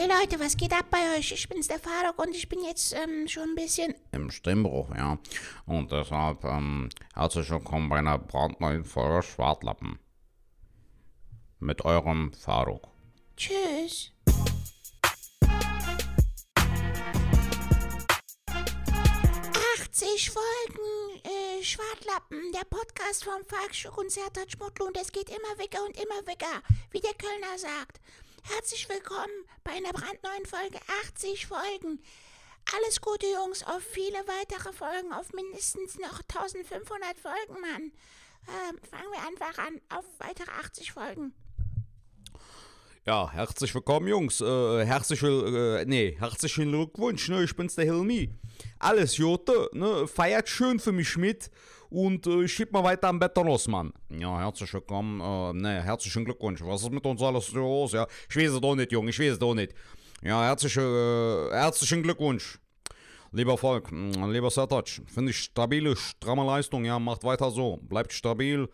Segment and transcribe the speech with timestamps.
[0.00, 1.30] Hey Leute, was geht ab bei euch?
[1.30, 5.18] Ich bin's der Faruk und ich bin jetzt ähm, schon ein bisschen im Stimmbruch, ja.
[5.66, 9.98] Und deshalb ähm, herzlich willkommen bei einer brandneuen Folge Schwartlappen.
[11.58, 12.88] Mit eurem Faruk.
[13.36, 14.10] Tschüss.
[19.84, 23.42] »80 Folgen äh, Schwartlappen, der Podcast vom
[23.98, 26.42] und Sertac Mutlu und es geht immer weg und immer weg,
[26.90, 28.00] wie der Kölner sagt.
[28.42, 32.02] Herzlich willkommen bei einer brandneuen Folge 80 Folgen.
[32.74, 37.92] Alles Gute, Jungs, auf viele weitere Folgen, auf mindestens noch 1500 Folgen, Mann.
[38.48, 41.34] Ähm, fangen wir einfach an, auf weitere 80 Folgen.
[43.06, 44.40] Ja, herzlich willkommen, Jungs.
[44.40, 47.44] Äh, herzlich, äh, nee, herzlichen Glückwunsch, ne?
[47.44, 48.30] Ich bin's, der Hilmi.
[48.78, 50.06] Alles Jote, ne?
[50.06, 51.50] Feiert schön für mich mit
[51.90, 53.92] und äh, schieb mal weiter am Bett los, Mann.
[54.08, 56.62] Ja, herzlich willkommen, äh, ne, herzlichen Glückwunsch.
[56.62, 58.06] Was ist mit uns alles los, ja?
[58.28, 59.74] Ich weiß es doch nicht, Junge, ich weiß es doch nicht.
[60.22, 62.58] Ja, herzliche, äh, herzlichen Glückwunsch.
[63.32, 68.12] Lieber Volk, mm, lieber Setac, finde ich stabile, stramme Leistung, ja, macht weiter so, bleibt
[68.12, 68.68] stabil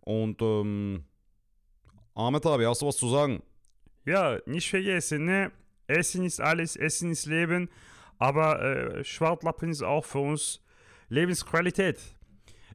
[0.00, 1.04] und, ähm,
[2.14, 3.42] Ahmet abi, hast du was zu sagen?
[4.06, 5.52] Ja, nicht vergessen, ne?
[5.86, 7.68] Essen ist alles, Essen ist Leben,
[8.18, 10.62] aber äh, Schwartlappen ist auch für uns
[11.08, 12.15] Lebensqualität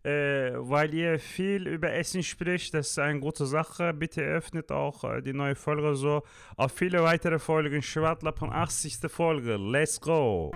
[0.04, 2.74] äh, weil ihr viel über Essen spricht.
[2.74, 3.94] Das ist eine gute Sache.
[3.94, 6.24] Bitte öffnet auch äh, die neue Folge so.
[6.58, 7.82] Auf viele weitere Folgen.
[7.82, 9.00] Schwartlappen 80.
[9.10, 9.58] Folge.
[9.58, 10.52] Let's go!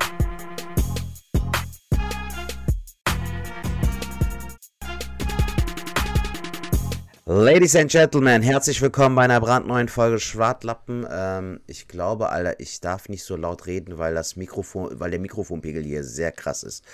[7.27, 11.07] Ladies and Gentlemen, herzlich willkommen bei einer brandneuen Folge Schwartlappen.
[11.11, 15.19] Ähm, ich glaube, Alter, ich darf nicht so laut reden, weil das Mikrofon, weil der
[15.19, 16.85] Mikrofonpegel hier sehr krass ist.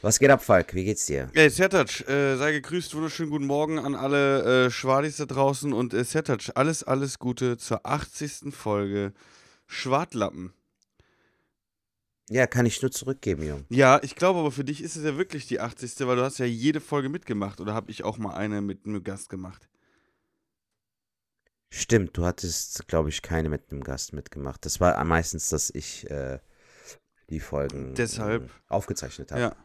[0.00, 0.74] Was geht ab, Falk?
[0.74, 1.28] Wie geht's dir?
[1.34, 5.92] Hey, Sertac, äh, sei gegrüßt, wunderschönen guten Morgen an alle äh, Schwadis da draußen und
[5.92, 8.54] äh, Sertac, alles, alles Gute zur 80.
[8.54, 9.12] Folge
[9.66, 10.52] Schwartlappen.
[12.30, 13.64] Ja, kann ich nur zurückgeben, Jung.
[13.70, 16.06] Ja, ich glaube aber für dich ist es ja wirklich die 80.
[16.06, 19.02] weil du hast ja jede Folge mitgemacht oder habe ich auch mal eine mit einem
[19.02, 19.68] Gast gemacht?
[21.70, 24.64] Stimmt, du hattest, glaube ich, keine mit einem Gast mitgemacht.
[24.64, 26.38] Das war meistens, dass ich äh,
[27.30, 28.44] die Folgen Deshalb.
[28.44, 29.40] Äh, aufgezeichnet habe.
[29.40, 29.56] Ja.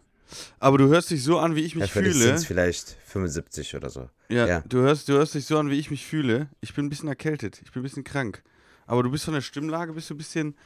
[0.59, 2.35] Aber du hörst dich so an, wie ich mich ja, fühle.
[2.35, 4.09] Dich vielleicht 75 oder so.
[4.29, 6.49] Ja, ja, Du, hörst, du hörst dich so an, wie ich mich fühle.
[6.61, 7.61] Ich bin ein bisschen erkältet.
[7.63, 8.43] Ich bin ein bisschen krank.
[8.85, 10.57] Aber du bist von der Stimmlage, bist du ein bisschen.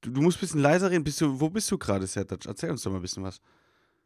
[0.00, 1.04] Du, du musst ein bisschen leiser reden.
[1.04, 2.46] Bist du, wo bist du gerade, Sertac?
[2.46, 3.40] Erzähl uns doch mal ein bisschen was.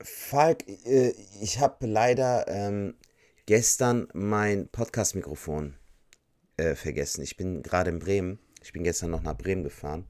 [0.01, 2.95] Falk, äh, ich habe leider ähm,
[3.47, 5.75] gestern mein Podcast-Mikrofon
[6.57, 7.23] äh, vergessen.
[7.23, 8.39] Ich bin gerade in Bremen.
[8.63, 10.07] Ich bin gestern noch nach Bremen gefahren.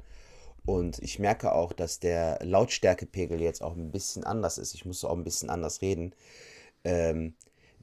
[0.65, 4.75] Und ich merke auch, dass der Lautstärkepegel jetzt auch ein bisschen anders ist.
[4.75, 6.15] Ich muss auch ein bisschen anders reden.
[6.85, 7.35] Ähm,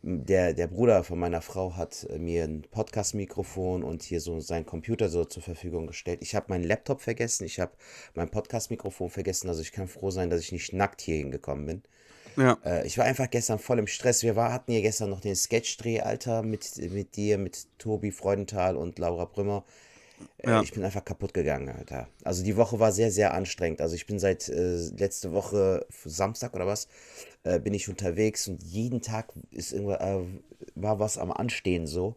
[0.01, 4.65] der, der Bruder von meiner Frau hat äh, mir ein Podcast-Mikrofon und hier so seinen
[4.65, 6.19] Computer so zur Verfügung gestellt.
[6.21, 7.73] Ich habe meinen Laptop vergessen, ich habe
[8.13, 9.49] mein Podcast-Mikrofon vergessen.
[9.49, 11.83] Also ich kann froh sein, dass ich nicht nackt hier hingekommen bin.
[12.37, 12.57] Ja.
[12.63, 14.23] Äh, ich war einfach gestern voll im Stress.
[14.23, 18.77] Wir war, hatten hier gestern noch den Sketch-Dreh, Alter, mit, mit dir, mit Tobi Freudenthal
[18.77, 19.65] und Laura Brümmer.
[20.37, 20.61] Äh, ja.
[20.61, 22.07] Ich bin einfach kaputt gegangen, Alter.
[22.23, 23.81] Also die Woche war sehr, sehr anstrengend.
[23.81, 26.87] Also ich bin seit äh, letzte Woche Samstag oder was,
[27.43, 30.25] äh, bin ich unterwegs und jeden Tag ist irgendwo, äh,
[30.75, 32.15] war was am Anstehen so.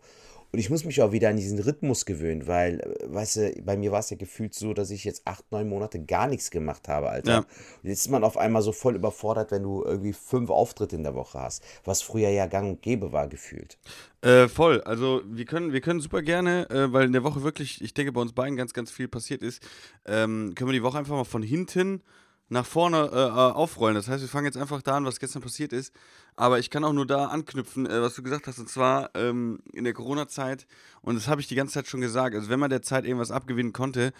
[0.52, 3.76] Und ich muss mich auch wieder an diesen Rhythmus gewöhnen, weil, äh, weißt du, bei
[3.76, 6.88] mir war es ja gefühlt so, dass ich jetzt acht, neun Monate gar nichts gemacht
[6.88, 7.30] habe, Alter.
[7.30, 7.38] Ja.
[7.38, 11.04] Und jetzt ist man auf einmal so voll überfordert, wenn du irgendwie fünf Auftritte in
[11.04, 13.78] der Woche hast, was früher ja gang und gäbe war, gefühlt.
[14.20, 14.82] Äh, voll.
[14.82, 18.12] Also wir können, wir können super gerne, äh, weil in der Woche wirklich, ich denke,
[18.12, 19.62] bei uns beiden ganz, ganz viel passiert ist,
[20.04, 22.02] ähm, können wir die Woche einfach mal von hinten
[22.48, 23.94] nach vorne äh, äh, aufrollen.
[23.94, 25.94] Das heißt, wir fangen jetzt einfach da an, was gestern passiert ist.
[26.36, 28.58] Aber ich kann auch nur da anknüpfen, äh, was du gesagt hast.
[28.58, 30.66] Und zwar ähm, in der Corona-Zeit,
[31.00, 33.31] und das habe ich die ganze Zeit schon gesagt, also wenn man der Zeit irgendwas
[33.31, 34.12] abgewinnen konnte,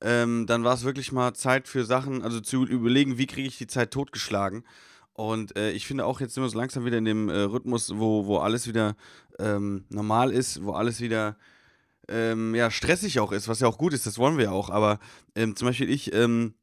[0.00, 3.58] ähm, dann war es wirklich mal Zeit für Sachen, also zu überlegen, wie kriege ich
[3.58, 4.64] die Zeit totgeschlagen.
[5.14, 7.92] Und äh, ich finde auch, jetzt sind wir so langsam wieder in dem äh, Rhythmus,
[7.96, 8.96] wo, wo alles wieder
[9.38, 11.36] ähm, normal ist, wo alles wieder
[12.08, 14.70] ähm, ja, stressig auch ist, was ja auch gut ist, das wollen wir ja auch.
[14.70, 14.98] Aber
[15.34, 16.54] ähm, zum Beispiel ich ähm,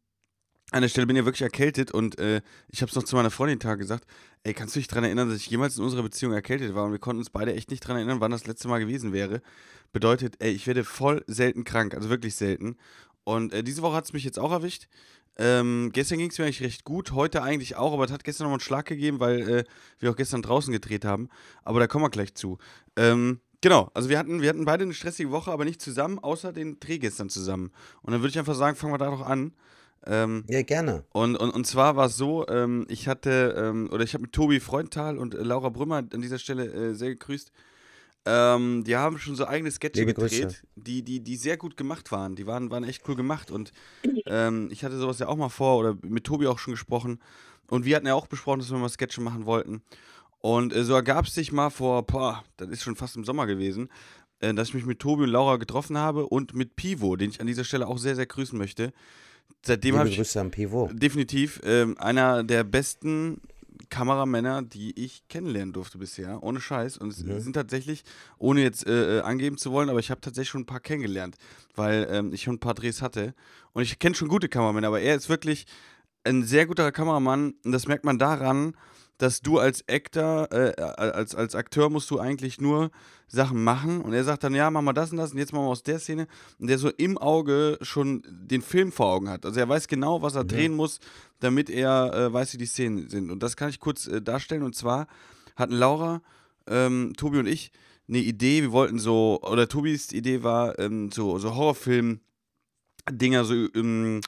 [0.71, 3.31] an der Stelle bin ja wirklich erkältet und äh, ich habe es noch zu meiner
[3.31, 4.05] Freundin Tag gesagt.
[4.43, 6.91] Ey, kannst du dich daran erinnern, dass ich jemals in unserer Beziehung erkältet war und
[6.91, 9.41] wir konnten uns beide echt nicht daran erinnern, wann das letzte Mal gewesen wäre.
[9.91, 12.77] Bedeutet, ey, ich werde voll selten krank, also wirklich selten.
[13.23, 14.87] Und äh, diese Woche hat es mich jetzt auch erwischt.
[15.37, 18.45] Ähm, gestern ging es mir eigentlich recht gut, heute eigentlich auch, aber es hat gestern
[18.45, 19.63] nochmal einen Schlag gegeben, weil äh,
[19.97, 21.29] wir auch gestern draußen gedreht haben.
[21.63, 22.57] Aber da kommen wir gleich zu.
[22.97, 26.51] Ähm, genau, also wir hatten, wir hatten beide eine stressige Woche, aber nicht zusammen, außer
[26.51, 27.71] den Dreh gestern zusammen.
[28.01, 29.53] Und dann würde ich einfach sagen, fangen wir da doch an.
[30.05, 31.03] Ähm, ja, gerne.
[31.11, 34.33] Und, und, und zwar war es so, ähm, ich hatte, ähm, oder ich habe mit
[34.33, 37.51] Tobi Freundtal und äh, Laura Brümmer an dieser Stelle äh, sehr gegrüßt,
[38.25, 40.61] Ähm, die haben schon so eigene Sketche Liebe gedreht, Grüße.
[40.75, 42.35] die, die, die sehr gut gemacht waren.
[42.35, 43.49] Die waren, waren echt cool gemacht.
[43.49, 43.71] Und
[44.25, 47.19] ähm, ich hatte sowas ja auch mal vor oder mit Tobi auch schon gesprochen.
[47.69, 49.81] Und wir hatten ja auch besprochen, dass wir mal Sketche machen wollten.
[50.41, 53.47] Und äh, so ergab es sich mal vor, boah, das ist schon fast im Sommer
[53.47, 53.89] gewesen,
[54.41, 57.39] äh, dass ich mich mit Tobi und Laura getroffen habe und mit Pivo, den ich
[57.39, 58.91] an dieser Stelle auch sehr, sehr grüßen möchte.
[59.65, 60.91] Seitdem habe ich Grüße am Pivot.
[60.93, 63.41] definitiv ähm, einer der besten
[63.89, 66.97] Kameramänner, die ich kennenlernen durfte bisher, ohne Scheiß.
[66.97, 67.39] Und es Mhm.
[67.39, 68.03] sind tatsächlich,
[68.37, 71.37] ohne jetzt äh, äh, angeben zu wollen, aber ich habe tatsächlich schon ein paar kennengelernt,
[71.75, 73.33] weil ähm, ich schon ein paar Drehs hatte.
[73.73, 75.65] Und ich kenne schon gute Kameramänner, aber er ist wirklich
[76.23, 77.53] ein sehr guter Kameramann.
[77.65, 78.75] Und das merkt man daran,
[79.19, 82.89] dass du als Actor, äh, als, als Akteur musst du eigentlich nur
[83.27, 84.01] Sachen machen.
[84.01, 85.83] Und er sagt dann, ja, mach mal das und das und jetzt machen wir aus
[85.83, 86.25] der Szene.
[86.57, 89.45] Und der so im Auge schon den Film vor Augen hat.
[89.45, 90.99] Also er weiß genau, was er drehen muss,
[91.41, 93.29] damit er äh, weiß, wie die Szenen sind.
[93.29, 94.63] Und das kann ich kurz äh, darstellen.
[94.63, 95.07] Und zwar
[95.57, 96.21] hatten Laura,
[96.65, 97.71] ähm, Tobi und ich
[98.07, 98.61] eine Idee.
[98.61, 104.21] Wir wollten so, oder Tobis Idee war, ähm, so, so Horrorfilm-Dinger so ähm,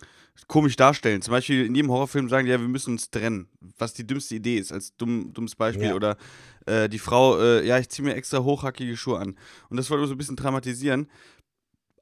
[0.47, 1.21] komisch darstellen.
[1.21, 3.47] Zum Beispiel in jedem Horrorfilm sagen die, ja, wir müssen uns trennen.
[3.77, 5.87] Was die dümmste Idee ist, als dumm, dummes Beispiel.
[5.87, 5.95] Ja.
[5.95, 6.17] Oder
[6.65, 9.35] äh, die Frau, äh, ja, ich ziehe mir extra hochhackige Schuhe an.
[9.69, 11.07] Und das wollte wir so ein bisschen dramatisieren.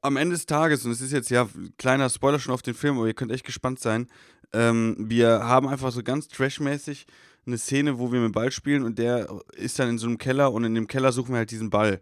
[0.02, 2.74] Am Ende des Tages, und es ist jetzt ja ein kleiner Spoiler schon auf den
[2.74, 4.08] Film, aber ihr könnt echt gespannt sein,
[4.52, 7.06] ähm, wir haben einfach so ganz trashmäßig
[7.46, 10.18] eine Szene, wo wir mit dem Ball spielen und der ist dann in so einem
[10.18, 12.00] Keller und in dem Keller suchen wir halt diesen Ball.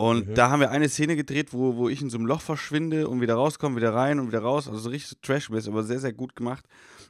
[0.00, 3.06] Und da haben wir eine Szene gedreht, wo, wo ich in so einem Loch verschwinde
[3.08, 4.66] und wieder rauskomme, wieder rein und wieder raus.
[4.66, 6.64] Also so richtig trashmäßig, aber sehr, sehr gut gemacht.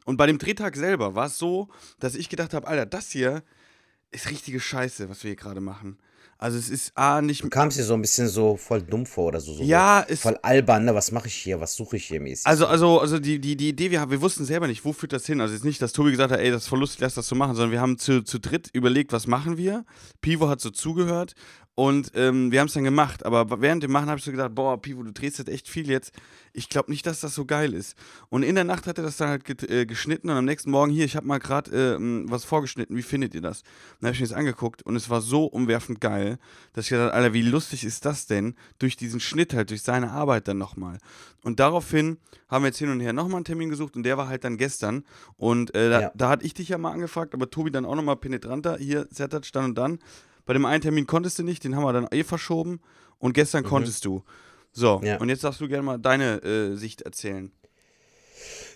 [0.05, 1.69] Und bei dem Drehtag selber war es so,
[2.01, 3.43] dass ich gedacht habe, Alter, das hier
[4.11, 5.99] ist richtige Scheiße, was wir hier gerade machen.
[6.37, 7.45] Also es ist A, nicht...
[7.45, 9.53] Du kamst dir so ein bisschen so voll dumm vor oder so.
[9.53, 10.95] so Ja, so es- Voll albern, ne?
[10.95, 11.61] Was mache ich hier?
[11.61, 12.47] Was suche ich hier mäßig?
[12.47, 15.13] Also, also, also die, die, die Idee, wir, haben- wir wussten selber nicht, wo führt
[15.13, 15.43] das hin.
[15.43, 17.35] Also jetzt nicht, dass Tobi gesagt hat, ey, das ist voll lustig, lass das so
[17.37, 19.85] machen, sondern wir haben zu, zu dritt überlegt, was machen wir.
[20.23, 21.35] Pivo hat so zugehört
[21.81, 23.25] und ähm, wir haben es dann gemacht.
[23.25, 25.89] Aber während dem Machen habe ich so gedacht, boah, Pivo, du drehst jetzt echt viel
[25.89, 26.13] jetzt.
[26.53, 27.97] Ich glaube nicht, dass das so geil ist.
[28.29, 30.71] Und in der Nacht hat er das dann halt get, äh, geschnitten und am nächsten
[30.71, 33.63] Morgen, hier, ich habe mal gerade äh, was vorgeschnitten, wie findet ihr das?
[33.99, 36.39] Dann habe ich mir das angeguckt und es war so umwerfend geil,
[36.75, 38.57] dass ich gedacht Alter, wie lustig ist das denn?
[38.79, 40.99] Durch diesen Schnitt halt, durch seine Arbeit dann nochmal.
[41.45, 42.19] Und daraufhin
[42.49, 44.59] haben wir jetzt hin und her nochmal einen Termin gesucht und der war halt dann
[44.59, 45.03] gestern.
[45.39, 46.13] Und äh, da, Ja.
[46.15, 48.77] da hatte ich dich ja mal angefragt, aber Tobi dann auch nochmal penetranter.
[48.77, 49.99] Hier, Zertatsch, dann und dann.
[50.51, 52.81] Bei dem einen Termin konntest du nicht, den haben wir dann eh verschoben.
[53.21, 54.25] Und gestern konntest du.
[54.73, 55.19] So, Ja.
[55.19, 57.53] und jetzt darfst du gerne mal deine äh, Sicht erzählen.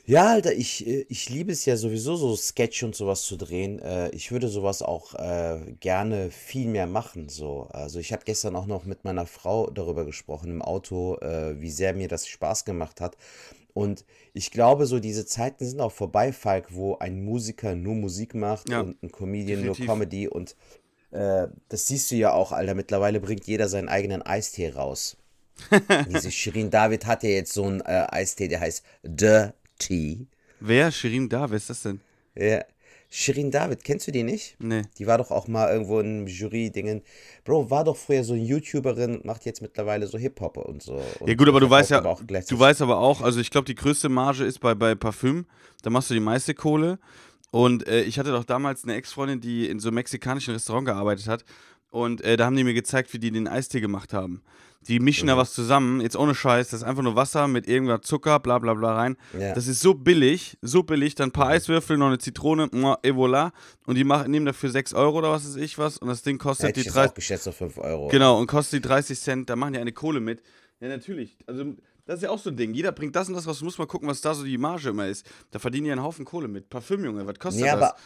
[0.07, 3.81] Ja, Alter, ich, äh, ich liebe es ja sowieso, so Sketch und sowas zu drehen.
[3.81, 7.29] Äh, Ich würde sowas auch äh, gerne viel mehr machen.
[7.29, 7.67] So.
[7.73, 11.19] Also ich habe gestern auch noch mit meiner Frau darüber gesprochen im Auto,
[11.59, 13.17] wie sehr mir das Spaß gemacht hat.
[13.73, 18.37] Und ich glaube, so diese Zeiten sind auch vorbei, Falk, wo ein Musiker nur Musik
[18.37, 19.87] macht Ja, und ein Comedian definitiv.
[19.87, 20.29] nur Comedy.
[20.29, 20.55] Und
[21.15, 22.75] äh, das siehst du ja auch, Alter.
[22.75, 25.17] Mittlerweile bringt jeder seinen eigenen Eistee raus.
[26.11, 30.27] Diese Shirin David hat ja jetzt so einen äh, Eistee, der heißt The Tea.
[30.59, 30.91] Wer?
[30.91, 31.49] Shirin da?
[31.49, 32.01] Wer ist das denn?
[32.35, 32.65] Ja.
[33.09, 34.57] Shirin David, kennst du die nicht?
[34.59, 34.83] Nee.
[34.99, 37.03] Die war doch auch mal irgendwo in Jury-Dingen.
[37.45, 41.01] Bro, war doch früher so eine YouTuberin macht jetzt mittlerweile so Hip-Hop und so.
[41.21, 43.77] Und Ja gut, aber du weißt ja, du weißt aber auch, also ich glaube, die
[43.77, 45.47] größte Marge ist bei, bei Parfüm.
[45.83, 46.99] Da machst du die meiste Kohle.
[47.55, 51.29] Und äh, ich hatte doch damals eine Ex-Freundin, die in so einem mexikanischen Restaurant gearbeitet
[51.29, 51.45] hat.
[51.89, 54.43] Und äh, da haben die mir gezeigt, wie die den Eistee gemacht haben.
[54.89, 55.29] Die mischen Mhm.
[55.29, 58.59] da was zusammen, jetzt ohne Scheiß, das ist einfach nur Wasser mit irgendwas Zucker, bla
[58.59, 59.17] bla bla rein.
[59.39, 59.55] Ja.
[59.55, 63.15] Das ist so billig, so billig, dann ein paar Eiswürfel, noch eine Zitrone, mua, et
[63.15, 63.53] voilà.
[63.87, 65.99] Und die machen, nehmen dafür 6 Euro oder was weiß ich was.
[65.99, 68.09] Und das Ding kostet Hätte die ich jetzt 30, auch geschätzt auf 5 Euro.
[68.09, 70.43] Genau, und kostet die 30 Cent, da machen die eine Kohle mit.
[70.81, 71.39] Ja, natürlich.
[71.47, 72.75] Also, das ist ja auch so ein Ding.
[72.75, 73.59] Jeder bringt das und das raus.
[73.61, 75.27] Du musst mal gucken, was da so die Marge immer ist.
[75.51, 76.69] Da verdienen die einen Haufen Kohle mit.
[76.69, 77.75] Parfüm, Junge, was kostet Nee, das?
[77.75, 77.97] aber,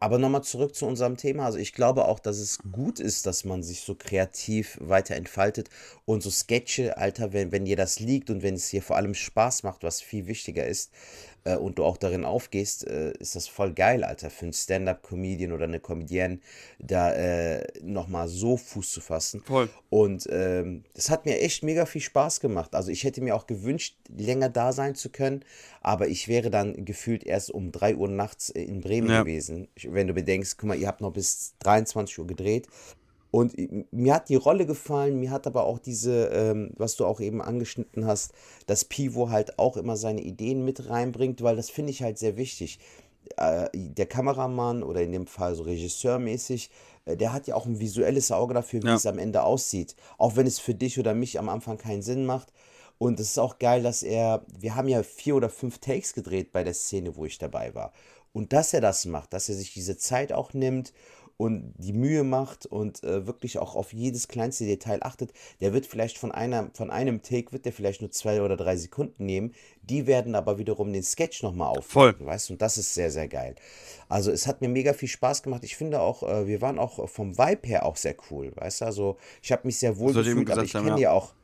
[0.00, 1.46] aber nochmal zurück zu unserem Thema.
[1.46, 5.70] Also ich glaube auch, dass es gut ist, dass man sich so kreativ weiter entfaltet
[6.04, 9.14] und so Sketche, Alter, wenn, wenn dir das liegt und wenn es dir vor allem
[9.14, 10.92] Spaß macht, was viel wichtiger ist,
[11.44, 15.52] äh, und du auch darin aufgehst, äh, ist das voll geil, Alter, für einen Stand-Up-Comedian
[15.52, 16.40] oder eine Comedienne,
[16.78, 19.42] da äh, nochmal so Fuß zu fassen.
[19.44, 19.68] Voll.
[19.90, 22.74] Und ähm, das hat mir echt mega viel Spaß gemacht.
[22.74, 25.44] Also ich hätte mir auch gewünscht, länger da sein zu können,
[25.80, 29.22] aber ich wäre dann gefühlt erst um 3 Uhr nachts äh, in Bremen Ja.
[29.22, 29.68] gewesen.
[29.82, 32.66] Wenn du bedenkst, guck mal, ihr habt noch bis 23 Uhr gedreht.
[33.30, 33.54] Und
[33.92, 37.42] mir hat die Rolle gefallen, mir hat aber auch diese, ähm, was du auch eben
[37.42, 38.32] angeschnitten hast,
[38.66, 42.36] dass Pivo halt auch immer seine Ideen mit reinbringt, weil das finde ich halt sehr
[42.38, 42.78] wichtig.
[43.36, 46.70] Äh, der Kameramann oder in dem Fall so regisseurmäßig,
[47.04, 48.94] äh, der hat ja auch ein visuelles Auge dafür, wie Ja.
[48.94, 49.94] es am Ende aussieht.
[50.16, 52.52] Auch wenn es für dich oder mich am Anfang keinen Sinn macht.
[52.96, 56.50] Und es ist auch geil, dass er, wir haben ja vier oder fünf Takes gedreht
[56.52, 57.92] bei der Szene, wo ich dabei war.
[58.32, 60.92] Und dass er das macht, dass er sich diese Zeit auch nimmt
[61.38, 65.86] und die Mühe macht und äh, wirklich auch auf jedes kleinste Detail achtet, der wird
[65.86, 69.54] vielleicht von einer, von einem Take wird der vielleicht nur zwei oder drei Sekunden nehmen.
[69.82, 72.10] Die werden aber wiederum den Sketch nochmal Voll.
[72.10, 72.54] aufnehmen, weißt du?
[72.54, 73.54] Und das ist sehr, sehr geil.
[74.08, 75.62] Also es hat mir mega viel Spaß gemacht.
[75.62, 78.84] Ich finde auch, äh, wir waren auch vom Vibe her auch sehr cool, weißt du?
[78.86, 81.10] Also ich habe mich sehr wohl ich eben gefühlt, aber gesagt ich kenne ja.
[81.10, 81.34] ja auch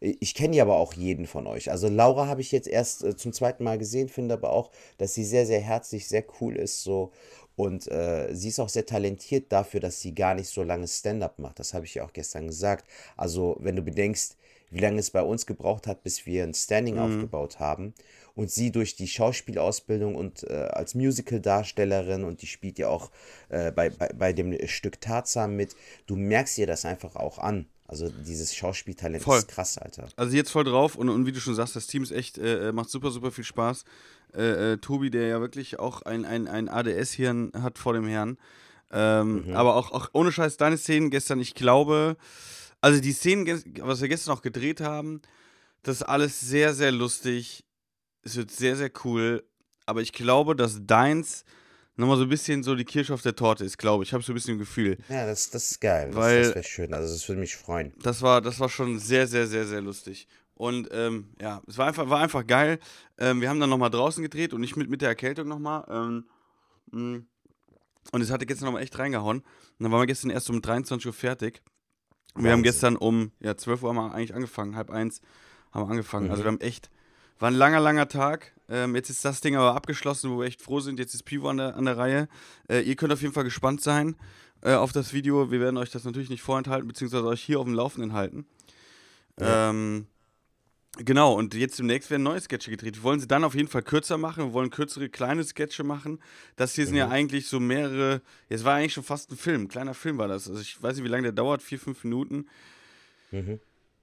[0.00, 1.70] ich kenne ja aber auch jeden von euch.
[1.70, 5.12] Also Laura habe ich jetzt erst äh, zum zweiten Mal gesehen, finde aber auch, dass
[5.12, 7.12] sie sehr, sehr herzlich, sehr cool ist so.
[7.56, 11.38] Und äh, sie ist auch sehr talentiert dafür, dass sie gar nicht so lange Stand-up
[11.38, 11.58] macht.
[11.58, 12.88] Das habe ich ja auch gestern gesagt.
[13.16, 14.36] Also wenn du bedenkst,
[14.70, 17.92] wie lange es bei uns gebraucht hat, bis wir ein Standing aufgebaut haben.
[18.36, 23.10] Und sie durch die Schauspielausbildung und äh, als Musical-Darstellerin und die spielt ja auch
[23.48, 25.74] äh, bei, bei, bei dem Stück Tarzan mit,
[26.06, 27.66] du merkst ihr das einfach auch an.
[27.90, 29.38] Also dieses Schauspieltalent Voll.
[29.38, 30.06] ist krass, Alter.
[30.14, 32.68] Also jetzt voll drauf und, und wie du schon sagst, das Team ist echt, äh,
[32.68, 33.84] äh, macht super, super viel Spaß.
[34.34, 38.38] Äh, äh, Tobi, der ja wirklich auch ein, ein, ein ADS-Hirn hat vor dem Herrn.
[38.92, 42.16] Ähm, Aber auch, auch ohne Scheiß, deine Szenen gestern, ich glaube,
[42.80, 43.46] also die Szenen,
[43.80, 45.20] was wir gestern auch gedreht haben,
[45.82, 47.64] das ist alles sehr, sehr lustig.
[48.22, 49.44] Es wird sehr, sehr cool.
[49.86, 51.44] Aber ich glaube, dass deins
[51.96, 54.10] nochmal so ein bisschen so die Kirsche auf der Torte ist, glaube ich.
[54.10, 54.96] Ich habe so ein bisschen ein Gefühl.
[55.08, 56.10] Ja, das, das ist geil.
[56.14, 56.94] Weil- das das wäre schön.
[56.94, 57.92] Also das würde mich freuen.
[58.02, 60.26] Das war, das war schon sehr, sehr, sehr, sehr lustig.
[60.60, 62.80] Und ähm, ja, es war einfach, war einfach geil.
[63.16, 65.86] Ähm, wir haben dann nochmal draußen gedreht und nicht mit, mit der Erkältung nochmal.
[65.88, 66.24] Ähm,
[66.90, 67.22] mh.
[68.12, 69.38] und es hatte gestern nochmal echt reingehauen.
[69.38, 69.46] Und
[69.78, 71.62] dann waren wir gestern erst um 23 Uhr fertig.
[72.34, 75.22] Und wir haben gestern um ja, 12 Uhr haben wir eigentlich angefangen, halb eins
[75.72, 76.26] haben wir angefangen.
[76.26, 76.30] Mhm.
[76.30, 76.90] Also wir haben echt,
[77.38, 78.52] war ein langer, langer Tag.
[78.68, 80.98] Ähm, jetzt ist das Ding aber abgeschlossen, wo wir echt froh sind.
[80.98, 82.28] Jetzt ist Pivo an der, an der Reihe.
[82.68, 84.14] Äh, ihr könnt auf jeden Fall gespannt sein
[84.60, 85.50] äh, auf das Video.
[85.50, 88.44] Wir werden euch das natürlich nicht vorenthalten, beziehungsweise euch hier auf dem Laufenden halten.
[89.38, 90.06] Ähm,
[90.98, 92.96] genau, und jetzt demnächst werden neue Sketche gedreht.
[92.96, 94.46] Wir wollen sie dann auf jeden Fall kürzer machen.
[94.46, 96.20] Wir wollen kürzere, kleine Sketche machen.
[96.56, 98.22] Das hier sind ja eigentlich so mehrere.
[98.48, 99.62] Jetzt war eigentlich schon fast ein Film.
[99.62, 100.48] Ein kleiner Film war das.
[100.48, 101.62] Also ich weiß nicht, wie lange der dauert.
[101.62, 102.46] Vier, fünf Minuten.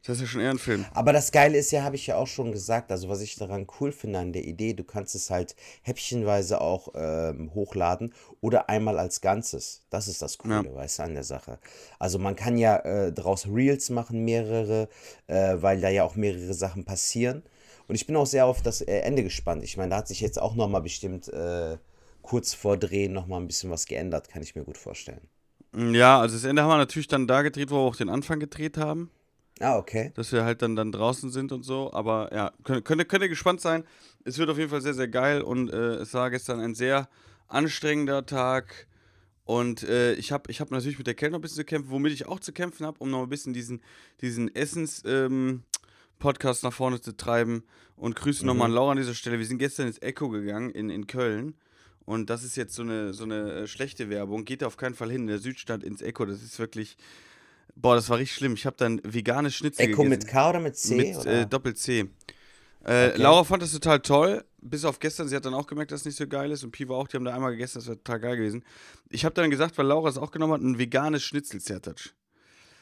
[0.07, 0.85] Das ist ja schon eher ein Film.
[0.93, 3.67] Aber das Geile ist ja, habe ich ja auch schon gesagt, also was ich daran
[3.81, 8.99] cool finde an der Idee, du kannst es halt häppchenweise auch ähm, hochladen oder einmal
[8.99, 9.83] als Ganzes.
[9.89, 11.59] Das ist das Coole, weißt du, an der Sache.
[11.99, 14.87] Also man kann ja äh, daraus Reels machen, mehrere,
[15.27, 17.43] äh, weil da ja auch mehrere Sachen passieren.
[17.89, 19.61] Und ich bin auch sehr auf das äh, Ende gespannt.
[19.65, 21.77] Ich meine, da hat sich jetzt auch nochmal bestimmt äh,
[22.21, 25.27] kurz vor Drehen nochmal ein bisschen was geändert, kann ich mir gut vorstellen.
[25.75, 28.39] Ja, also das Ende haben wir natürlich dann da gedreht, wo wir auch den Anfang
[28.39, 29.11] gedreht haben.
[29.59, 30.11] Ah, okay.
[30.15, 31.91] dass wir halt dann, dann draußen sind und so.
[31.93, 33.83] Aber ja, könnt, könnt, ihr- könnt ihr gespannt sein.
[34.23, 37.09] Es wird auf jeden Fall sehr, sehr geil und äh, es war gestern ein sehr
[37.47, 38.87] anstrengender Tag.
[39.45, 41.89] Und äh, ich habe ich hab natürlich mit der Kälte noch ein bisschen zu kämpfen,
[41.89, 43.81] womit ich auch zu kämpfen habe, um noch ein bisschen diesen,
[44.21, 47.63] diesen Essens-Podcast nach vorne zu treiben.
[47.95, 49.39] Und grüße nochmal an Laura an dieser Stelle.
[49.39, 51.55] Wir sind gestern ins Echo gegangen in, in Köln.
[52.05, 54.45] Und das ist jetzt so eine, so eine äh, schlechte Werbung.
[54.45, 55.21] Geht da auf keinen Fall hin.
[55.21, 56.25] In der Südstadt ins Echo.
[56.25, 56.97] Das ist wirklich.
[57.75, 58.53] Boah, das war richtig schlimm.
[58.53, 60.09] Ich habe dann veganes Schnitzel Echo gegessen.
[60.09, 60.95] mit K oder mit C?
[60.95, 61.99] Mit äh, Doppel-C.
[61.99, 62.05] Äh,
[62.85, 63.13] Okay.
[63.21, 65.27] Laura fand das total toll, bis auf gestern.
[65.27, 66.63] Sie hat dann auch gemerkt, dass es nicht so geil ist.
[66.63, 68.63] Und Piva auch, die haben da einmal gegessen, das wäre total geil gewesen.
[69.09, 72.11] Ich habe dann gesagt, weil Laura es auch genommen hat, ein veganes Schnitzel-Zertatsch.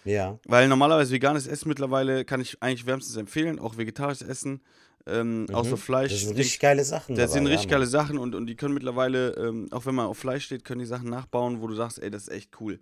[0.03, 0.37] ja.
[0.45, 4.61] Weil normalerweise veganes Essen mittlerweile kann ich eigentlich wärmstens empfehlen, auch vegetarisches Essen,
[5.07, 6.11] ähm, außer Fleisch.
[6.11, 7.15] Das sind richtig geile Sachen.
[7.15, 10.05] das sind richtig ja, geile Sachen und, und die können mittlerweile, ähm, auch wenn man
[10.05, 12.79] auf Fleisch steht, können die Sachen nachbauen, wo du sagst, ey, das ist echt cool.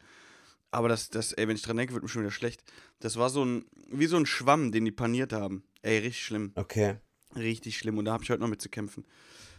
[0.74, 2.64] Aber das, das, ey, wenn ich dran denke, wird mir schon wieder schlecht.
[3.00, 5.64] Das war so ein, wie so ein Schwamm, den die paniert haben.
[5.84, 6.52] Ey, richtig schlimm.
[6.56, 6.96] Okay.
[7.36, 7.98] Richtig schlimm.
[7.98, 9.06] Und da habe ich heute noch mit zu kämpfen.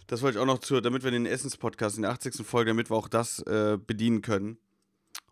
[0.09, 2.44] Das wollte ich auch noch zu, damit wir den Essenspodcast in der 80.
[2.44, 4.59] Folge, damit wir auch das äh, bedienen können.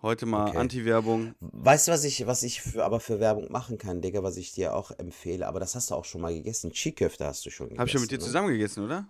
[0.03, 0.59] Heute mal Okay.
[0.59, 1.35] Anti-Werbung.
[1.41, 4.53] Weißt du, was ich, was ich für, aber für Werbung machen kann, Digga, was ich
[4.53, 5.47] dir auch empfehle?
[5.47, 6.73] Aber das hast du auch schon mal gegessen.
[6.73, 7.81] Chiköfte hast du schon gegessen.
[7.81, 8.25] Habe ich schon mit dir ne?
[8.25, 9.09] zusammen gegessen, oder?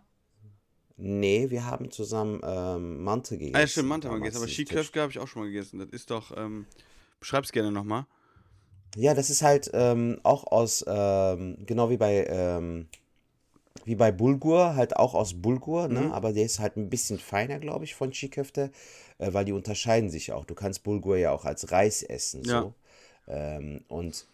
[1.04, 3.56] Nee, wir haben zusammen ähm, Mante gegessen.
[3.56, 4.37] Ah, ja, stimmt, Manta haben wir gegessen.
[4.37, 5.80] Aber dieses Skiköfke habe ich auch schon mal gegessen.
[5.80, 6.64] Das ist doch, ähm,
[7.18, 8.06] beschreib's gerne nochmal.
[8.94, 12.87] Ja, das ist halt ähm, auch aus, ähm, genau wie bei, ähm,
[13.85, 16.02] wie bei Bulgur, halt auch aus Bulgur, ne?
[16.02, 16.12] Mhm.
[16.12, 18.71] Aber der ist halt ein bisschen feiner, glaube ich, von Chiköfte,
[19.18, 20.44] äh, weil die unterscheiden sich auch.
[20.44, 22.61] Du kannst Bulgur ja auch als Reis essen, Ja.
[22.61, 22.75] so.
[23.26, 24.28] Ähm, und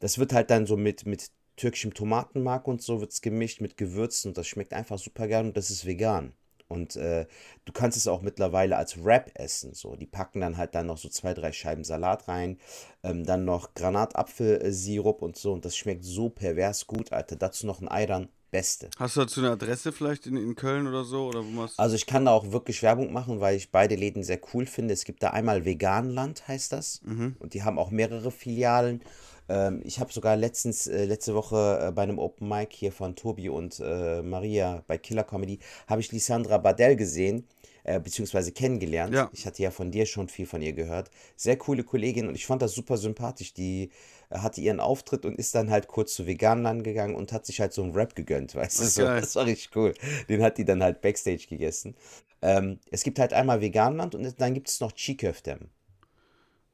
[0.00, 4.30] das wird halt dann so mit, mit türkischem Tomatenmark und so wird's gemischt mit Gewürzen
[4.30, 6.32] und das schmeckt einfach super gern und das ist vegan.
[6.68, 7.26] Und äh,
[7.64, 9.74] du kannst es auch mittlerweile als Wrap essen.
[9.74, 12.58] So, die packen dann halt dann noch so zwei, drei Scheiben Salat rein,
[13.02, 15.52] ähm, dann noch Granatapfelsirup und so.
[15.52, 17.34] Und das schmeckt so pervers gut, Alter.
[17.34, 18.88] Dazu noch ein Ei dann, beste.
[18.98, 21.26] Hast du dazu eine Adresse vielleicht in, in Köln oder so?
[21.26, 24.40] Oder wo Also ich kann da auch wirklich Werbung machen, weil ich beide Läden sehr
[24.54, 24.94] cool finde.
[24.94, 27.00] Es gibt da einmal Veganland, heißt das.
[27.40, 29.02] Und die haben auch mehrere Filialen.
[29.50, 33.16] Ähm, ich habe sogar letztens, äh, letzte Woche äh, bei einem Open Mic hier von
[33.16, 37.48] Tobi und äh, Maria bei Killer Comedy, habe ich Lisandra Badell gesehen,
[37.84, 39.14] äh, beziehungsweise kennengelernt.
[39.14, 39.28] Ja.
[39.32, 41.10] Ich hatte ja von dir schon viel von ihr gehört.
[41.36, 43.52] Sehr coole Kollegin und ich fand das super sympathisch.
[43.54, 43.90] Die
[44.30, 47.60] äh, hatte ihren Auftritt und ist dann halt kurz zu Veganland gegangen und hat sich
[47.60, 48.84] halt so einen Rap gegönnt, weißt du?
[48.84, 49.94] Ach, So, das war richtig cool.
[50.28, 51.96] Den hat die dann halt Backstage gegessen.
[52.42, 55.58] Ähm, es gibt halt einmal Veganland und dann gibt es noch Chiköftem.
[55.58, 56.69] Hab ich auch mal.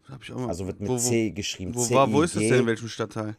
[0.48, 1.74] Also wird mit wo, C geschrieben.
[1.74, 2.60] Wo, war, wo ist das denn?
[2.60, 3.36] In welchem Stadtteil?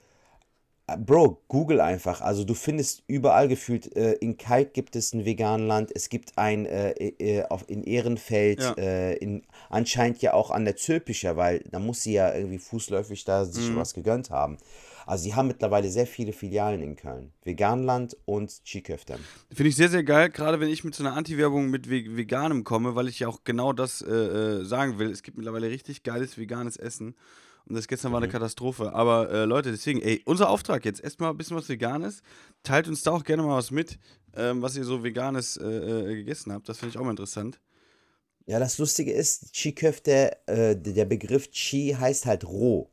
[0.87, 2.21] Äh, Bro, Google einfach.
[2.21, 6.65] Also du findest überall gefühlt, äh, in Kalk gibt es ein Veganland, es gibt ein
[6.65, 8.73] äh, äh, auf, in Ehrenfeld, Ja.
[8.73, 13.23] äh, in, anscheinend ja auch an der Zülpicher, weil da muss sie ja irgendwie fußläufig
[13.25, 13.75] da sich Mhm.
[13.77, 14.57] was gegönnt haben.
[15.07, 17.31] Also sie haben mittlerweile sehr viele Filialen in Köln.
[17.43, 19.17] Veganland und Chiköftem.
[19.51, 22.63] Finde ich sehr, sehr geil, gerade wenn ich mit so einer Anti-Werbung mit Ve- Veganem
[22.65, 25.09] komme, weil ich ja auch genau das äh, äh, sagen will.
[25.09, 27.15] Es gibt mittlerweile richtig geiles veganes Essen.
[27.65, 28.93] Und das gestern war eine Katastrophe.
[28.93, 32.21] Aber äh, Leute, deswegen, ey, unser Auftrag jetzt, esst mal ein bisschen was Veganes.
[32.63, 33.99] Teilt uns da auch gerne mal was mit,
[34.35, 36.69] ähm, was ihr so Veganes äh, äh, gegessen habt.
[36.69, 37.59] Das finde ich auch mal interessant.
[38.45, 42.89] Ja, das Lustige ist, Chiköfte, äh, der Begriff Chi heißt halt roh.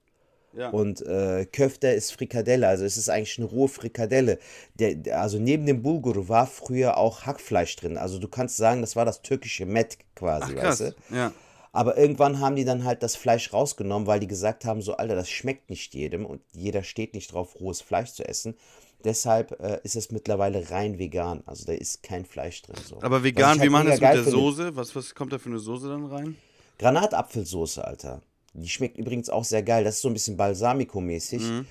[0.56, 0.70] Ja.
[0.70, 4.38] Und äh, Köfte ist Frikadelle, also es ist eigentlich eine rohe Frikadelle.
[4.75, 7.96] Der, der, also neben dem Bulgur war früher auch Hackfleisch drin.
[7.96, 10.80] Also du kannst sagen, das war das türkische Met quasi, Ach krass.
[10.80, 11.14] weißt du?
[11.14, 11.32] Ja.
[11.73, 15.16] Aber irgendwann haben die dann halt das Fleisch rausgenommen, weil die gesagt haben, so Alter,
[15.16, 18.54] das schmeckt nicht jedem und jeder steht nicht drauf, rohes Fleisch zu essen.
[19.02, 21.42] Deshalb äh, ist es mittlerweile rein vegan.
[21.46, 22.76] Also da ist kein Fleisch drin.
[22.88, 23.02] So.
[23.02, 24.76] Aber vegan, ich wie halt machen das mit der Soße?
[24.76, 26.37] Was, was kommt da für eine Soße dann rein?
[26.78, 28.23] Granatapfelsoße, Alter.
[28.54, 29.84] Die schmeckt übrigens auch sehr geil.
[29.84, 31.66] Das ist so ein bisschen Balsamico-mäßig, Mhm.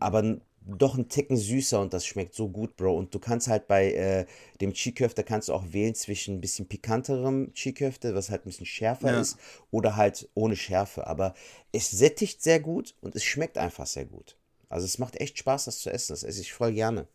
[0.00, 2.96] aber doch ein Ticken süßer und das schmeckt so gut, Bro.
[2.96, 4.26] Und du kannst halt bei äh,
[4.60, 8.64] dem Chiköfte kannst du auch wählen zwischen ein bisschen pikanterem Chiköfte, was halt ein bisschen
[8.64, 9.20] schärfer Ja.
[9.20, 9.36] ist,
[9.70, 11.06] oder halt ohne Schärfe.
[11.06, 11.34] Aber
[11.72, 14.36] es sättigt sehr gut und es schmeckt einfach sehr gut.
[14.70, 16.12] Also es macht echt Spaß, das zu essen.
[16.12, 17.06] Das esse ich voll gerne.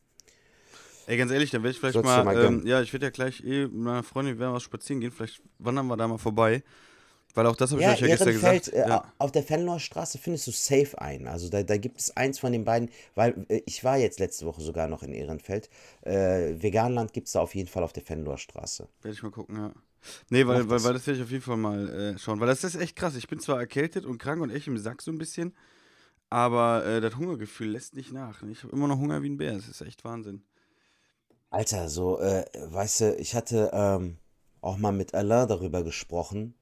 [1.07, 3.09] Ey, ganz ehrlich, dann werde ich vielleicht Sollst mal, mal ähm, ja, ich werde ja
[3.09, 6.19] gleich eh mit meiner Freundin, wir werden was spazieren gehen, vielleicht wandern wir da mal
[6.19, 6.61] vorbei.
[7.35, 8.67] Weil auch das habe ich Ja, euch ja gestern gesagt.
[8.69, 9.13] äh, ja.
[9.19, 11.27] auf der Fenloher Straße findest du safe ein.
[11.27, 14.45] Also da, da gibt es eins von den beiden, weil äh, ich war jetzt letzte
[14.45, 15.69] Woche sogar noch in Ehrenfeld.
[16.01, 18.87] Äh, Veganland gibt es da auf jeden Fall auf der Fenloher Straße.
[19.01, 19.73] Werde ich mal gucken, ja.
[20.29, 20.83] Nee, weil, weil, das.
[20.85, 22.39] weil das werde ich auf jeden Fall mal äh, schauen.
[22.39, 23.15] Weil das ist echt krass.
[23.15, 25.53] Ich bin zwar erkältet und krank und echt im Sack so ein bisschen,
[26.29, 28.41] aber äh, das Hungergefühl lässt nicht nach.
[28.43, 29.53] Ich habe immer noch Hunger wie ein Bär.
[29.53, 30.41] Das ist echt Wahnsinn.
[31.51, 34.17] Alter, so, äh, weißt du, ich hatte ähm,
[34.61, 36.53] auch mal mit Alain darüber gesprochen,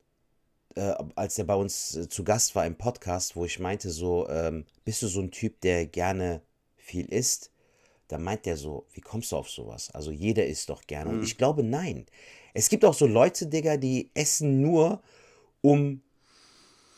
[0.77, 4.27] äh, als er bei uns äh, zu Gast war im Podcast, wo ich meinte, so,
[4.29, 6.41] ähm, bist du so ein Typ, der gerne
[6.77, 7.51] viel isst?
[8.07, 9.89] Da meint er so, wie kommst du auf sowas?
[9.93, 11.11] Also jeder isst doch gerne.
[11.11, 12.05] Und ich glaube, nein.
[12.53, 15.01] Es gibt auch so Leute, Digga, die essen nur,
[15.61, 16.01] um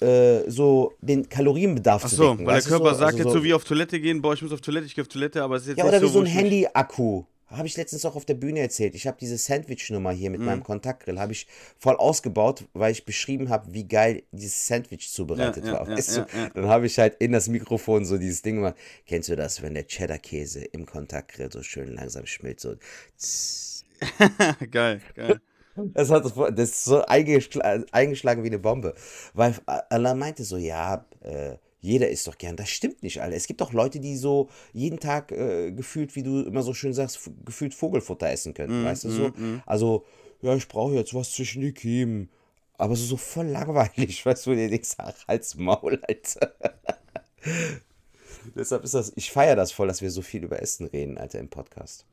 [0.02, 2.46] äh, so den Kalorienbedarf Ach zu so, decken.
[2.46, 3.00] weil der Körper so?
[3.00, 5.02] sagt Also jetzt so wie auf Toilette gehen, boah, ich muss auf Toilette, ich gehe
[5.04, 7.24] auf Toilette, aber es ist jetzt Ja, nicht oder wie so, so ein Handy-Akku.
[7.50, 8.94] Habe ich letztens auch auf der Bühne erzählt.
[8.94, 13.50] Ich habe diese Sandwich-Nummer hier mit meinem Kontaktgrill, habe ich voll ausgebaut, weil ich beschrieben
[13.50, 15.90] habe, wie geil dieses Sandwich zubereitet Ja, ja, war.
[15.90, 16.28] ja, weißt du?
[16.54, 18.76] Dann habe ich halt in das Mikrofon so dieses Ding gemacht.
[19.08, 22.68] Kennst du das, wenn der Cheddar-Käse im Kontaktgrill so schön langsam schmilzt?
[23.18, 23.86] So.
[24.72, 25.42] geil, geil.
[25.76, 28.94] Das, hat, das ist so eingeschla eingeschlagen wie eine Bombe.
[29.34, 32.56] Weil Alain meinte so, ja, äh, jeder isst doch gern.
[32.56, 33.36] Das stimmt nicht, Alter.
[33.36, 36.94] Es gibt doch Leute, die so jeden Tag äh, gefühlt, wie du immer so schön
[36.94, 39.32] sagst, gefühlt Vogelfutter essen könnten, weißt du so?
[39.66, 40.06] Also,
[40.42, 42.30] ja, ich brauche jetzt was zwischen die Kiemen.
[42.78, 46.54] Aber so, so voll langweilig, weißt du, dir denkst, ach, halt's Maul, Alter.
[48.56, 51.40] Deshalb ist das, ich feiere das voll, dass wir so viel über Essen reden, Alter,
[51.40, 52.06] im Podcast.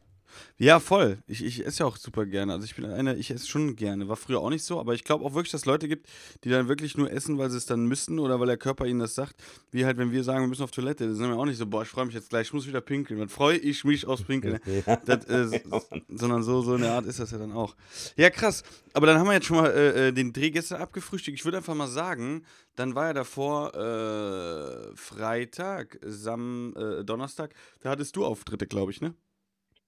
[0.59, 1.19] Ja, voll.
[1.27, 2.53] Ich, ich esse ja auch super gerne.
[2.53, 4.09] Also ich bin einer, ich esse schon gerne.
[4.09, 6.09] War früher auch nicht so, aber ich glaube auch wirklich, dass es Leute gibt,
[6.45, 9.01] die dann wirklich nur essen, weil sie es dann müssen oder weil der Körper ihnen
[9.01, 9.37] das sagt.
[9.71, 11.67] Wie halt, wenn wir sagen, wir müssen auf Toilette, dann sind wir auch nicht so,
[11.67, 13.21] boah, ich freue mich jetzt gleich, ich muss wieder pinkeln.
[13.21, 14.59] Dann freue ich mich aufs Pinkeln.
[14.87, 14.97] Ja.
[14.97, 15.61] Das, äh,
[16.09, 17.77] sondern so, so eine Art ist das ja dann auch.
[18.17, 18.63] Ja, krass.
[18.93, 21.39] Aber dann haben wir jetzt schon mal äh, äh, den Dreh gestern abgefrühstückt.
[21.39, 22.45] Ich würde einfach mal sagen,
[22.77, 29.01] dann war ja davor äh, Freitag, Sam, äh, Donnerstag, da hattest du Auftritte, glaube ich,
[29.01, 29.15] ne?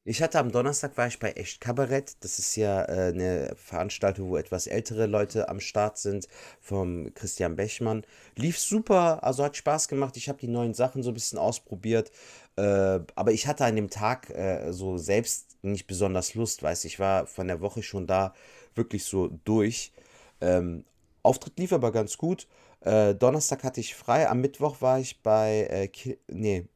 [0.05, 2.17] Ich hatte am Donnerstag war ich bei Echt Kabarett.
[2.21, 6.29] Das ist ja äh, eine Veranstaltung, wo etwas ältere Leute am Start sind,
[6.61, 8.05] vom Christian Bechmann.
[8.35, 10.17] Lief super, also hat Spaß gemacht.
[10.17, 12.11] Ich habe die neuen Sachen so ein bisschen ausprobiert.
[12.57, 16.89] Äh, aber ich hatte an dem Tag äh, so selbst nicht besonders Lust, weißt du.
[16.89, 18.35] Ich war von der Woche schon da
[18.75, 19.93] wirklich so durch.
[20.41, 20.85] Ähm,
[21.23, 22.49] Auftritt lief aber ganz gut.
[22.81, 24.29] Äh, Donnerstag hatte ich frei.
[24.29, 26.67] Am Mittwoch war ich bei, äh, nee,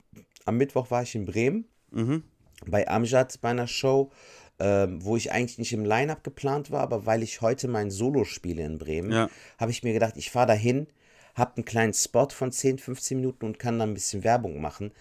[0.44, 2.22] am Mittwoch war ich in Bremen Mhm.
[2.66, 4.11] Bei Amjad bei einer Show,
[4.59, 8.25] ähm, wo ich eigentlich nicht im Line-Up geplant war, aber weil ich heute mein Solo
[8.25, 9.29] spiele in Bremen, Ja.
[9.59, 10.87] habe ich mir gedacht, ich fahre dahin,
[11.35, 14.92] habe einen kleinen Spot von 10, 15 Minuten und kann dann ein bisschen Werbung machen.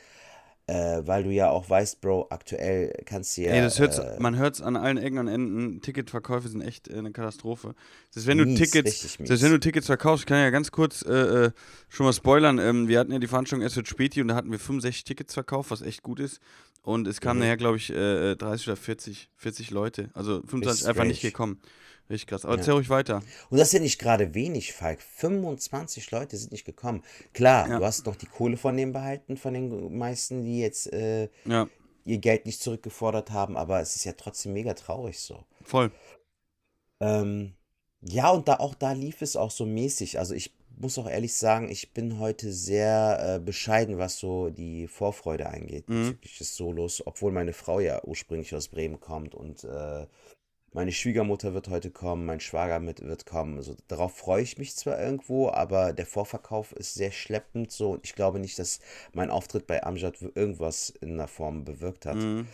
[0.68, 3.52] Äh, weil du ja auch weißt, Bro, aktuell kannst du ja.
[3.52, 5.82] Ey, das hört's, äh, man hört es an allen Ecken und Enden.
[5.82, 7.74] Ticketverkäufe sind echt äh, eine Katastrophe.
[8.12, 9.28] Selbst wenn du Mies, Tickets, richtig mies.
[9.28, 11.12] selbst wenn du Tickets verkaufst, ich kann ja ganz kurz äh,
[11.48, 11.52] äh,
[11.90, 12.58] schon mal spoilern.
[12.60, 15.34] Ähm, wir hatten ja die Veranstaltung erst mit Späti und da hatten wir 65 Tickets
[15.34, 16.40] verkauft, was echt gut ist.
[16.84, 17.46] Und es kamen Mhm.
[17.46, 20.10] nachher, glaube ich, äh, äh, 30 oder 40, 40 Leute.
[20.14, 21.62] Also 25 Ist einfach nicht gekommen.
[22.10, 22.44] Richtig krass.
[22.44, 22.60] Aber Ja.
[22.60, 23.22] erzähl ruhig weiter.
[23.50, 25.02] Und das sind nicht gerade wenig, Falk.
[25.02, 27.04] 25 Leute sind nicht gekommen.
[27.34, 27.80] Klar, Ja.
[27.80, 31.70] du hast noch die Kohle von denen behalten, von den meisten, die jetzt äh, Ja,
[32.04, 35.46] ihr Geld nicht zurückgefordert haben, aber es ist ja trotzdem mega traurig so.
[35.64, 35.92] voll.
[37.00, 37.54] Ähm,
[38.02, 40.20] ja, und da auch da lief es auch so mäßig.
[40.20, 44.88] Also ich muss auch ehrlich sagen, ich bin heute sehr äh, bescheiden, was so die
[44.88, 46.18] Vorfreude angeht Mhm.
[46.40, 50.08] des Solos, obwohl meine Frau ja ursprünglich aus Bremen kommt und äh,
[50.74, 53.58] meine Schwiegermutter wird heute kommen, mein Schwager mit wird kommen.
[53.58, 58.06] Also darauf freue ich mich zwar irgendwo, aber der Vorverkauf ist sehr schleppend so und
[58.06, 58.80] ich glaube nicht, dass
[59.14, 62.18] mein Auftritt bei Amjad irgendwas in der Form bewirkt hat.
[62.18, 62.48] Mhm.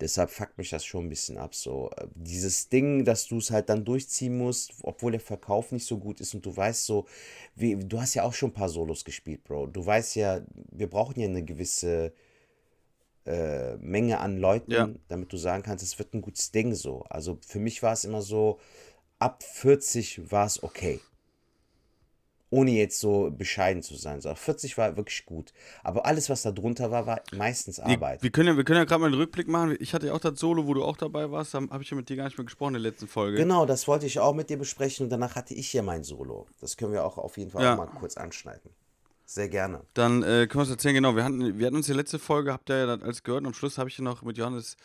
[0.00, 1.54] Deshalb fuckt mich das schon ein bisschen ab.
[1.54, 5.86] So, Äh, dieses Ding, dass du es halt dann durchziehen musst, obwohl der Verkauf nicht
[5.86, 7.06] so gut ist und du weißt so,
[7.56, 9.68] wie, du hast ja auch schon ein paar Solos gespielt, Bro.
[9.68, 10.40] Du weißt ja,
[10.72, 12.12] wir brauchen ja eine gewisse
[13.26, 14.88] äh, Menge an Leuten, Ja.
[15.08, 17.02] damit du sagen kannst, es wird ein gutes Ding so.
[17.08, 18.58] Also für mich war es immer so,
[19.18, 21.00] ab 40 war es okay.
[22.54, 24.20] Ohne jetzt so bescheiden zu sein.
[24.20, 25.52] So, 40 war wirklich gut.
[25.82, 28.22] Aber alles, was da drunter war, war meistens Arbeit.
[28.22, 29.76] wir können ja, wir können ja gerade mal einen Rückblick machen.
[29.80, 31.52] Ich hatte ja auch das Solo, wo du auch dabei warst.
[31.54, 33.36] Da habe ich ja mit dir gar nicht mehr gesprochen in der letzten Folge.
[33.38, 36.46] Genau, das wollte ich auch mit dir besprechen und danach hatte ich hier mein Solo.
[36.60, 37.72] Das können wir auch auf jeden Fall Ja.
[37.72, 38.70] auch mal kurz anschneiden.
[39.26, 39.80] Sehr gerne.
[39.94, 41.16] Dann äh, können wir es erzählen, genau.
[41.16, 43.40] Wir hatten, wir hatten uns die letzte Folge, habt ihr ja alles gehört.
[43.40, 44.76] Und am Schluss habe ich ja noch mit Johannes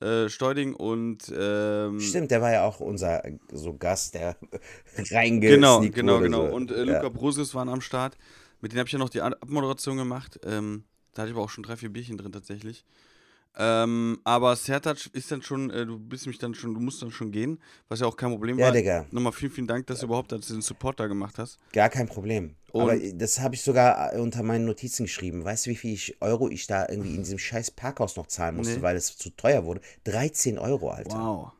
[0.00, 1.32] äh, Steuding und.
[1.36, 4.36] Ähm, Stimmt, der war ja auch unser äh, so Gast, der
[5.10, 6.46] reingesneakt Genau, genau, genau.
[6.48, 6.54] So.
[6.54, 6.84] Und äh, ja.
[6.84, 8.16] Luca Brosius waren am Start.
[8.60, 10.38] Mit denen habe ich ja noch die Ab- Abmoderation gemacht.
[10.44, 12.84] Ähm, da hatte ich aber auch schon drei, vier Bierchen drin tatsächlich.
[13.56, 17.10] Ähm, aber Sertac ist dann schon, äh, du bist mich dann schon, du musst dann
[17.10, 17.58] schon gehen,
[17.88, 18.72] was ja auch kein Problem Ja, war.
[18.72, 19.06] Digga.
[19.10, 21.58] Nochmal vielen, vielen Dank, dass du überhaupt dass du den Support da gemacht hast.
[21.72, 22.54] Gar kein Problem.
[22.72, 25.44] Und- Aber das habe ich sogar äh, unter meinen Notizen geschrieben.
[25.44, 28.56] Weißt du, wie viel ich, Euro ich da irgendwie in diesem scheiß Parkhaus noch zahlen
[28.56, 28.82] musste, Nee.
[28.82, 29.80] weil es zu teuer wurde?
[30.04, 31.18] 13 Euro, Alter.
[31.18, 31.52] Wow.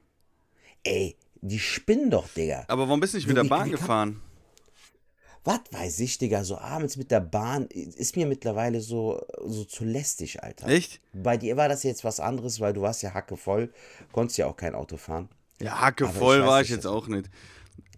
[0.85, 2.65] Ey, die spinnen doch, Digga.
[2.69, 4.23] Aber warum bist du nicht mit der Bahn gefahren?
[5.51, 9.85] Was weiß ich, Digga, so abends mit der Bahn ist mir mittlerweile so, so zu
[9.85, 10.69] lästig, Alter.
[10.69, 11.01] Echt?
[11.13, 13.73] Bei dir war das jetzt was anderes, weil du warst ja hackevoll,
[14.13, 15.29] konntest ja auch kein Auto fahren.
[15.61, 17.29] Ja, Hacke Aber ich voll weiß war ich jetzt das- auch nicht.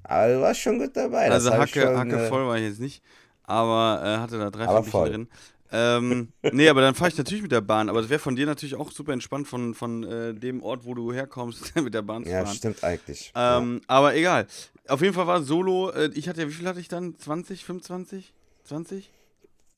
[0.04, 1.28] Aber du warst schon gut dabei.
[1.28, 3.02] das Also ich Hacke, schon, Hacke äh, voll war ich jetzt nicht,
[3.44, 5.08] aber äh, hatte da drei, vier Bierchen voll.
[5.10, 5.28] drin.
[5.74, 7.88] Ähm, nee, aber dann fahre ich natürlich mit der Bahn.
[7.88, 10.94] Aber es wäre von dir natürlich auch super entspannt, von, von äh, dem Ort, wo
[10.94, 12.56] du herkommst, mit der Bahn zu Ja, fahren.
[12.56, 13.32] stimmt eigentlich.
[13.34, 14.46] Ähm, Aber egal.
[14.88, 17.18] Auf jeden Fall war Solo, äh, ich hatte ja, wie viel hatte ich dann?
[17.18, 18.32] 20, 25?
[18.64, 19.04] 20?
[19.04, 19.10] ja.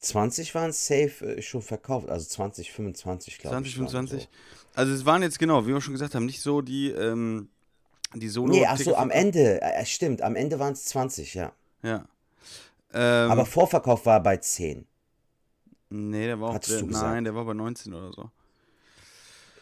[0.01, 3.79] 20 waren safe äh, schon verkauft, also 20, 25, glaube 20, ich.
[3.79, 4.29] waren 25?
[4.75, 7.49] Also es waren jetzt genau, wie wir schon gesagt haben, nicht so die, ähm,
[8.15, 8.53] die Solo.
[8.53, 8.59] So.
[8.59, 11.53] Nee, ach so, Tickets- am Ende, äh, stimmt, am Ende waren es 20, ja.
[11.83, 12.05] Ja.
[12.93, 14.87] Ähm, Aber Vorverkauf war bei 10.
[15.91, 18.31] nee, der war auch, der, nein, der war bei 19 oder so.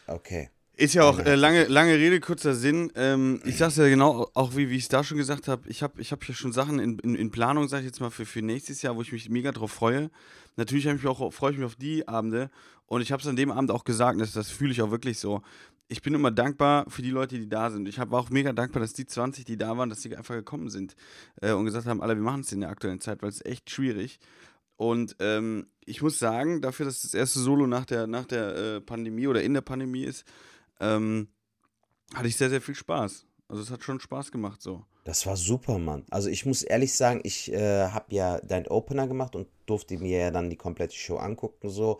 [0.07, 0.49] Okay.
[0.75, 2.91] Ist ja auch äh, lange, lange Rede, kurzer Sinn.
[2.95, 5.83] Ähm, ich sag's ja genau, auch wie, wie ich es da schon gesagt habe, ich
[5.83, 8.25] habe ich hab hier schon Sachen in, in, in Planung, sag ich jetzt mal, für,
[8.25, 10.09] für nächstes Jahr, wo ich mich mega drauf freue.
[10.55, 12.49] Natürlich ich mich auch, freue ich mich auf die Abende
[12.87, 15.19] und ich habe es an dem Abend auch gesagt, das, das fühle ich auch wirklich
[15.19, 15.43] so.
[15.89, 17.87] Ich bin immer dankbar für die Leute, die da sind.
[17.87, 20.71] Ich war auch mega dankbar, dass die 20, die da waren, dass die einfach gekommen
[20.71, 20.95] sind
[21.41, 23.45] äh, und gesagt haben, Alter, wir machen es in der aktuellen Zeit, weil es ist
[23.45, 24.19] echt schwierig.
[24.75, 28.81] Und ähm, ich muss sagen, dafür, dass das erste Solo nach der, nach der äh,
[28.81, 30.25] Pandemie oder in der Pandemie ist,
[30.83, 31.27] ähm,
[32.13, 33.25] hatte ich sehr, sehr viel Spaß.
[33.47, 34.85] Also es hat schon Spaß gemacht so.
[35.03, 36.05] Das war super, Mann.
[36.09, 40.19] Also ich muss ehrlich sagen, ich äh, habe ja deinen Opener gemacht und durfte mir
[40.19, 41.99] ja dann die komplette Show angucken so.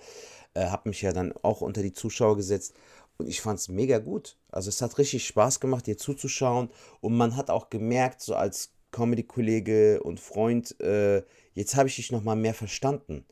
[0.54, 2.74] Äh, habe mich ja dann auch unter die Zuschauer gesetzt
[3.18, 4.38] und ich fand es mega gut.
[4.50, 6.70] Also es hat richtig Spaß gemacht, dir zuzuschauen
[7.02, 12.12] und man hat auch gemerkt, so als Comedy-Kollege und Freund, äh, jetzt habe ich dich
[12.12, 13.26] nochmal mehr verstanden.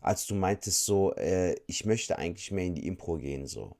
[0.00, 3.76] Als du meintest so, äh, ich möchte eigentlich mehr in die Impro gehen so.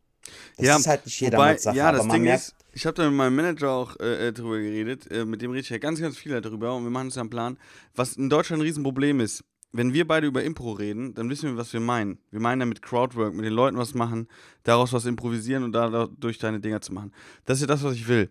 [0.56, 3.16] Das Ja, ist halt nicht jedermanns Sache, ja, das Ding ist, ich habe da mit
[3.16, 6.16] meinem Manager auch äh, äh, drüber geredet, äh, mit dem rede ich ja ganz, ganz
[6.16, 7.58] viel darüber und wir machen uns ja einen Plan.
[7.94, 11.56] Was in Deutschland ein Riesenproblem ist, wenn wir beide über Impro reden, dann wissen wir,
[11.56, 12.18] was wir meinen.
[12.30, 14.28] Wir meinen damit Crowdwork, mit den Leuten was machen,
[14.64, 17.12] daraus was improvisieren und dadurch deine Dinger zu machen.
[17.46, 18.30] Das ist ja das, was ich will.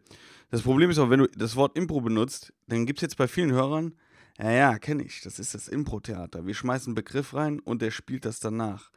[0.52, 3.28] Das Problem ist auch, wenn du das Wort Impro benutzt, dann gibt es jetzt bei
[3.28, 3.94] vielen Hörern,
[4.38, 6.46] ja, ja, kenne ich, das ist das Impro-Theater.
[6.46, 8.92] Wir schmeißen einen Begriff rein und der spielt das danach.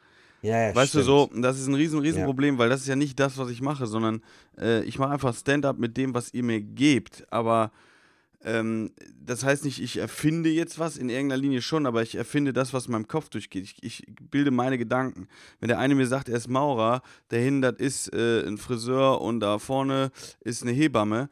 [0.45, 1.03] Ja, ja, Weißt stimmt.
[1.03, 2.25] du so, das ist ein riesen, riesen Ja.
[2.25, 4.21] Problem, weil das ist ja nicht das, was ich mache, sondern
[4.59, 7.25] äh, ich mache einfach Stand-up mit dem, was ihr mir gebt.
[7.31, 7.71] Aber
[8.47, 12.53] Ähm, das heißt nicht, ich erfinde jetzt was, in irgendeiner Linie schon, aber ich erfinde
[12.53, 13.63] das, was in meinem Kopf durchgeht.
[13.63, 15.27] Ich, ich bilde meine Gedanken.
[15.59, 19.57] Wenn der eine mir sagt, er ist Maurer, dahinter ist äh, ein Friseur und da
[19.57, 21.27] vorne ist eine Hebamme,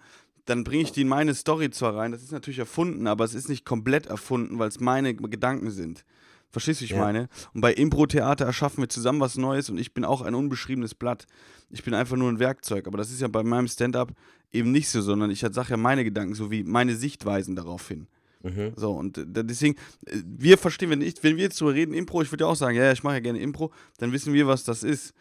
[0.45, 2.12] dann bringe ich die in meine Story zwar rein.
[2.13, 6.04] Das ist natürlich erfunden, aber es ist nicht komplett erfunden, weil es meine Gedanken sind.
[6.53, 6.99] Verstehst du, wie ich Ja.
[6.99, 7.27] meine?
[7.53, 11.25] Und bei Impro-Theater erschaffen wir zusammen was Neues und ich bin auch ein unbeschriebenes Blatt.
[11.71, 12.85] Ich bin einfach nur ein Werkzeug.
[12.87, 14.13] Aber das ist ja bei meinem Stand-up
[14.51, 18.05] eben nicht so, sondern ich sage ja meine Gedanken sowie meine Sichtweisen darauf hin.
[18.43, 18.73] Mhm.
[18.75, 22.21] So, und äh, deswegen, äh, wir verstehen, wenn, ich, wenn wir jetzt drüber reden, Impro,
[22.21, 24.45] ich würde ja auch sagen, ja, ja, ich mache ja gerne Impro, dann wissen wir,
[24.47, 25.13] was das ist.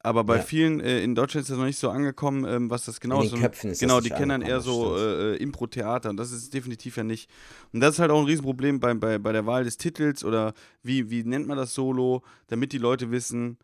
[0.00, 0.42] Aber bei Ja.
[0.42, 3.26] vielen äh, in Deutschland ist das noch nicht so angekommen, ähm, was das genau In
[3.26, 3.32] ist.
[3.34, 6.96] den Köpfen ist genau, die kennen dann eher so äh, Impro-Theater und das ist definitiv
[6.96, 7.28] ja nicht.
[7.72, 10.54] Und das ist halt auch ein Riesenproblem bei, bei, bei der Wahl des Titels oder
[10.82, 13.58] wie, wie nennt man das Solo, damit die Leute wissen,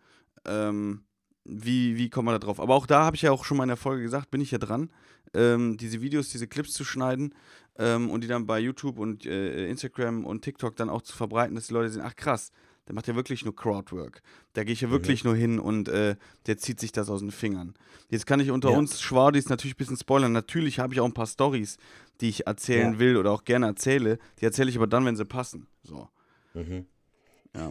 [0.44, 1.04] ähm,
[1.44, 2.58] wie, wie kommt man da drauf.
[2.58, 4.50] Aber auch da habe ich ja auch schon mal in der Folge gesagt, bin ich
[4.50, 4.90] ja dran,
[5.34, 7.32] ähm, diese Videos, diese Clips zu schneiden
[7.78, 11.54] ähm, und die dann bei YouTube und äh, Instagram und TikTok dann auch zu verbreiten,
[11.54, 12.50] dass die Leute sehen, ach krass,
[12.86, 14.22] der macht ja wirklich nur Crowdwork.
[14.52, 16.16] Da gehe ich ja wirklich nur hin und äh,
[16.46, 17.74] der zieht sich das aus den Fingern.
[18.10, 18.76] Jetzt kann ich unter Ja.
[18.78, 20.32] uns Schwadis natürlich ein bisschen spoilern.
[20.32, 21.78] Natürlich habe ich auch ein paar Stories,
[22.20, 22.98] die ich erzählen Ja.
[22.98, 24.18] will oder auch gerne erzähle.
[24.40, 25.66] Die erzähle ich aber dann, wenn sie passen.
[25.82, 26.08] So.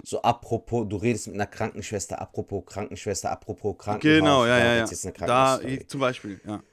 [0.03, 4.19] So apropos, du redest mit einer Krankenschwester, apropos Krankenschwester, apropos Krankenhaus.
[4.19, 4.85] Genau, ja, ja, ja.
[5.25, 6.63] Da zum Beispiel, ja.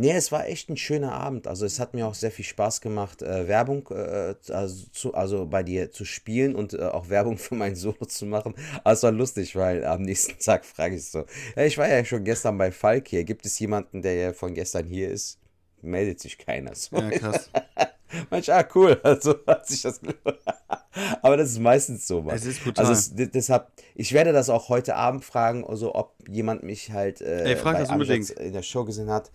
[0.00, 1.48] Nee, es war echt ein schöner Abend.
[1.48, 5.44] Also es hat mir auch sehr viel Spaß gemacht, äh, Werbung äh, also, zu, also
[5.46, 8.54] bei dir zu spielen und äh, auch Werbung für mein Solo zu machen.
[8.84, 11.24] Aber es war lustig, weil am nächsten Tag frage ich so,
[11.56, 13.24] ja, ich war ja schon gestern bei Falk hier.
[13.24, 15.40] Gibt es jemanden, der ja von gestern hier ist?
[15.82, 16.76] Meldet sich keiner.
[16.76, 16.96] So.
[16.96, 17.50] Ja, krass.
[18.30, 19.00] Manch, ah, cool.
[19.02, 20.00] Also hat sich das.
[21.22, 22.36] Aber das ist meistens so, Mann.
[22.36, 22.86] Es ist brutal.
[22.86, 26.92] Also es, de- deshalb, ich werde das auch heute Abend fragen, also ob jemand mich
[26.92, 28.30] halt äh, Ey, frag bei das unbedingt.
[28.30, 29.32] In der Show gesehen hat.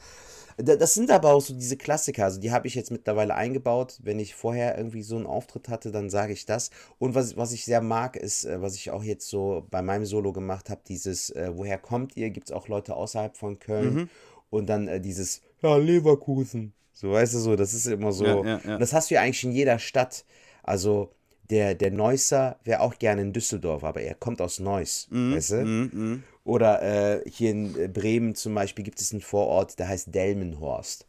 [0.57, 3.99] Da- Das sind aber auch so diese Klassiker, also die habe ich jetzt mittlerweile eingebaut.
[4.03, 6.69] Wenn ich vorher irgendwie so einen Auftritt hatte, dann sage ich das.
[6.99, 10.05] Und was, was ich sehr mag, ist, äh, was ich auch jetzt so bei meinem
[10.05, 12.29] Solo gemacht habe, dieses, äh, woher kommt ihr?
[12.29, 13.93] Gibt es auch Leute außerhalb von Köln?
[13.95, 14.09] Mhm.
[14.49, 16.73] Und dann äh, dieses, ja, Leverkusen.
[16.93, 18.25] So, weißt du so, das ist immer so.
[18.25, 18.77] Ja, ja, ja.
[18.77, 20.25] Das hast du ja eigentlich in jeder Stadt.
[20.61, 21.09] Also
[21.49, 25.65] der, der Neusser wäre auch gerne in Düsseldorf, aber er kommt aus Neuss, weißt du?
[25.65, 26.23] Mhm, mhm.
[26.43, 31.07] Oder äh, hier in äh, Bremen zum Beispiel gibt es einen Vorort, der heißt Delmenhorst.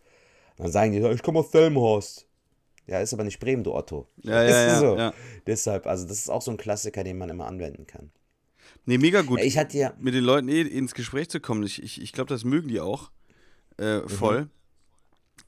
[0.57, 2.27] Dann sagen die, ich komme aus Delmenhorst.
[2.87, 4.07] Ja, ist aber nicht Bremen, du Otto.
[4.23, 4.97] Ja, ja, ja, so.
[4.97, 5.15] ja.
[5.47, 8.11] Deshalb, also das ist auch so ein Klassiker, den man immer anwenden kann.
[8.85, 9.41] Nee, mega gut.
[9.41, 11.63] Ich hatte ja, mit den Leuten eh ins Gespräch zu kommen.
[11.63, 13.11] Ich, ich, ich glaube, das mögen die auch.
[13.79, 14.49] Äh, voll.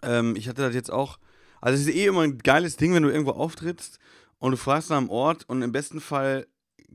[0.03, 1.19] Ähm, ich hatte das jetzt auch.
[1.61, 3.99] Also, es ist eh immer ein geiles Ding, wenn du irgendwo auftrittst
[4.39, 6.47] und du fragst nach einem Ort und im besten Fall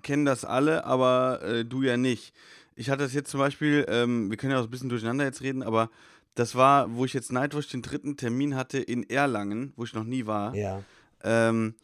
[0.02, 2.34] kennen das alle, aber äh, du ja nicht.
[2.76, 5.42] Ich hatte das jetzt zum Beispiel, ähm, wir können ja auch ein bisschen durcheinander jetzt
[5.42, 5.90] reden, aber
[6.36, 10.06] das war, wo ich jetzt Nightwatch den dritten Termin hatte in Erlangen, wo ich noch
[10.06, 10.56] nie war.
[10.56, 10.84] ja,
[11.24, 11.76] Ähm,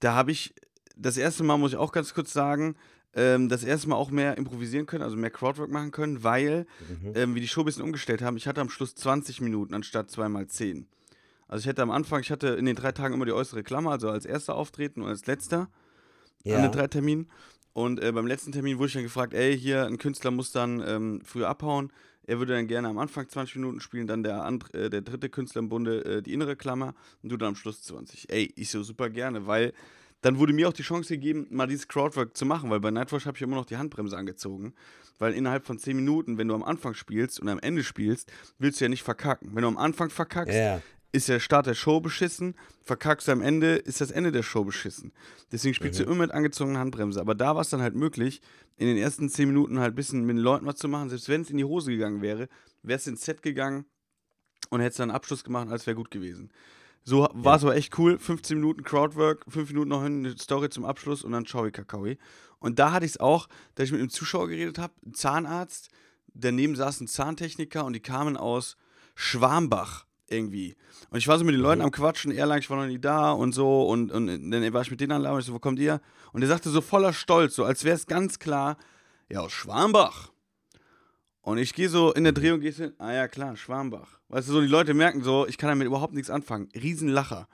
[0.00, 0.54] da habe ich
[0.96, 2.76] das erste Mal, muss ich auch ganz kurz sagen,
[3.14, 6.66] ähm, das erste Mal auch mehr improvisieren können, also mehr Crowdwork machen können, weil
[7.14, 8.36] ähm, wir die Show ein bisschen umgestellt haben.
[8.36, 10.86] Ich hatte am Schluss 20 Minuten anstatt zweimal 10.
[11.48, 13.92] Also ich hätte am Anfang, ich hatte in den drei Tagen immer die äußere Klammer,
[13.92, 15.70] also als erster auftreten und als letzter an
[16.44, 17.30] ja, den drei Terminen.
[17.76, 20.82] Und äh, beim letzten Termin wurde ich dann gefragt, ey, hier, ein Künstler muss dann
[20.86, 21.92] ähm, früher abhauen.
[22.26, 25.28] Er würde dann gerne am Anfang 20 Minuten spielen, dann der, and, äh, der dritte
[25.28, 28.30] Künstler im Bunde äh, die innere Klammer und du dann am Schluss 20.
[28.30, 29.74] Ey, ich so super gerne, weil
[30.22, 33.26] dann wurde mir auch die Chance gegeben, mal dieses Crowdwork zu machen, weil bei Nightwatch
[33.26, 34.72] habe ich immer noch die Handbremse angezogen.
[35.18, 38.80] Weil innerhalb von 10 Minuten, wenn du am Anfang spielst und am Ende spielst, willst
[38.80, 39.50] du ja nicht verkacken.
[39.54, 40.80] Wenn du am Anfang verkackst, ja,
[41.16, 44.64] ist der Start der Show beschissen, verkackst du am Ende, ist das Ende der Show
[44.64, 45.12] beschissen.
[45.50, 47.20] Deswegen spielst du immer mit angezogener Handbremse.
[47.20, 48.42] Aber da war es dann halt möglich,
[48.76, 51.08] in den ersten 10 Minuten halt ein bisschen mit den Leuten was zu machen.
[51.08, 52.48] Selbst wenn es in die Hose gegangen wäre,
[52.82, 53.86] wärst du ins Set gegangen
[54.70, 56.52] und hättest dann einen Abschluss gemacht, als wäre gut gewesen.
[57.02, 58.18] So war es aber echt cool.
[58.18, 62.18] 15 Minuten Crowdwork, 5 Minuten noch eine Story zum Abschluss und dann Ciao Kakaoi.
[62.58, 65.88] Und da hatte ich es auch, dass ich mit einem Zuschauer geredet habe, Zahnarzt,
[66.34, 68.76] daneben saß ein Zahntechniker und die kamen aus
[69.14, 70.76] Schwarmbach irgendwie.
[71.10, 73.30] Und ich war so mit den Leuten am Quatschen, Erlangen, ich war noch nie da
[73.32, 73.82] und so.
[73.88, 76.00] Und, und dann war ich mit denen an und ich so, wo kommt ihr?
[76.32, 78.76] Und er sagte so voller Stolz, so als wäre es ganz klar,
[79.28, 80.30] ja, aus Schwarmbach.
[81.42, 84.18] Und ich gehe so in der Drehung, gehe hin, ah ja, klar, Schwarmbach.
[84.28, 86.68] Weißt du, so die Leute merken so, ich kann damit überhaupt nichts anfangen.
[86.74, 87.46] Riesenlacher.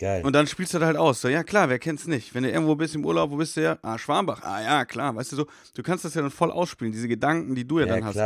[0.00, 0.24] geil.
[0.24, 1.20] Und dann spielst du das halt aus.
[1.20, 2.34] So, ja, klar, wer kennt's nicht?
[2.34, 3.78] Wenn du irgendwo bist im Urlaub, wo bist du ja?
[3.82, 4.42] Ah, Schwarmbach.
[4.42, 5.14] Ah, ja, klar.
[5.14, 7.86] Weißt du so, du kannst das ja dann voll ausspielen, diese Gedanken, die du ja,
[7.86, 8.16] Ja, dann hast.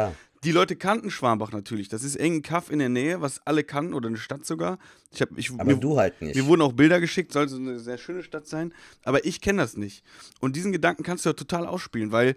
[0.42, 1.88] Die Leute kannten Schwarmbach natürlich.
[1.88, 4.78] Das ist irgendein Kaff in der Nähe, was alle kannten oder eine Stadt sogar.
[5.12, 6.34] Ich hab, ich, aber mir, du halt nicht.
[6.34, 8.72] mir wurden auch Bilder geschickt, soll so eine sehr schöne Stadt sein.
[9.04, 10.02] Aber ich kenne das nicht.
[10.40, 12.36] Und diesen Gedanken kannst du ja total ausspielen, weil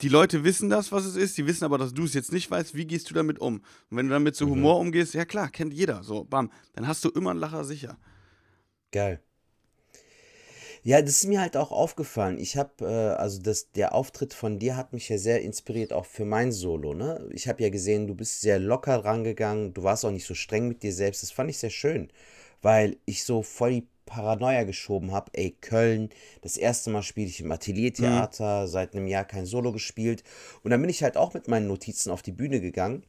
[0.00, 2.50] die Leute wissen das, was es ist, die wissen aber, dass du es jetzt nicht
[2.50, 3.56] weißt, wie gehst du damit um?
[3.90, 7.04] Und wenn du damit so Humor umgehst, ja klar, kennt jeder, so, bam, dann hast
[7.04, 7.98] du immer einen Lacher sicher.
[8.92, 9.20] Geil.
[10.82, 12.38] Ja, das ist mir halt auch aufgefallen.
[12.38, 16.06] Ich habe, äh, also das, der Auftritt von dir hat mich ja sehr inspiriert, auch
[16.06, 17.28] für mein Solo, ne?
[17.32, 20.68] Ich habe ja gesehen, du bist sehr locker rangegangen, du warst auch nicht so streng
[20.68, 21.22] mit dir selbst.
[21.22, 22.10] Das fand ich sehr schön,
[22.62, 25.30] weil ich so voll die Paranoia geschoben habe.
[25.34, 26.08] Ey, Köln,
[26.42, 30.24] das erste Mal spiele ich im Ateliertheater, seit einem Jahr kein Solo gespielt.
[30.62, 33.04] Und dann bin ich halt auch mit meinen Notizen auf die Bühne gegangen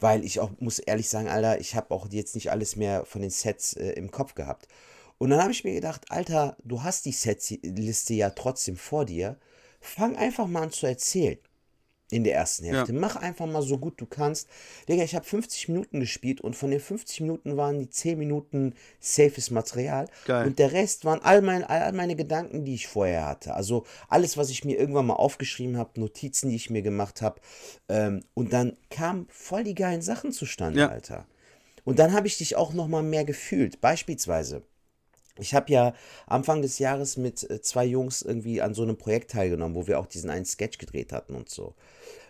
[0.00, 3.22] weil ich auch muss ehrlich sagen, Alter, ich habe auch jetzt nicht alles mehr von
[3.22, 4.68] den Sets äh, im Kopf gehabt.
[5.18, 9.36] Und dann habe ich mir gedacht, Alter, du hast die Setliste ja trotzdem vor dir.
[9.80, 11.38] Fang einfach mal an zu erzählen.
[12.08, 12.92] In der ersten Hälfte.
[12.92, 14.48] Mach einfach mal so gut du kannst.
[14.88, 18.74] Digga, ich habe 50 Minuten gespielt und von den 50 Minuten waren die 10 Minuten
[19.00, 20.06] safes Material.
[20.24, 20.46] Geil.
[20.46, 23.54] Und der Rest waren all, mein, all meine Gedanken, die ich vorher hatte.
[23.54, 27.40] Also alles, was ich mir irgendwann mal aufgeschrieben habe, Notizen, die ich mir gemacht habe.
[27.88, 30.88] Ähm, und dann kamen voll die geilen Sachen zustande, Ja.
[30.90, 31.26] Alter.
[31.84, 33.80] Und dann habe ich dich auch noch mal mehr gefühlt.
[33.80, 34.62] Beispielsweise.
[35.38, 35.94] Ich habe ja
[36.26, 39.98] Anfang des Jahres mit äh, zwei Jungs irgendwie an so einem Projekt teilgenommen, wo wir
[39.98, 41.74] auch diesen einen Sketch gedreht hatten und so.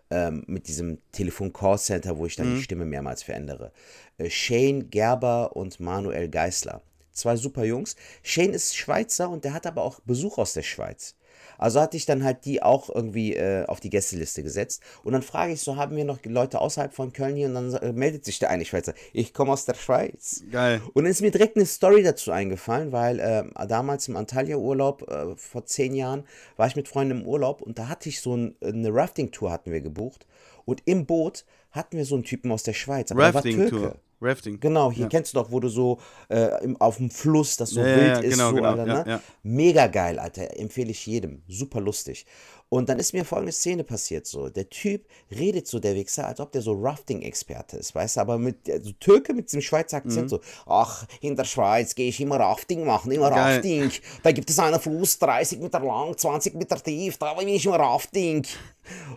[0.08, 3.72] Ähm, mit diesem Telefon-Call-Center, wo ich dann die Stimme mehrmals verändere.
[4.18, 6.80] Äh, Shane Gerber und Manuel Geisler.
[7.10, 7.96] Zwei super Jungs.
[8.22, 11.15] Shane ist Schweizer und der hat aber auch Besuch aus der Schweiz.
[11.58, 14.82] Also hatte ich dann halt die auch irgendwie äh, auf die Gästeliste gesetzt.
[15.02, 17.48] Und dann frage ich so, haben wir noch Leute außerhalb von Köln hier?
[17.48, 20.42] Und dann äh, meldet sich der eine Schweizer, ich komme aus der Schweiz.
[20.50, 20.80] Geil.
[20.94, 25.36] Und dann ist mir direkt eine Story dazu eingefallen, weil ähm, damals im Antalya-Urlaub, äh,
[25.36, 26.24] vor zehn Jahren,
[26.56, 29.72] war ich mit Freunden im Urlaub und da hatte ich so ein, eine Rafting-Tour hatten
[29.72, 30.26] wir gebucht.
[30.64, 33.12] Und im Boot hatten wir so einen Typen aus der Schweiz.
[33.12, 33.62] Aber der war Türke.
[33.62, 33.96] Rafting-Tour.
[34.20, 34.58] Rafting.
[34.60, 35.98] Genau, hier kennst du doch, wo du so
[36.30, 38.68] äh, im, auf dem Fluss, das so Ja, ja, wild ja, ist, genau, so, genau,
[38.70, 39.10] Alter, ja, ne?
[39.10, 39.20] ja.
[39.42, 40.56] Mega geil, Alter.
[40.58, 41.42] Empfehle ich jedem.
[41.48, 42.24] Super lustig.
[42.68, 44.48] Und dann ist mir folgende Szene passiert so.
[44.48, 48.38] Der Typ redet so, der Wichser, als ob der so Rafting-Experte ist, weißt du, aber
[48.38, 50.28] mit also Türke mit diesem Schweizer Akzent Mhm.
[50.28, 50.40] so.
[50.66, 53.56] Ach, in der Schweiz gehe ich immer Rafting machen, immer Geil.
[53.56, 53.90] Rafting.
[54.24, 57.78] Da gibt es einen Fluss, 30 Meter lang, 20 Meter tief, da bin ich immer
[57.78, 58.44] Rafting.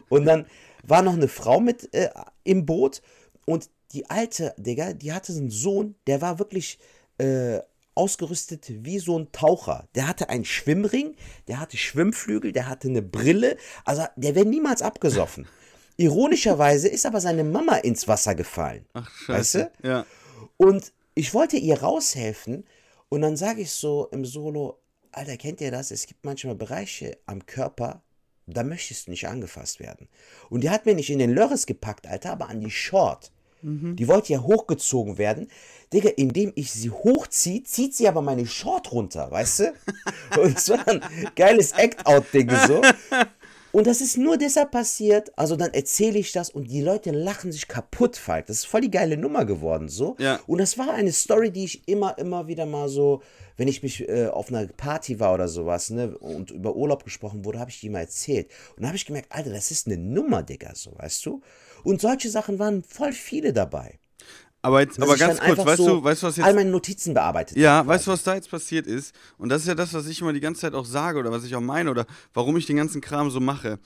[0.10, 0.46] Und dann
[0.84, 2.10] war noch eine Frau mit äh,
[2.44, 3.02] im Boot
[3.46, 6.80] und die alte, Digga, die hatte einen Sohn, der war wirklich
[7.18, 7.60] äh,
[7.96, 9.88] ausgerüstet wie so ein Taucher.
[9.96, 11.16] Der hatte einen Schwimmring,
[11.48, 13.58] der hatte Schwimmflügel, der hatte eine Brille.
[13.84, 15.48] Also der wäre niemals abgesoffen.
[15.98, 18.86] Ironischerweise ist aber seine Mama ins Wasser gefallen.
[18.94, 19.72] Ach, Weißt scheiße.
[19.82, 19.88] du?
[19.88, 20.06] Ja.
[20.56, 22.64] Und ich wollte ihr raushelfen
[23.10, 24.80] und dann sage ich so im Solo,
[25.12, 25.92] Alter, kennt ihr das?
[25.92, 28.02] Es gibt manchmal Bereiche am Körper,
[28.46, 30.08] da möchtest du nicht angefasst werden.
[30.50, 33.32] Und die hat mir nicht in den Lörres gepackt, Alter, aber an die Short.
[33.62, 35.48] Die wollte ja hochgezogen werden.
[35.92, 39.74] Digga, indem ich sie hochziehe, zieht sie aber meine Short runter, weißt du?
[40.42, 41.02] Und es war ein
[41.36, 42.82] geiles Act-Out-Ding so.
[43.72, 45.32] Und das ist nur deshalb passiert.
[45.38, 48.48] Also dann erzähle ich das und die Leute lachen sich kaputt, Falk.
[48.48, 50.16] Das ist voll die geile Nummer geworden, so.
[50.18, 50.40] Ja.
[50.48, 53.22] Und das war eine Story, die ich immer, immer wieder mal so,
[53.60, 57.44] wenn ich mich äh, auf einer Party war oder sowas, ne, und über Urlaub gesprochen
[57.44, 58.50] wurde, habe ich die mal erzählt.
[58.78, 61.42] Und da habe ich gemerkt, Alter, das ist eine Nummer, Digga, so, weißt du?
[61.84, 64.00] Und solche Sachen waren voll viele dabei.
[64.62, 67.14] Aber, jetzt, aber ganz kurz, weißt so du, weißt du, was jetzt all meine Notizen
[67.14, 69.14] bearbeitet Ja, weißt du, was da jetzt passiert ist?
[69.38, 71.44] Und das ist ja das, was ich immer die ganze Zeit auch sage oder was
[71.44, 73.80] ich auch meine oder warum ich den ganzen Kram so mache.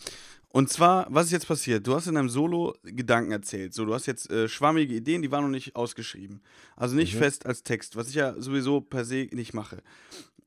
[0.56, 1.88] Und zwar, was ist jetzt passiert?
[1.88, 3.74] Du hast in deinem Solo Gedanken erzählt.
[3.74, 6.44] So, du hast jetzt äh, schwammige Ideen, die waren noch nicht ausgeschrieben.
[6.76, 9.82] Also nicht fest als Text, was ich ja sowieso per se nicht mache.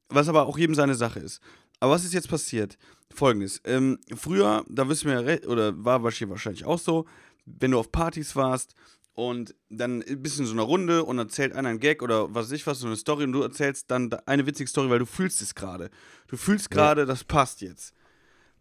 [0.08, 1.40] Was aber auch jedem seine Sache ist.
[1.80, 2.78] Aber was ist jetzt passiert?
[3.12, 3.60] Folgendes.
[3.64, 7.04] Ähm, früher, da wissen wir ja, oder war wahrscheinlich auch so,
[7.44, 8.76] wenn du auf Partys warst
[9.12, 12.46] und dann bist du in so einer Runde und erzählt einer einen Gag oder was
[12.46, 15.00] weiß ich was, so eine Story und du erzählst dann da- eine witzige Story, weil
[15.00, 15.90] du fühlst es gerade.
[16.28, 17.92] Du fühlst gerade, das passt jetzt.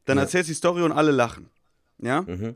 [0.05, 0.23] Dann Ja.
[0.23, 1.49] erzählst du die Story und alle lachen.
[1.99, 2.21] Ja?
[2.21, 2.55] Mhm.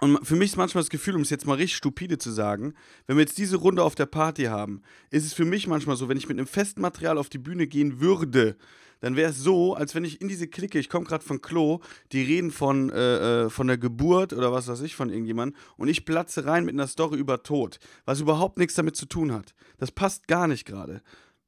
[0.00, 2.74] Und für mich ist manchmal das Gefühl, um es jetzt mal richtig stupide zu sagen,
[3.06, 6.08] wenn wir jetzt diese Runde auf der Party haben, ist es für mich manchmal so,
[6.08, 8.56] wenn ich mit einem festen Material auf die Bühne gehen würde,
[9.00, 11.80] dann wäre es so, als wenn ich in diese Clique, ich komme gerade von Klo,
[12.10, 15.88] die reden von, äh, äh, von der Geburt oder was weiß ich von irgendjemandem und
[15.88, 19.54] ich platze rein mit einer Story über Tod, was überhaupt nichts damit zu tun hat.
[19.78, 21.02] Das passt gar nicht gerade.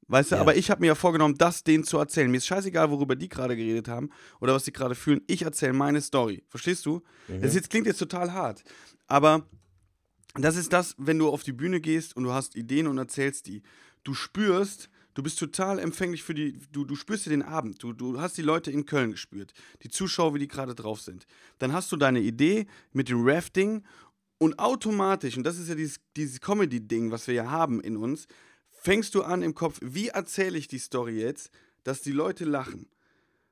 [0.08, 0.40] Weißt du, Ja.
[0.40, 2.30] aber ich habe mir ja vorgenommen, das denen zu erzählen.
[2.30, 5.20] Mir ist scheißegal, worüber die gerade geredet haben oder was sie gerade fühlen.
[5.26, 6.44] Ich erzähle meine Story.
[6.48, 7.02] Verstehst du?
[7.40, 8.62] Das jetzt, klingt jetzt total hart.
[9.08, 9.46] Aber
[10.34, 13.46] das ist das, wenn du auf die Bühne gehst und du hast Ideen und erzählst
[13.46, 13.62] die.
[14.04, 17.82] Du spürst, du bist total empfänglich für die, du, du spürst dir den Abend.
[17.82, 21.26] Du, du hast die Leute in Köln gespürt, die Zuschauer, wie die gerade drauf sind.
[21.58, 23.82] Dann hast du deine Idee mit dem Rafting
[24.38, 28.26] und automatisch, und das ist ja dieses, dieses Comedy-Ding, was wir ja haben in uns,
[28.86, 31.50] fängst du an im Kopf, wie erzähle ich die Story jetzt,
[31.82, 32.86] dass die Leute lachen.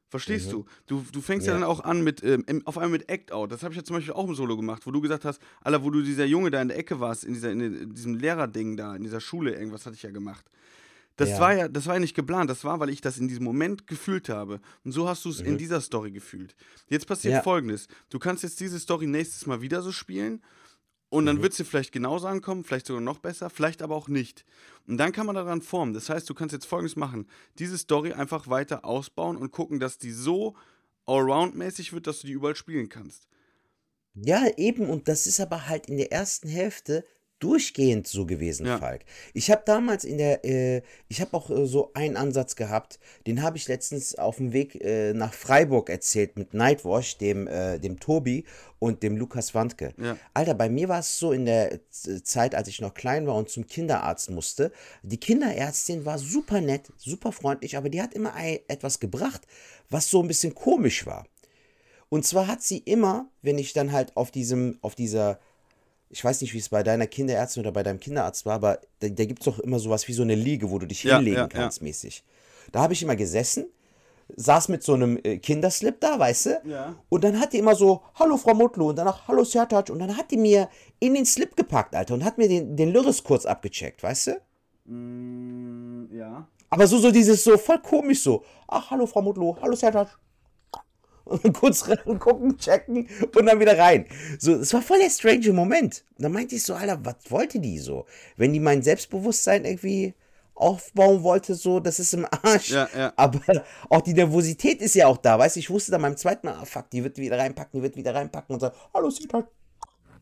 [0.09, 0.65] Verstehst du?
[0.87, 1.05] du?
[1.11, 1.55] Du fängst ja.
[1.55, 1.59] Ja.
[1.59, 3.51] dann auch an mit, ähm, auf einmal mit Act Out.
[3.51, 5.83] Das habe ich ja zum Beispiel auch im Solo gemacht, wo du gesagt hast, Alter,
[5.83, 8.95] wo du dieser Junge da in der Ecke warst, in, dieser, in diesem Lehrerding da,
[8.95, 10.45] in dieser Schule, irgendwas hatte ich ja gemacht.
[11.17, 11.41] Das Ja.
[11.41, 13.89] war ja, das war ja nicht geplant, das war, weil ich das in diesem Moment
[13.89, 14.61] gefühlt habe.
[14.85, 16.55] Und so hast du es in dieser Story gefühlt.
[16.89, 17.43] Jetzt passiert Mhm.
[17.43, 20.43] Folgendes: Du kannst jetzt diese Story nächstes Mal wieder so spielen
[21.15, 21.27] und Mhm.
[21.27, 24.45] dann wird sie vielleicht genauso ankommen, vielleicht sogar noch besser, vielleicht aber auch nicht.
[24.87, 25.95] Und dann kann man daran formen.
[25.95, 29.99] Das heißt, du kannst jetzt folgendes machen: Diese Story einfach weiter ausbauen und gucken, dass
[29.99, 30.57] die so
[31.07, 33.29] allround-mäßig wird, dass du die überall spielen kannst.
[34.15, 37.05] Ja, eben, und das ist aber halt in der ersten Hälfte
[37.41, 38.79] durchgehend so gewesen, Ja.
[38.79, 39.05] Falk.
[39.35, 43.43] Ich habe damals in der, äh, ich habe auch äh, so einen Ansatz gehabt, den
[43.43, 48.01] habe ich letztens auf dem Weg äh, nach Freiburg erzählt mit Nightwash, dem, äh, dem
[48.01, 48.45] Tobi
[48.79, 49.93] und dem Lukas Wandke.
[49.99, 50.17] Ja.
[50.33, 53.35] Alter, bei mir war es so in der Z- Zeit, als ich noch klein war
[53.35, 54.73] und zum Kinderarzt musste.
[55.03, 58.33] Die Kinderärztin war super nett, super freundlich, aber die hat immer
[58.69, 59.43] etwas gebracht,
[59.91, 61.27] was so ein bisschen komisch war.
[62.09, 65.41] Und zwar hat sie immer, wenn ich dann halt auf diesem, auf dieser,
[66.15, 69.09] ich weiß nicht, wie es bei deiner Kinderärztin oder bei deinem Kinderarzt war, aber da,
[69.09, 71.37] da gibt es doch immer sowas wie so eine Liege, wo du dich Ja, hinlegen
[71.39, 72.23] ja, kannst, mäßig.
[72.71, 73.67] Da habe ich immer gesessen,
[74.37, 76.61] saß mit so einem äh, Kinderslip da, weißt du?
[76.67, 76.95] Ja.
[77.09, 80.17] Und dann hat die immer so, hallo Frau Mutlu, und danach, hallo Sertac, und dann
[80.17, 80.69] hat die mir
[81.01, 84.93] in den Slip gepackt, Alter, und hat mir den, den Lürres kurz abgecheckt, weißt du?
[84.93, 86.47] Mm, ja.
[86.71, 88.45] Aber so, so dieses so voll komisch so.
[88.69, 90.17] Ach, hallo Frau Mutlu, hallo Sertac.
[91.25, 94.07] Und kurz rein, gucken, checken und dann wieder rein.
[94.39, 96.05] So, es war voll der strange Moment.
[96.19, 98.05] Dann meinte ich so, Alter, was wollte die so?
[98.37, 100.15] Wenn die mein Selbstbewusstsein irgendwie
[100.55, 102.71] aufbauen wollte, so, das ist im Arsch.
[102.71, 103.13] Ja, ja.
[103.17, 103.41] Aber
[103.89, 105.61] auch die Nervosität ist ja auch da, weißt du?
[105.61, 108.15] Ich wusste dann beim zweiten Mal, ah, fuck, die wird wieder reinpacken, die wird wieder
[108.15, 109.49] reinpacken und so, hallo Sertac.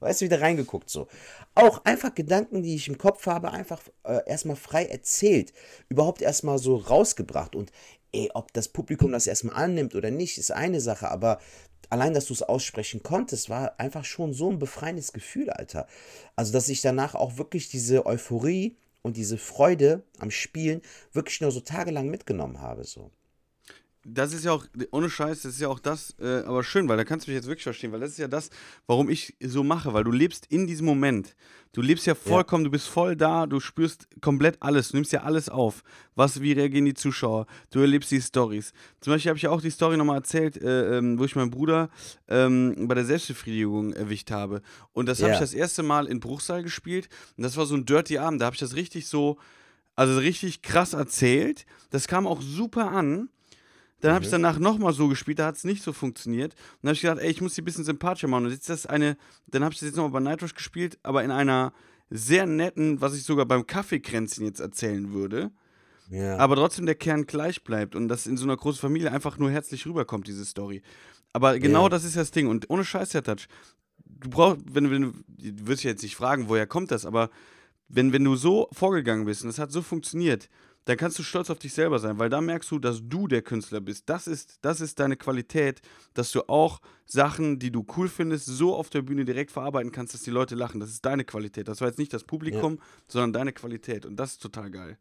[0.02, 1.06] Weißt du, wieder reingeguckt so.
[1.54, 5.52] Auch einfach Gedanken, die ich im Kopf habe, einfach äh, erstmal frei erzählt.
[5.88, 7.54] Überhaupt erstmal so rausgebracht.
[7.54, 7.70] Und
[8.12, 11.10] ey, ob das Publikum das erstmal annimmt oder nicht, ist eine Sache.
[11.10, 11.40] Aber
[11.90, 15.86] allein, dass du es aussprechen konntest, war einfach schon so ein befreiendes Gefühl, Alter.
[16.36, 20.82] Also, dass ich danach auch wirklich diese Euphorie und diese Freude am Spielen
[21.12, 22.84] wirklich nur so tagelang mitgenommen habe.
[22.84, 23.10] So.
[24.04, 26.96] Das ist ja auch, ohne Scheiß, das ist ja auch das, äh, aber schön, weil
[26.96, 28.50] da kannst du mich jetzt wirklich verstehen, weil das ist ja das,
[28.88, 31.36] warum ich so mache, weil du lebst in diesem Moment.
[31.72, 35.22] Du lebst ja vollkommen, du bist voll da, du spürst komplett alles, du nimmst ja
[35.22, 35.82] alles auf.
[36.16, 37.46] Was, wie reagieren die Zuschauer?
[37.70, 38.72] Du erlebst die Stories.
[39.00, 41.50] Zum Beispiel habe ich ja auch die Story nochmal erzählt, äh, ähm, wo ich meinen
[41.50, 41.88] Bruder
[42.28, 44.62] ähm, bei der Selbstbefriedigung erwischt habe.
[44.92, 45.34] Und das habe Ja.
[45.34, 47.08] ich das erste Mal in Bruchsal gespielt.
[47.36, 49.38] Und das war so ein Dirty Abend, da habe ich das richtig so,
[49.94, 51.64] also richtig krass erzählt.
[51.90, 53.28] Das kam auch super an.
[54.02, 56.52] Dann habe ich danach nochmal so gespielt, da hat es nicht so funktioniert.
[56.54, 58.44] Und dann habe ich gedacht, ey, ich muss die ein bisschen sympathischer machen.
[58.46, 61.24] Und jetzt ist das eine, dann habe ich das jetzt nochmal bei Nightrush gespielt, aber
[61.24, 61.72] in einer
[62.10, 65.50] sehr netten, was ich sogar beim Kaffeekränzchen jetzt erzählen würde.
[66.10, 66.36] Ja.
[66.36, 69.50] Aber trotzdem der Kern gleich bleibt und das in so einer großen Familie einfach nur
[69.50, 70.82] herzlich rüberkommt, diese Story.
[71.32, 71.88] Aber genau Ja.
[71.88, 72.48] das ist das Ding.
[72.48, 73.46] Und ohne Scheiß, Herr Touch,
[74.04, 77.30] du brauchst, wenn, wenn du, du wirst ja jetzt nicht fragen, woher kommt das, aber
[77.88, 80.48] wenn, wenn du so vorgegangen bist und es hat so funktioniert,
[80.84, 83.42] dann kannst du stolz auf dich selber sein, weil da merkst du, dass du der
[83.42, 84.08] Künstler bist.
[84.08, 85.80] Das ist, das ist deine Qualität,
[86.14, 90.14] dass du auch Sachen, die du cool findest, so auf der Bühne direkt verarbeiten kannst,
[90.14, 90.80] dass die Leute lachen.
[90.80, 91.68] Das ist deine Qualität.
[91.68, 94.06] Das war jetzt nicht das Publikum, sondern deine Qualität.
[94.06, 94.98] Und das ist total geil.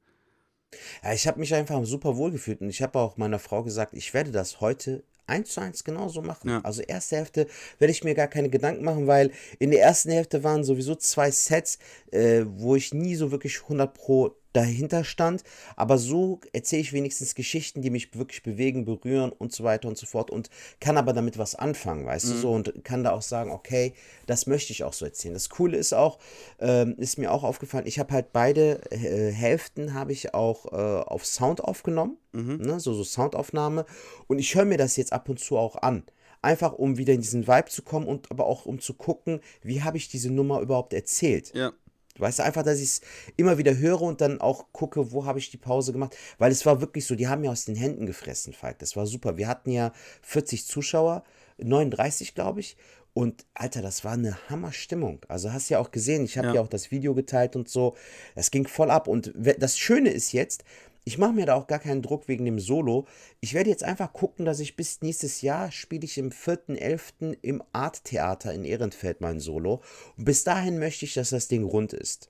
[1.03, 3.93] Ja, ich habe mich einfach super wohl gefühlt und ich habe auch meiner Frau gesagt,
[3.93, 6.49] ich werde das heute eins zu eins genauso machen.
[6.49, 6.61] Ja.
[6.61, 7.47] Also erste Hälfte
[7.79, 11.31] werde ich mir gar keine Gedanken machen, weil in der ersten Hälfte waren sowieso zwei
[11.31, 11.79] Sets,
[12.11, 15.43] äh, wo ich nie so wirklich 100 pro dahinter stand.
[15.75, 19.97] Aber so erzähle ich wenigstens Geschichten, die mich wirklich bewegen, berühren und so weiter und
[19.97, 20.49] so fort und
[20.79, 23.93] kann aber damit was anfangen, weißt du so und kann da auch sagen, okay,
[24.27, 25.33] das möchte ich auch so erzählen.
[25.33, 26.19] Das Coole ist auch,
[26.59, 31.01] ähm, ist mir auch aufgefallen, ich habe halt beide äh, Hälften habe ich auch äh,
[31.03, 32.17] auf Sound aufgenommen,
[32.57, 33.85] ne, so, so Soundaufnahme
[34.27, 36.03] und ich höre mir das jetzt ab und zu auch an.
[36.43, 39.83] Einfach um wieder in diesen Vibe zu kommen und aber auch um zu gucken, wie
[39.83, 41.53] habe ich diese Nummer überhaupt erzählt.
[41.53, 41.71] Ja.
[42.17, 43.01] Weißt du, einfach, dass ich es
[43.37, 46.15] immer wieder höre und dann auch gucke, wo habe ich die Pause gemacht.
[46.37, 48.79] Weil es war wirklich so, die haben mir aus den Händen gefressen, Falk.
[48.79, 49.37] Das war super.
[49.37, 51.23] Wir hatten ja 40 Zuschauer,
[51.57, 52.77] 39, glaube ich.
[53.13, 55.19] Und Alter, das war eine Hammerstimmung.
[55.27, 56.55] Also hast ja auch gesehen, ich habe Ja.
[56.55, 56.61] ja.
[56.61, 57.95] auch das Video geteilt und so.
[58.35, 59.07] Es ging voll ab.
[59.07, 60.63] Und das Schöne ist jetzt,
[61.03, 63.07] ich mache mir da auch gar keinen Druck wegen dem Solo.
[63.39, 67.37] Ich werde jetzt einfach gucken, dass ich bis nächstes Jahr spiele ich im 4.11.
[67.41, 69.81] im Art Theater in Ehrenfeld mein Solo.
[70.17, 72.29] Und bis dahin möchte ich, dass das Ding rund ist.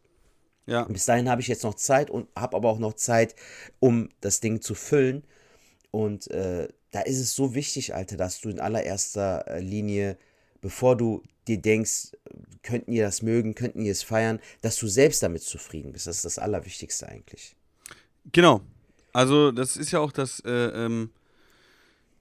[0.67, 0.83] Ja.
[0.83, 3.35] Bis dahin habe ich jetzt noch Zeit und habe aber auch noch Zeit,
[3.79, 5.23] um das Ding zu füllen.
[5.91, 10.17] Und äh, da ist es so wichtig, Alter, dass du in allererster äh, Linie,
[10.61, 12.11] bevor du dir denkst,
[12.63, 16.07] könnten ihr das mögen, könnten ihr es feiern, dass du selbst damit zufrieden bist.
[16.07, 17.57] Das ist das Allerwichtigste eigentlich.
[18.31, 18.61] Genau.
[19.13, 21.09] Also, das ist ja auch das, äh, ähm,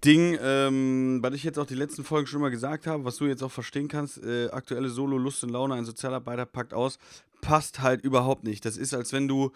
[0.05, 3.26] Ding, ähm, was ich jetzt auch die letzten Folgen schon mal gesagt habe, was du
[3.26, 6.98] jetzt auch verstehen kannst, äh, aktuelle Solo Lust und Laune, ein Sozialarbeiter packt aus,
[7.42, 8.64] passt halt überhaupt nicht.
[8.64, 9.53] Das ist, als wenn du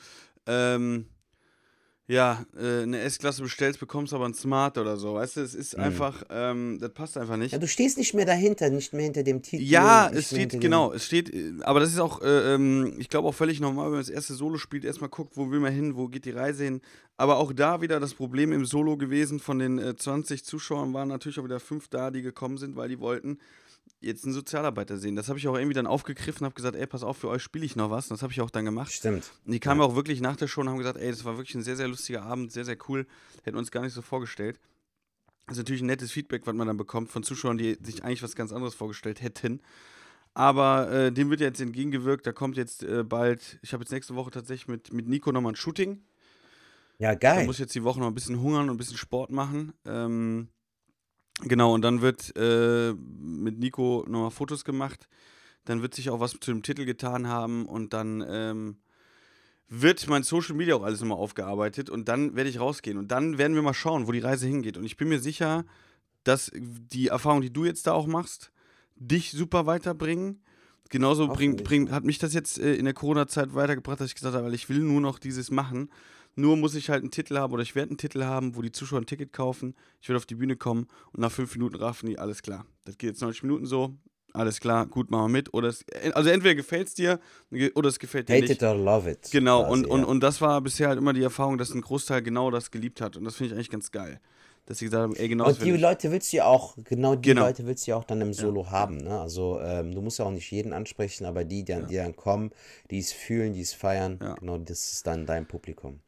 [0.47, 1.07] ähm,
[2.07, 5.15] ja, äh, eine S-Klasse bestellst, bekommst aber ein Smart oder so.
[5.15, 7.53] Weißt du, es ist einfach, ähm, das passt einfach nicht.
[7.53, 9.63] Ja, du stehst nicht mehr dahinter, nicht mehr hinter dem Titel.
[9.65, 13.29] Ja, es steht, genau, es steht, äh, aber das ist auch, äh, ähm, ich glaube
[13.29, 15.97] auch völlig normal, wenn man das erste Solo spielt, erstmal guckt, wo will man hin,
[15.97, 16.83] wo geht die Reise hin.
[17.17, 21.09] Aber auch da wieder das Problem im Solo gewesen, von den äh, 20 Zuschauern waren
[21.09, 23.39] natürlich auch wieder fünf da, die gekommen sind, weil die wollten
[24.05, 25.17] jetzt einen Sozialarbeiter sehen.
[25.17, 27.65] Das habe ich auch irgendwie dann aufgegriffen, habe gesagt, ey, pass auf, für euch spiele
[27.65, 28.07] ich noch was.
[28.11, 28.93] Und das habe ich auch dann gemacht.
[28.93, 29.31] Stimmt.
[29.45, 31.55] Und die kamen auch wirklich nach der Show und haben gesagt, ey, das war wirklich
[31.55, 33.07] ein sehr, sehr lustiger Abend, sehr, sehr cool.
[33.43, 34.59] Hätten uns gar nicht so vorgestellt.
[35.47, 38.23] Das ist natürlich ein nettes Feedback, was man dann bekommt von Zuschauern, die sich eigentlich
[38.23, 39.61] was ganz anderes vorgestellt hätten.
[40.33, 42.27] Aber äh, dem wird jetzt entgegengewirkt.
[42.27, 45.53] Da kommt jetzt äh, bald, ich habe jetzt nächste Woche tatsächlich mit, mit Nico nochmal
[45.53, 46.03] ein Shooting.
[46.99, 47.47] Ja, Da geil.
[47.47, 49.73] muss ich jetzt die Woche noch ein bisschen hungern und ein bisschen Sport machen.
[49.85, 50.49] Ähm,
[51.41, 55.09] genau, und dann wird äh, mit Nico nochmal Fotos gemacht.
[55.65, 58.77] Dann wird sich auch was zu dem Titel getan haben und dann ähm,
[59.69, 63.39] wird mein Social Media auch alles nochmal aufgearbeitet und dann werde ich rausgehen und dann
[63.39, 64.77] werden wir mal schauen, wo die Reise hingeht.
[64.77, 65.65] Und ich bin mir sicher,
[66.23, 68.51] dass die Erfahrung, die du jetzt da auch machst,
[68.97, 70.43] dich super weiterbringen.
[70.91, 71.65] Genauso bringt, Hoffentlich.
[71.65, 74.55] bringt, hat mich das jetzt äh, in der Corona-Zeit weitergebracht, dass ich gesagt habe, weil
[74.55, 75.89] ich will nur noch dieses machen.
[76.37, 78.73] Nur muss ich halt einen Titel haben oder ich werde einen Titel haben, wo die
[78.73, 79.75] Zuschauer ein Ticket kaufen.
[80.01, 82.67] Ich werde auf die Bühne kommen und nach fünf Minuten raffen die, alles klar.
[82.85, 83.95] Das geht jetzt 90 Minuten so,
[84.33, 85.55] alles klar, gut, machen wir mit.
[85.55, 87.21] Oder es, also entweder gefällt es dir
[87.77, 88.57] oder es gefällt dir Hate nicht.
[88.57, 89.29] it or love it.
[89.31, 90.07] Genau, quasi, und, und, ja.
[90.07, 93.17] und das war bisher halt immer die Erfahrung, dass ein Großteil genau das geliebt hat.
[93.17, 94.21] Und das finde ich eigentlich ganz geil.
[94.67, 95.73] Dass sie gesagt haben, ey, genau das Und die.
[95.73, 97.43] Leute willst du ja auch, genau die Genau.
[97.43, 98.97] Leute willst du ja auch dann im Solo haben.
[98.97, 99.21] Ne?
[99.21, 102.17] Also ähm, du musst ja auch nicht jeden ansprechen, aber die, die, dann- die dann
[102.17, 102.51] kommen,
[102.91, 104.35] die es fühlen, die es feiern, Ja.
[104.37, 106.01] genau das ist dann dein Publikum.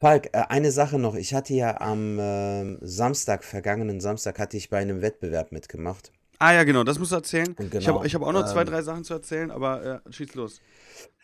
[0.00, 1.14] Falk, äh, eine Sache noch.
[1.14, 6.10] Ich hatte ja am ähm, Samstag, vergangenen Samstag, hatte ich bei einem Wettbewerb mitgemacht.
[6.38, 7.54] Ah ja, genau, das musst du erzählen.
[7.58, 10.12] Und ich genau, habe hab auch noch zwei, ähm, drei Sachen zu erzählen, aber äh,
[10.12, 10.60] schieß los.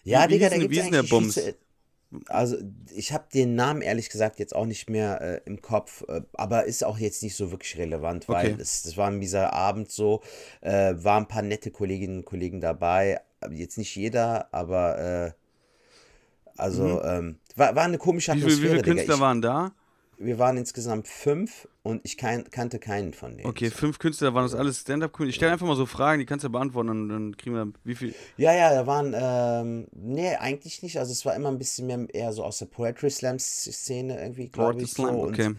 [0.05, 1.35] Ja, Wie- Digga, da denn- gibt wie es hieß denn der eigentlich Bums?
[1.35, 1.55] zu,
[2.29, 2.57] Also,
[2.95, 6.65] ich habe den Namen ehrlich gesagt jetzt auch nicht mehr äh, im Kopf, äh, aber
[6.65, 8.57] ist auch jetzt nicht so wirklich relevant, weil Okay.
[8.61, 10.23] es, das war dieser Abend so,
[10.61, 13.21] äh, waren ein paar nette Kolleginnen und Kollegen dabei,
[13.51, 15.33] jetzt nicht jeder, aber äh,
[16.57, 18.37] also ähm, war, war eine komische Mhm.
[18.37, 18.83] Wie, wie Atmosphäre, viele.
[18.83, 19.73] Künstler Ich, waren da?
[20.19, 23.49] wir waren insgesamt fünf und ich kan kannte keinen von denen.
[23.49, 25.29] Okay, fünf Künstler, waren das alles Stand-Up-Künstler?
[25.29, 27.95] Ich stelle einfach mal so Fragen, die kannst du beantworten und dann kriegen wir, wie
[27.95, 28.15] viel?
[28.37, 30.99] Ja, ja, da waren, ähm, nee, eigentlich nicht.
[30.99, 34.49] Also es war immer ein bisschen mehr eher so aus der Poetry Slam Szene irgendwie,
[34.49, 34.93] glaube Poetry ich.
[34.93, 35.03] So.
[35.05, 35.47] Slam, Und, okay.
[35.49, 35.59] und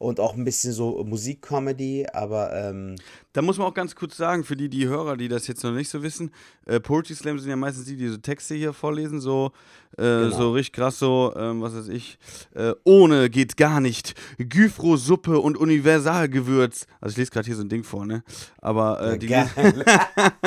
[0.00, 2.96] auch ein bisschen so Musikcomedy, aber ähm,
[3.34, 5.72] Da muss man auch ganz kurz sagen, für die, die Hörer, die das jetzt noch
[5.72, 6.30] nicht so wissen,
[6.66, 9.52] äh, Poetry Slam sind ja meistens die, die so Texte hier vorlesen, so,
[9.98, 10.30] äh, Genau.
[10.36, 12.18] so richtig krass, so, ähm, was weiß ich,
[12.54, 16.86] äh, ohne geht gar nicht, Gyfro-Suppe und Universalgewürz.
[17.00, 18.24] Also ich lese gerade hier so ein Ding vor, ne?
[18.58, 19.50] Aber äh, die, geil.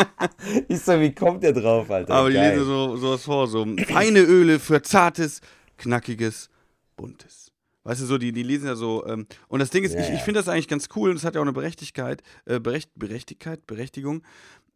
[0.67, 2.13] ich so, wie kommt der drauf, Alter?
[2.13, 2.53] aber die Geil.
[2.53, 5.41] lesen so sowas vor, so feine Öle für zartes,
[5.77, 6.49] knackiges,
[6.97, 7.42] buntes.
[7.84, 9.05] Weißt du, so, die, die lesen ja so.
[9.05, 11.23] Ähm, und das Ding ist, Ja, ich, ich finde das eigentlich ganz cool und es
[11.23, 14.23] hat ja auch eine Berechtigkeit, äh, Berecht, Berechtigkeit, Berechtigung.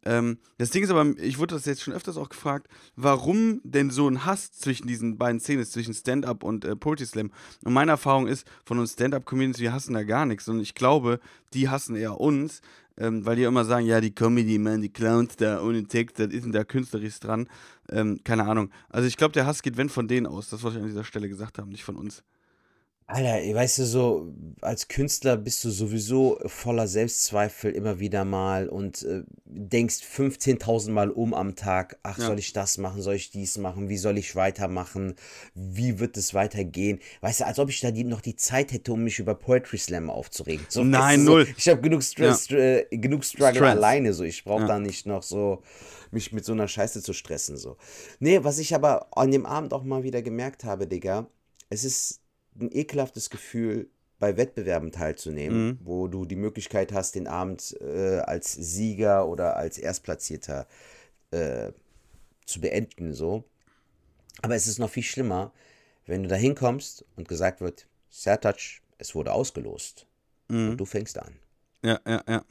[0.04, 3.90] Ähm, das Ding ist aber, ich wurde das jetzt schon öfters auch gefragt, warum denn
[3.90, 7.32] so ein Hass zwischen diesen beiden Szenen ist, zwischen Stand-Up und äh, Poetry Slam.
[7.64, 10.48] Und meine Erfahrung ist, von uns Stand-Up-Comedians, wir hassen da gar nichts.
[10.48, 11.18] Und ich glaube,
[11.52, 12.60] die hassen eher uns,
[12.96, 16.28] ähm, weil die immer sagen, ja, die Comedy, man, die Clowns da ohne Text, das
[16.28, 17.48] ist denn da künstlerisch dran.
[17.90, 18.70] Ähm, keine Ahnung.
[18.88, 20.48] Also ich glaube, der Hass geht, wenn, von denen aus.
[20.50, 22.22] Das, was ich an dieser Stelle gesagt habe, nicht von uns.
[23.10, 29.02] Alter, weißt du, so als Künstler bist du sowieso voller Selbstzweifel immer wieder mal und
[29.02, 32.26] äh, denkst 15.000 Mal um am Tag, ach, Ja.
[32.26, 35.14] soll ich das machen, soll ich dies machen, wie soll ich weitermachen,
[35.54, 36.98] wie wird es weitergehen?
[37.22, 39.78] Weißt du, als ob ich da die, noch die Zeit hätte, um mich über Poetry
[39.78, 40.66] Slam aufzuregen.
[40.68, 41.48] So, Nein, du, so, null.
[41.56, 43.70] Ich habe genug Stress, äh, genug Struggle Stress.
[43.70, 44.22] alleine, so.
[44.22, 44.66] Ich brauche Ja.
[44.68, 45.62] da nicht noch so
[46.10, 47.78] mich mit so einer Scheiße zu stressen, so.
[48.20, 51.26] Nee, was ich aber an dem Abend auch mal wieder gemerkt habe, Digga,
[51.70, 52.20] es ist
[52.60, 53.88] ein ekelhaftes Gefühl,
[54.18, 55.78] bei Wettbewerben teilzunehmen, Mhm.
[55.84, 60.66] wo du die Möglichkeit hast, den Abend äh, als Sieger oder als Erstplatzierter
[61.30, 61.70] äh,
[62.44, 63.44] zu beenden, so.
[64.42, 65.52] Aber es ist noch viel schlimmer,
[66.06, 68.58] wenn du da hinkommst und gesagt wird, Sertac,
[68.98, 70.06] es wurde ausgelost.
[70.48, 70.70] Mhm.
[70.70, 71.34] Und du fängst an.
[71.84, 72.44] Ja, ja, ja.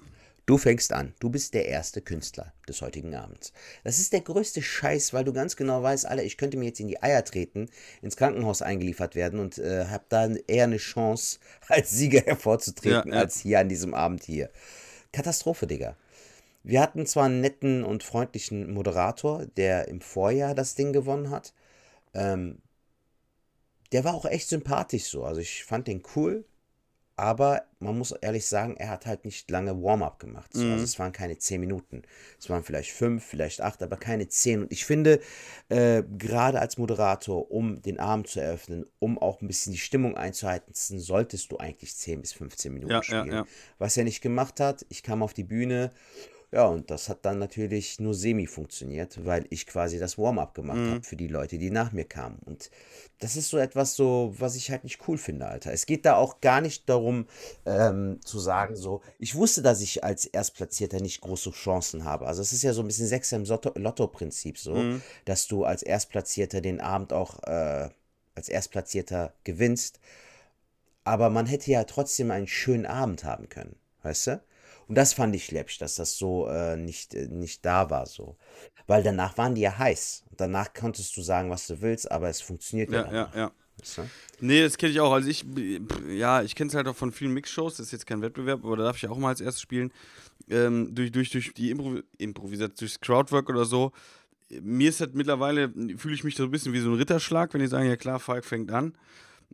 [0.48, 1.14] Du fängst an.
[1.20, 3.52] Du bist der erste Künstler des heutigen Abends.
[3.84, 6.80] Das ist der größte Scheiß, weil du ganz genau weißt, Alter, ich könnte mir jetzt
[6.80, 7.70] in die Eier treten,
[8.02, 13.16] ins Krankenhaus eingeliefert werden und äh, habe dann eher eine Chance, als Sieger hervorzutreten, Ja,
[13.18, 13.22] ja.
[13.24, 14.50] als hier an diesem Abend hier.
[15.12, 15.98] Katastrophe, Digga.
[16.64, 21.54] Wir hatten zwar einen netten und freundlichen Moderator, der im Vorjahr das Ding gewonnen hat.
[22.14, 22.60] Ähm,
[23.91, 25.26] der war auch echt sympathisch so.
[25.26, 26.45] Also ich fand den cool.
[27.18, 30.51] Aber man muss ehrlich sagen, er hat halt nicht lange Warm-up gemacht.
[30.53, 30.63] So.
[30.65, 32.03] Also es waren keine 10 Minuten.
[32.39, 34.61] Es waren vielleicht 5, vielleicht 8, aber keine 10.
[34.63, 35.20] Und ich finde,
[35.70, 40.15] äh, gerade als Moderator, um den Abend zu eröffnen, um auch ein bisschen die Stimmung
[40.15, 43.32] einzuhalten, solltest du eigentlich 10 bis 15 Minuten Ja, ja, spielen.
[43.32, 43.45] ja.
[43.80, 45.91] Was er nicht gemacht hat, ich kam auf die Bühne,
[46.58, 50.80] ja, und das hat dann natürlich nur semi funktioniert, weil ich quasi das Warm-up gemacht
[50.80, 52.39] habe für die Leute, die nach mir kamen.
[52.47, 52.72] Und
[53.20, 55.72] das ist so etwas so, was ich halt nicht cool finde, Alter.
[55.72, 57.28] Es geht da auch gar nicht darum,
[57.68, 62.26] ähm, zu sagen, so, ich wusste, dass ich als Erstplatzierter nicht große Chancen habe.
[62.26, 64.74] Also es ist ja so ein bisschen Sechser im Lotto-Prinzip so,
[65.26, 67.89] dass du als Erstplatzierter den Abend auch äh,
[68.34, 69.99] als Erstplatzierter gewinnst.
[71.03, 74.41] Aber man hätte ja trotzdem einen schönen Abend haben können, weißt du?
[74.88, 78.38] Und das fand ich läppisch, dass das so äh, nicht, äh, nicht da war so.
[78.88, 80.24] Weil danach waren die ja heiß.
[80.38, 83.52] Danach konntest du sagen, was du willst, aber es funktioniert ja, Ja, ja, ja.
[83.80, 84.10] weißt du?
[84.40, 85.12] Nee, das kenne ich auch.
[85.12, 85.46] Also ich,
[86.10, 88.78] ja, ich kenne es halt auch von vielen Mixshows, das ist jetzt kein Wettbewerb, aber
[88.78, 89.92] da darf ich auch mal als erstes spielen.
[90.50, 93.92] Ähm, durch, durch, durch die Impro Improvisation, durchs Crowdwork oder so.
[94.50, 97.60] Mir ist halt mittlerweile, fühle ich mich so ein bisschen wie so ein Ritterschlag, wenn
[97.60, 98.94] die sagen, ja klar, Falk fängt an.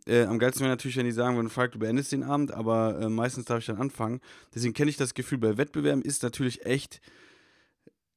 [0.06, 2.98] Äh, am geilsten wäre natürlich, wenn die sagen würden, Falk, du beendest den Abend, aber
[3.00, 4.20] äh, meistens darf ich dann anfangen.
[4.54, 7.00] Deswegen kenne ich das Gefühl, bei Wettbewerben ist natürlich echt,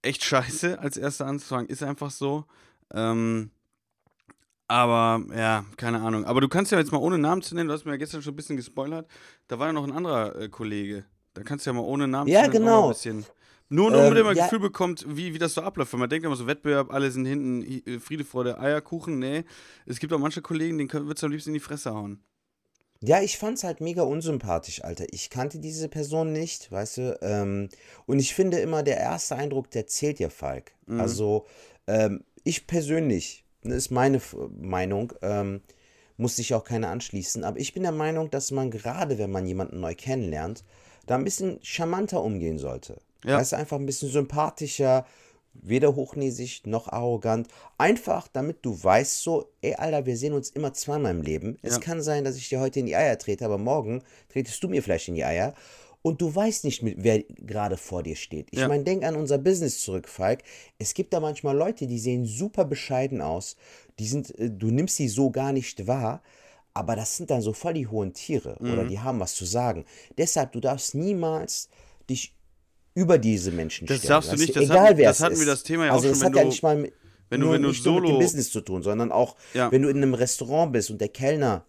[0.01, 1.67] echt scheiße, als erster anzufangen.
[1.67, 2.45] Ist einfach so.
[2.93, 3.51] Ähm,
[4.67, 6.25] aber ja, keine Ahnung.
[6.25, 8.21] Aber du kannst ja jetzt mal ohne Namen zu nennen, du hast mir ja gestern
[8.21, 9.07] schon ein bisschen gespoilert.
[9.47, 11.05] Da war ja noch ein anderer äh, Kollege.
[11.33, 12.83] Da kannst du ja mal ohne Namen Ja, zu nennen genau.
[12.87, 13.25] ein bisschen.
[13.69, 14.43] Nur, nur damit Ähm, man ein ja.
[14.45, 15.91] Gefühl bekommt, wie, wie das so abläuft.
[15.93, 19.19] Weil man denkt immer so, Wettbewerb, alle sind hinten, äh, Friede, Freude, Eierkuchen.
[19.19, 19.43] Nee,
[19.85, 22.23] es gibt auch manche Kollegen, denen würdest du am liebsten in die Fresse hauen.
[23.01, 25.05] Ja, ich fand's halt mega unsympathisch, Alter.
[25.11, 27.19] Ich kannte diese Person nicht, weißt du.
[27.21, 27.69] Ähm,
[28.07, 30.71] und ich finde immer, der erste Eindruck, der zählt ja, Falk.
[30.87, 31.45] Also,
[31.85, 35.61] ähm, ich persönlich, das ist meine F- Meinung, ähm,
[36.15, 39.45] muss sich auch keiner anschließen, aber ich bin der Meinung, dass man gerade, wenn man
[39.45, 40.63] jemanden neu kennenlernt,
[41.05, 42.99] da ein bisschen charmanter umgehen sollte.
[43.23, 43.37] Ja.
[43.37, 45.05] Weißt du, einfach ein bisschen sympathischer,
[45.53, 47.47] weder hochnäsig noch arrogant.
[47.77, 51.57] Einfach, damit du weißt, so, ey, Alter, wir sehen uns immer zweimal im Leben.
[51.63, 51.79] Es Ja.
[51.79, 54.83] kann sein, dass ich dir heute in die Eier trete, aber morgen tretest du mir
[54.83, 55.53] vielleicht in die Eier.
[56.03, 58.47] Und du weißt nicht, wer gerade vor dir steht.
[58.51, 58.67] Ich Ja.
[58.67, 60.43] meine, denk an unser Business zurück, Falk.
[60.77, 63.57] Es gibt da manchmal Leute, die sehen super bescheiden aus.
[63.99, 66.21] Die sind, äh, du nimmst sie so gar nicht wahr.
[66.75, 68.87] Aber das sind dann so voll die hohen Tiere oder Mhm.
[68.87, 69.83] die haben was zu sagen.
[70.19, 71.69] Deshalb, du darfst niemals
[72.07, 72.36] dich
[72.97, 74.09] über diese Menschen Das stellen.
[74.09, 75.47] darfst du nicht, das egal hatten- wer das hatten wir ist.
[75.47, 76.93] das Thema ja auch also schon, es wenn hat ja du- nicht mal mit,
[77.29, 79.71] wenn du- nur, wenn du nur mit dem solo- Business zu tun, sondern auch, Ja.
[79.71, 81.65] wenn du in einem Restaurant bist und der Kellner,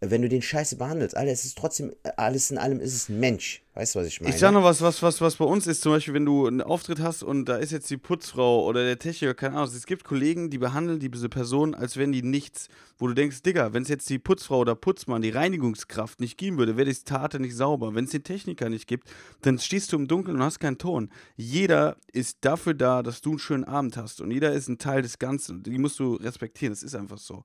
[0.00, 3.18] wenn du den scheiße behandelst, Alter, es ist trotzdem, alles in allem ist es ein
[3.18, 3.62] Mensch.
[3.74, 4.34] Weißt du, was ich meine?
[4.34, 6.60] Ich sag noch was, was, was, was bei uns ist, zum Beispiel, wenn du einen
[6.60, 10.04] Auftritt hast und da ist jetzt die Putzfrau oder der Techniker, keine Ahnung, es gibt
[10.04, 12.68] Kollegen, die behandeln diese Person, als wären die nichts,
[12.98, 16.58] wo du denkst, Digga, wenn es jetzt die Putzfrau oder Putzmann, die Reinigungskraft nicht geben
[16.58, 17.94] würde, wäre die Tate nicht sauber.
[17.94, 19.08] Wenn es den Techniker nicht gibt,
[19.42, 21.10] dann stehst du im Dunkeln und hast keinen Ton.
[21.36, 25.02] Jeder ist dafür da, dass du einen schönen Abend hast und jeder ist ein Teil
[25.02, 25.62] des Ganzen.
[25.62, 27.44] Die musst du respektieren, das ist einfach so.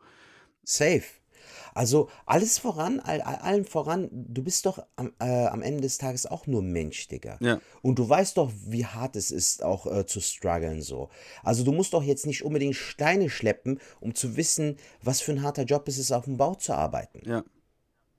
[0.63, 1.03] Safe.
[1.73, 5.97] Also alles voran, all, all- allem voran, du bist doch am, äh, am Ende des
[5.97, 7.37] Tages auch nur Mensch, Digga.
[7.39, 7.59] Ja.
[7.81, 11.09] Und du weißt doch, wie hart es ist, auch äh, zu strugglen so.
[11.43, 15.43] Also du musst doch jetzt nicht unbedingt Steine schleppen, um zu wissen, was für ein
[15.43, 17.21] harter Job es ist, auf dem Bau zu arbeiten.
[17.25, 17.43] Ja.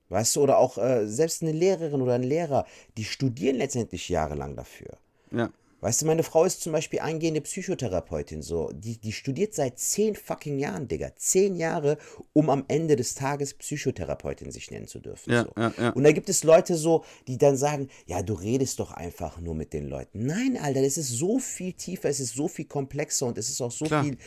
[0.09, 2.65] Weißt du, oder auch äh, selbst eine Lehrerin oder ein Lehrer,
[2.97, 4.97] die studieren letztendlich jahrelang dafür.
[5.31, 5.49] Ja.
[5.83, 8.71] Weißt du, meine Frau ist zum Beispiel eingehende Psychotherapeutin, so.
[8.73, 11.13] Die, die studiert seit zehn fucking Jahren, Digga.
[11.17, 11.97] Zehn Jahre,
[12.31, 15.33] um am Ende des Tages Psychotherapeutin sich nennen zu dürfen.
[15.33, 15.51] Ja, so.
[15.57, 15.89] ja, ja.
[15.89, 19.55] Und da gibt es Leute so, die dann sagen, ja, du redest doch einfach nur
[19.55, 20.25] mit den Leuten.
[20.25, 23.59] Nein, Alter, das ist so viel tiefer, es ist so viel komplexer und es ist
[23.59, 24.05] auch so Klar.
[24.05, 24.17] viel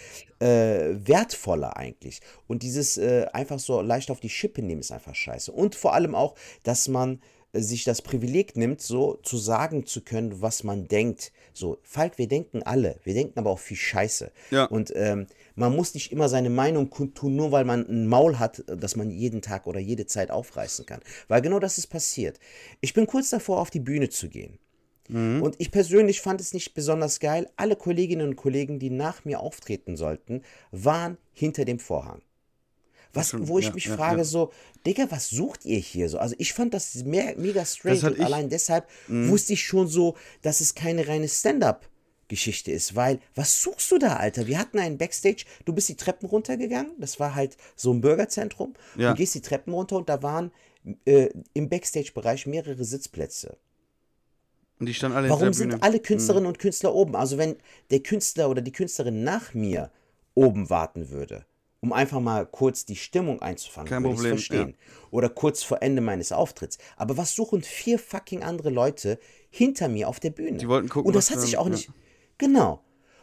[0.41, 2.21] äh, wertvoller eigentlich.
[2.47, 5.53] Und dieses äh, einfach so leicht auf die Schippe nehmen ist einfach scheiße.
[5.53, 6.35] Und vor allem auch,
[6.65, 7.23] dass man
[7.63, 11.33] sich das Privileg nimmt, so zu sagen zu können, was man denkt.
[11.53, 14.31] So, Falk, wir denken alle, wir denken aber auch viel Scheiße.
[14.51, 14.65] Ja.
[14.65, 18.63] Und ähm, man muss nicht immer seine Meinung kundtun, nur weil man ein Maul hat,
[18.67, 21.01] das man jeden Tag oder jede Zeit aufreißen kann.
[21.29, 22.39] Weil genau das ist passiert.
[22.81, 24.59] Ich bin kurz davor, auf die Bühne zu gehen.
[25.41, 27.49] Und ich persönlich fand es nicht besonders geil.
[27.57, 30.43] Alle Kolleginnen und Kollegen, die nach mir auftreten sollten,
[30.73, 32.23] waren hinter dem Vorhang.
[33.17, 34.25] Was, schon- wo ich ja, mich ja, frage, ja.
[34.25, 34.53] so,
[34.87, 36.19] Digga, was sucht ihr hier so?
[36.19, 39.29] Also ich fand das mehr, mega strange und ich- allein deshalb Mhm.
[39.31, 44.17] wusste ich schon so, dass es keine reine Stand-up-Geschichte ist, weil, was suchst du da,
[44.17, 44.47] Alter?
[44.47, 48.75] Wir hatten einen Backstage, du bist die Treppen runtergegangen, das war halt so ein Bürgerzentrum,
[48.97, 50.53] du gehst die Treppen runter und da waren
[51.05, 53.57] äh, im Backstage-Bereich mehrere Sitzplätze.
[54.79, 57.17] Und die standen alle Warum sind alle Künstlerinnen und Künstler oben?
[57.17, 57.57] Also wenn
[57.91, 59.91] der Künstler oder die Künstlerin nach mir
[60.35, 61.45] oben warten würde,
[61.87, 63.89] um einfach mal kurz die Stimmung einzufangen.
[63.89, 64.75] Kein Problem, verstehen.
[65.13, 66.79] Oder kurz vor Ende meines Auftritts.
[66.97, 69.21] Aber was suchen vier fucking andere Leute
[69.51, 70.59] hinter mir auf der Bühne?
[70.59, 71.73] Die wollten gucken, Und das hat sich auch ja.
[71.73, 71.91] nicht.
[72.39, 72.83] Genau.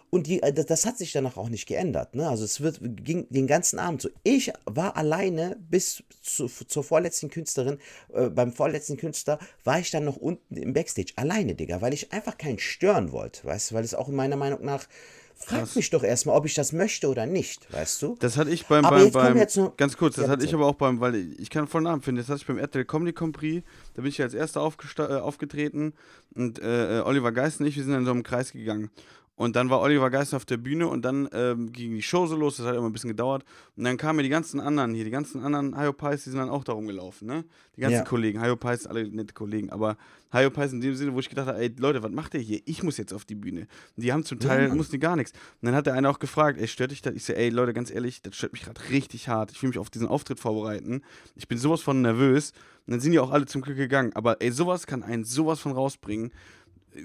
[0.09, 2.16] Und die, äh, das, das hat sich danach auch nicht geändert.
[2.16, 2.30] Ne?
[2.30, 4.09] Also es wird, ging den ganzen Abend so.
[4.24, 7.80] Ich war alleine bis zu, zur vorletzten Künstlerin,
[8.14, 11.11] äh, beim vorletzten Künstler war ich dann noch unten im Backstage.
[11.18, 14.64] Alleine, Digga, weil ich einfach keinen stören wollte, weißt du, weil es auch meiner Meinung
[14.64, 14.88] nach,
[15.36, 18.16] frag mich doch erstmal, ob ich das möchte oder nicht, weißt du?
[18.20, 20.54] Das hatte ich beim, Aber beim, beim jetzt noch- ganz kurz, das Ja, hatte ich
[20.54, 22.86] aber auch beim, weil ich, ich kann voll Namen finden, das hatte ich beim RTL
[22.86, 23.62] Comedy Compris,
[23.96, 25.94] da bin ich als erster äh, aufgetreten
[26.36, 28.90] und äh, äh, Oliver Geist und ich, wir sind in so einem Kreis gegangen.
[29.36, 32.36] Und dann war Oliver Geist auf der Bühne und dann ähm, ging die Show so
[32.36, 33.44] los, das hat immer ein bisschen gedauert.
[33.76, 36.38] Und dann kamen mir die ganzen anderen hier, die ganzen anderen Hayo Pies, die sind
[36.40, 37.44] dann auch da rumgelaufen, ne?
[37.76, 38.04] Die ganzen Ja.
[38.04, 39.98] Kollegen, Hayo Pies, alle nette Kollegen, aber
[40.32, 42.62] Hayo Pies in dem Sinne, wo ich gedacht habe, ey Leute, was macht ihr hier?
[42.66, 43.62] Ich muss jetzt auf die Bühne.
[43.96, 44.78] Und die haben zum Teil, Mann.
[44.78, 45.32] mussten gar nichts.
[45.62, 47.16] Und dann hat der eine auch gefragt, ey, stört dich das?
[47.16, 49.52] Ich so, ey Leute, ganz ehrlich, das stört mich gerade richtig hart.
[49.52, 51.02] Ich will mich auf diesen Auftritt vorbereiten.
[51.36, 52.52] Ich bin sowas von nervös.
[52.86, 54.12] Und dann sind die auch alle zum Glück gegangen.
[54.14, 56.32] Aber ey, sowas kann einen sowas von rausbringen.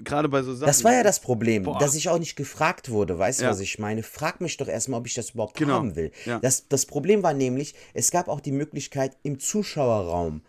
[0.03, 0.67] Gerade bei so Sachen.
[0.67, 1.79] Das war ja das Problem, Boah.
[1.79, 3.17] dass ich auch nicht gefragt wurde.
[3.17, 3.51] Weißt du, Ja.
[3.51, 4.03] was ich meine?
[4.03, 5.73] Frag mich doch erstmal, ob ich das überhaupt Genau.
[5.73, 6.11] haben will.
[6.25, 6.39] Ja.
[6.39, 10.41] Das, das Problem war nämlich, es gab auch die Möglichkeit, im Zuschauerraum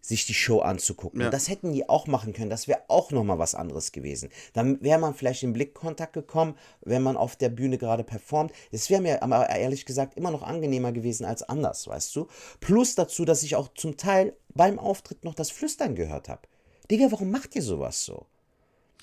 [0.00, 1.20] sich die Show anzugucken.
[1.20, 1.26] Ja.
[1.26, 2.48] Und das hätten die auch machen können.
[2.50, 4.30] Das wäre auch nochmal was anderes gewesen.
[4.54, 8.52] Dann wäre man vielleicht in Blickkontakt gekommen, wenn man auf der Bühne gerade performt.
[8.72, 12.26] Es wäre mir aber ehrlich gesagt immer noch angenehmer gewesen als anders, weißt du?
[12.60, 16.42] Plus dazu, dass ich auch zum Teil beim Auftritt noch das Flüstern gehört habe.
[16.90, 18.24] Digga, warum macht ihr sowas so?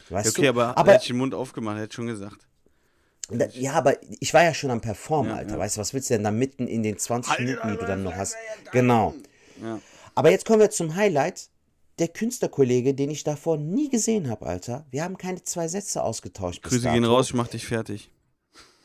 [0.10, 0.50] Weißt Okay, du?
[0.50, 2.48] aber, aber er hat den Mund aufgemacht, er hat schon gesagt.
[3.30, 5.54] da, ja, aber ich war ja schon am Performen, Ja, Alter.
[5.54, 5.60] ja.
[5.60, 7.86] Weißt du, was willst du denn da mitten in den 20 Haltet Minuten, die du
[7.86, 8.36] dann noch hast?
[8.72, 9.14] Genau.
[9.62, 9.80] Ja.
[10.14, 11.50] Aber jetzt kommen wir zum Highlight.
[11.98, 14.86] Der Künstlerkollege, den ich davor nie gesehen habe, Alter.
[14.92, 16.62] Wir haben keine zwei Sätze ausgetauscht.
[16.62, 18.12] bis Grüße gehen raus, ich mach dich fertig.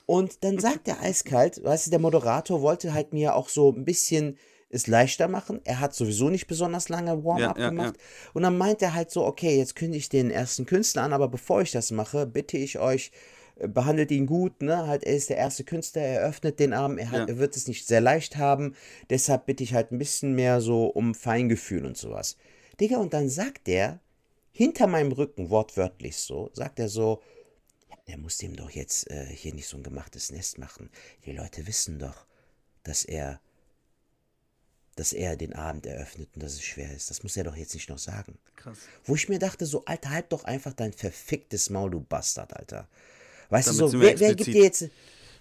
[0.06, 3.84] Und dann sagt er eiskalt, weißt du, der Moderator wollte halt mir auch so ein
[3.84, 4.38] bisschen
[4.70, 5.60] es leichter machen.
[5.64, 7.96] Er hat sowieso nicht besonders lange Warm-up Ja, ja, gemacht.
[8.32, 11.28] Und dann meint er halt so, okay, jetzt kündige ich den ersten Künstler an, aber
[11.28, 13.10] bevor ich das mache, bitte ich euch,
[13.56, 14.86] äh, behandelt ihn gut, ne?
[14.86, 17.26] Halt, er ist der erste Künstler, er öffnet den Abend, er, hat, Ja.
[17.26, 18.74] er wird es nicht sehr leicht haben.
[19.10, 22.36] Deshalb bitte ich halt ein bisschen mehr so um Feingefühl und sowas.
[22.80, 24.00] Digga, und dann sagt er,
[24.52, 27.20] hinter meinem Rücken, wortwörtlich so, sagt er so,
[28.08, 30.90] der muss dem doch jetzt äh, hier nicht so ein gemachtes Nest machen.
[31.26, 32.26] Die Leute wissen doch,
[32.82, 33.40] dass er,
[35.00, 37.08] dass er den Abend eröffnet und dass es schwer ist.
[37.08, 38.36] Das muss er doch jetzt nicht noch sagen.
[38.54, 38.76] Krass.
[39.04, 42.86] Wo ich mir dachte, so, Alter, halt doch einfach dein verficktes Maul, du Bastard, Alter.
[43.48, 44.90] Weißt Damit du so, wer, wer gibt dir jetzt.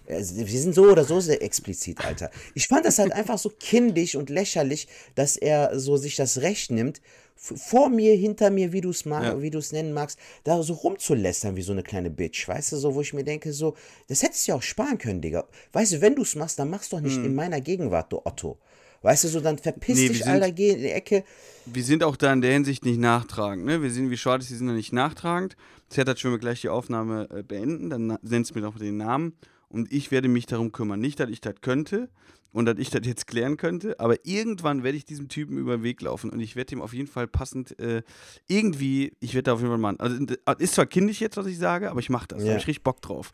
[0.08, 2.30] Also, Wir sind so oder so sehr explizit, Alter.
[2.54, 6.70] Ich fand das halt einfach so kindisch und lächerlich, dass er so sich das Recht
[6.70, 7.02] nimmt,
[7.36, 9.42] vor mir, hinter mir, wie du es mag, Ja.
[9.42, 12.76] wie du es nennen magst, da so rumzulästern wie so eine kleine Bitch, weißt du,
[12.78, 13.76] so, wo ich mir denke, so,
[14.08, 15.46] das hättest du ja auch sparen können, Digga.
[15.72, 18.58] Weißt du, wenn du es machst, dann mach's doch nicht in meiner Gegenwart, du Otto.
[19.02, 19.96] Weißt du, so, dann verpiss.
[19.98, 21.24] Nee, dich, sind- Alter, geh in die Ecke.
[21.66, 23.64] Wir sind auch da in der Hinsicht nicht nachtragend.
[23.64, 23.82] Ne?
[23.82, 25.56] Wir sind, wie schade ist, wir sind da nicht nachtragend.
[25.88, 29.32] Zertat schon wir gleich die Aufnahme äh, beenden, dann nennst mir doch den Namen
[29.68, 31.00] und ich werde mich darum kümmern.
[31.00, 32.08] Nicht, dass ich das könnte
[32.52, 35.82] und dass ich das jetzt klären könnte, aber irgendwann werde ich diesem Typen über den
[35.82, 38.02] Weg laufen und ich werde ihm auf jeden Fall passend äh,
[38.48, 39.98] irgendwie, ich werde da auf jeden Fall machen.
[40.00, 42.38] Also äh, ist zwar kindisch jetzt, was ich sage, aber ich mache das.
[42.40, 42.50] Da Ja.
[42.52, 43.30] habe ich richtig Bock drauf.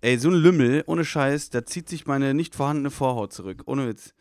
[0.00, 3.62] Ey, so ein Lümmel, ohne Scheiß, da zieht sich meine nicht vorhandene Vorhaut zurück.
[3.66, 4.12] Ohne Witz.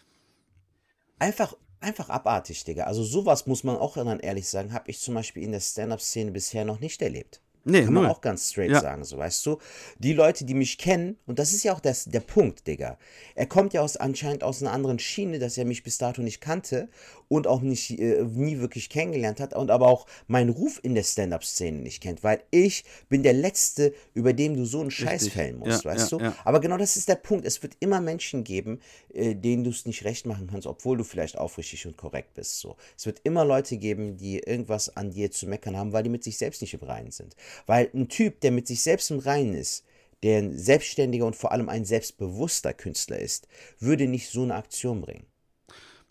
[1.19, 2.85] Einfach, einfach abartig, Digga.
[2.85, 6.31] Also sowas muss man auch dann ehrlich sagen, habe ich zum Beispiel in der Stand-Up-Szene
[6.31, 7.41] bisher noch nicht erlebt.
[7.67, 8.11] Nee, Kann man null.
[8.11, 8.79] auch ganz straight Ja.
[8.81, 9.57] sagen, so weißt du.
[9.99, 12.97] Die Leute, die mich kennen, und das ist ja auch das, der Punkt, Digga.
[13.35, 16.39] Er kommt ja aus, anscheinend aus einer anderen Schiene, dass er mich bis dato nicht
[16.39, 16.87] kannte
[17.27, 21.03] und auch nicht, äh, nie wirklich kennengelernt hat und aber auch meinen Ruf in der
[21.03, 25.33] Stand-Up-Szene nicht kennt, weil ich bin der Letzte, über dem du so einen Scheiß Richtig.
[25.33, 26.33] fällen musst, Ja, weißt ja, du.
[26.45, 27.45] Aber genau das ist der Punkt.
[27.45, 28.79] Es wird immer Menschen geben,
[29.13, 32.59] äh, denen du es nicht recht machen kannst, obwohl du vielleicht aufrichtig und korrekt bist.
[32.59, 32.77] So.
[32.97, 36.23] Es wird immer Leute geben, die irgendwas an dir zu meckern haben, weil die mit
[36.23, 37.35] sich selbst nicht im Reinen sind.
[37.65, 39.83] Weil ein Typ, der mit sich selbst im Reinen ist,
[40.23, 43.47] der ein selbstständiger und vor allem ein selbstbewusster Künstler ist,
[43.79, 45.25] würde nicht so eine Aktion bringen.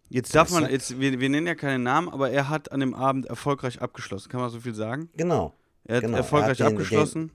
[0.08, 2.94] Jetzt darf man, jetzt, wir, wir nennen ja keinen Namen, aber er hat an dem
[2.94, 4.28] Abend erfolgreich abgeschlossen.
[4.28, 5.08] Kann man so viel sagen?
[5.16, 5.54] Genau.
[5.84, 7.32] Er hat Genau, er erfolgreich hat den- abgeschlossen.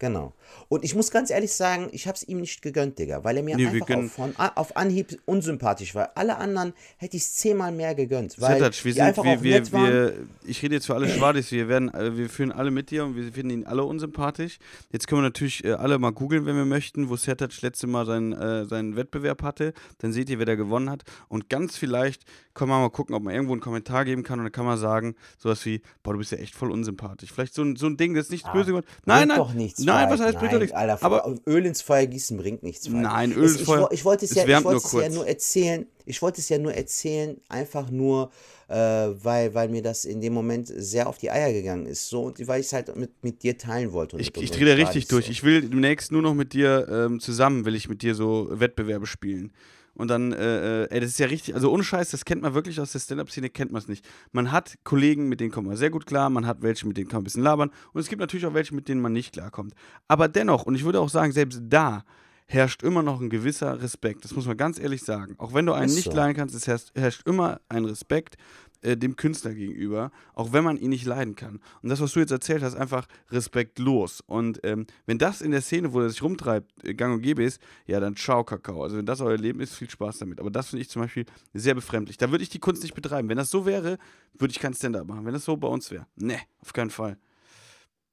[0.00, 0.32] Genau.
[0.68, 3.42] Und ich muss ganz ehrlich sagen, ich habe es ihm nicht gegönnt, Digga, weil er
[3.42, 6.12] mir Nee, einfach auf, von, auf Anhieb unsympathisch war.
[6.14, 9.72] Alle anderen hätte ich es zehnmal mehr gegönnt, weil Zetac, wir sind, einfach wir, wir,
[9.72, 10.14] wir,
[10.46, 13.14] ich rede jetzt für alle Schwadis, wir werden, äh, wir führen alle mit dir und
[13.14, 14.58] wir finden ihn alle unsympathisch.
[14.90, 18.06] Jetzt können wir natürlich äh, alle mal googeln, wenn wir möchten, wo Zetac letzte Mal
[18.06, 19.74] seinen, äh, seinen Wettbewerb hatte.
[19.98, 21.02] Dann seht ihr, wer da gewonnen hat.
[21.28, 22.22] Und ganz vielleicht
[22.54, 24.78] können wir mal gucken, ob man irgendwo einen Kommentar geben kann und dann kann man
[24.78, 27.30] sagen, sowas wie, boah, du bist ja echt voll unsympathisch.
[27.32, 28.84] Vielleicht so ein, so ein Ding, das ist nichts Ah, böse gemacht.
[29.04, 29.80] Nein, nein, doch nichts.
[29.80, 30.74] nein, Nein, was heißt, bringt doch nichts.
[30.74, 32.86] Alter, Aber- Öl ins Feuer gießen bringt nichts.
[32.88, 33.00] Falk.
[33.02, 34.92] Nein, Öl ins ich, Feuer- wo- Ich wollte es es ja, ich wollte nur es
[34.92, 35.14] ja kurz.
[35.14, 35.86] nur erzählen.
[36.06, 38.30] Ich wollte es ja nur erzählen, einfach nur,
[38.68, 42.08] äh, weil, weil mir das in dem Moment sehr auf die Eier gegangen ist.
[42.08, 44.16] So, und weil ich es halt mit, mit dir teilen wollte.
[44.18, 45.26] Ich, ich drehe da richtig durch.
[45.26, 45.30] So.
[45.32, 49.06] Ich will demnächst nur noch mit dir ähm, zusammen, will ich mit dir so Wettbewerbe
[49.06, 49.52] spielen.
[50.00, 52.54] Und dann, äh, äh, ey, das ist ja richtig, also ohne Scheiß, das kennt man
[52.54, 54.08] wirklich aus der Stand-Up-Szene, kennt man es nicht.
[54.32, 57.08] Man hat Kollegen, mit denen kommt man sehr gut klar, man hat welche, mit denen
[57.08, 59.34] kann man ein bisschen labern und es gibt natürlich auch welche, mit denen man nicht
[59.34, 59.74] klarkommt.
[60.08, 62.04] Aber dennoch, und ich würde auch sagen, selbst da
[62.46, 64.24] herrscht immer noch ein gewisser Respekt.
[64.24, 65.34] Das muss man ganz ehrlich sagen.
[65.38, 66.16] Auch wenn du einen Ist nicht so.
[66.16, 68.36] leiden kannst, es herrscht, herrscht immer ein Respekt
[68.82, 71.60] äh, dem Künstler gegenüber, auch wenn man ihn nicht leiden kann.
[71.82, 74.22] Und das, was du jetzt erzählt hast, einfach respektlos.
[74.26, 77.42] Und ähm, wenn das in der Szene, wo er sich rumtreibt, äh, gang und gäbe
[77.42, 78.82] ist, ja, dann ciao, Kakao.
[78.82, 80.40] Also wenn das euer Leben ist, viel Spaß damit.
[80.40, 82.16] Aber das finde ich zum Beispiel sehr befremdlich.
[82.16, 83.28] Da würde ich die Kunst nicht betreiben.
[83.28, 83.98] Wenn das so wäre,
[84.38, 85.26] würde ich kein Stand-up machen.
[85.26, 86.06] Wenn das so bei uns wäre.
[86.16, 87.18] Nee, auf keinen Fall.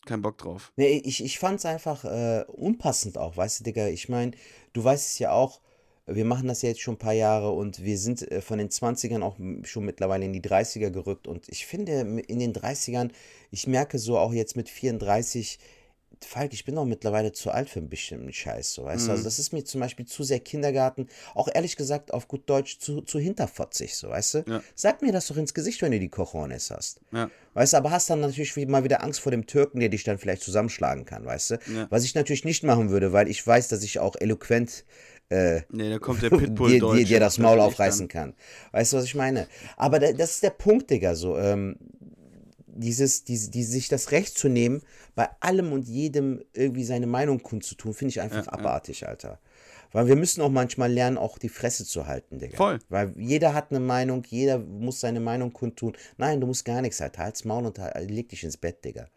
[0.05, 0.72] Kein Bock drauf.
[0.78, 3.88] Nee, ich, ich es einfach äh, unpassend auch, weißt du, Digga.
[3.88, 4.32] Ich meine,
[4.72, 5.61] du weißt es ja auch,
[6.08, 8.70] wir machen das ja jetzt schon ein paar Jahre und wir sind äh, von den
[8.70, 11.28] 20ern auch schon mittlerweile in die 30er gerückt.
[11.28, 13.12] Und ich finde, in den 30ern,
[13.51, 15.60] ich merke so auch jetzt mit 34,
[16.26, 19.12] Falk, ich bin auch mittlerweile zu alt für ein bisschen Scheiß, so, weißt du.
[19.12, 22.80] Also, das ist mir zum Beispiel zu sehr Kindergarten, auch ehrlich gesagt, auf gut Deutsch,
[22.80, 24.43] zu, zu hinterfotzig, so, weißt du.
[24.47, 24.64] Ja.
[24.74, 27.01] Sag mir das doch ins Gesicht, wenn du die Cojones hast.
[27.12, 27.30] Ja.
[27.53, 30.18] Weißt du, aber hast dann natürlich mal wieder Angst vor dem Türken, der dich dann
[30.18, 31.60] vielleicht zusammenschlagen kann, weißt du?
[31.72, 31.88] Ja.
[31.89, 34.86] Was ich natürlich nicht machen würde, weil ich weiß, dass ich auch eloquent
[35.30, 38.34] äh, Nee, da kommt der Pitbull dir, dir, dir das Maul aufreißen kann.
[38.71, 39.47] Weißt du, was ich meine?
[39.75, 41.38] Aber da, das ist der Punkt, Digga, so.
[41.38, 41.78] Ähm,
[42.80, 44.82] dieses, die, die, sich das Recht zu nehmen,
[45.15, 48.53] bei allem und jedem irgendwie seine Meinung kundzutun, finde ich einfach Ja, ja.
[48.53, 49.39] abartig, Alter.
[49.93, 52.57] Weil wir müssen auch manchmal lernen, auch die Fresse zu halten, Digga.
[52.57, 52.80] Voll.
[52.89, 55.93] Weil jeder hat eine Meinung, jeder muss seine Meinung kundtun.
[56.17, 57.17] Nein, du musst gar nichts halt.
[57.17, 59.07] Halt's Maul und halt- leg dich ins Bett, Digga.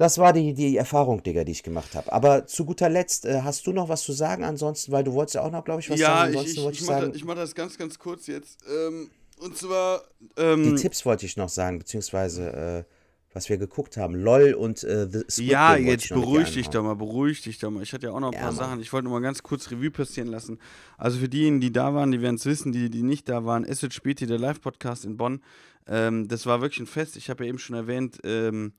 [0.00, 2.10] Das war die, die Erfahrung, Digga, die ich gemacht habe.
[2.10, 4.92] Aber zu guter Letzt, äh, hast du noch was zu sagen ansonsten?
[4.92, 6.32] Weil du wolltest ja auch noch, glaube ich, was ja, sagen.
[6.32, 8.60] ich, Ansonsten ich, wollte ich, ich mache das, ich mach das ganz, ganz kurz jetzt.
[8.66, 10.00] Ähm, und zwar.
[10.38, 12.94] Ähm, die Tipps wollte ich noch sagen, beziehungsweise äh,
[13.34, 14.14] was wir geguckt haben.
[14.14, 17.42] LOL und äh, The Squid Ja, Game jetzt ich noch beruhig dich doch mal, beruhig
[17.42, 17.82] dich doch mal.
[17.82, 18.56] Ich hatte ja auch noch ein Ja, paar Mann.
[18.56, 18.80] Sachen.
[18.80, 20.60] Ich wollte nur mal ganz kurz Revue passieren lassen.
[20.96, 23.66] Also für diejenigen, die da waren, die werden es wissen, die, die nicht da waren,
[23.66, 25.42] es wird Späti, der Live-Podcast in Bonn.
[25.86, 27.18] Ähm, das war wirklich ein Fest.
[27.18, 28.72] Ich habe ja eben schon erwähnt, ähm,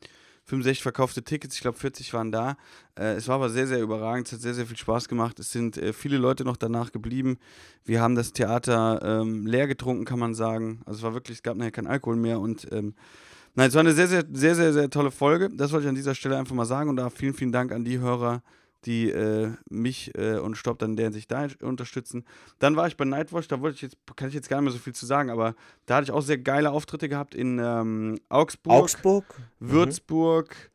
[0.45, 2.57] 65 verkaufte Tickets, ich glaube 40 waren da.
[2.97, 5.39] Äh, es war aber sehr, sehr überragend, es hat sehr, sehr viel Spaß gemacht.
[5.39, 7.37] Es sind äh, viele Leute noch danach geblieben.
[7.85, 10.81] Wir haben das Theater ähm, leer getrunken, kann man sagen.
[10.85, 12.95] Also es war wirklich, es gab nachher keinen Alkohol mehr und ähm,
[13.53, 15.49] Nein, es war eine sehr, sehr, sehr, sehr, sehr tolle Folge.
[15.49, 16.89] Das wollte ich an dieser Stelle einfach mal sagen.
[16.89, 18.43] Und da vielen, vielen Dank an die Hörer,
[18.85, 22.25] die äh, mich äh, und Stopp dann in der Hinsicht da unterstützen.
[22.59, 24.73] Dann war ich bei Nightwatch, da wollte ich jetzt, kann ich jetzt gar nicht mehr
[24.73, 25.55] so viel zu sagen, aber
[25.85, 29.25] da hatte ich auch sehr geile Auftritte gehabt in ähm, Augsburg, Augsburg?
[29.59, 30.71] Würzburg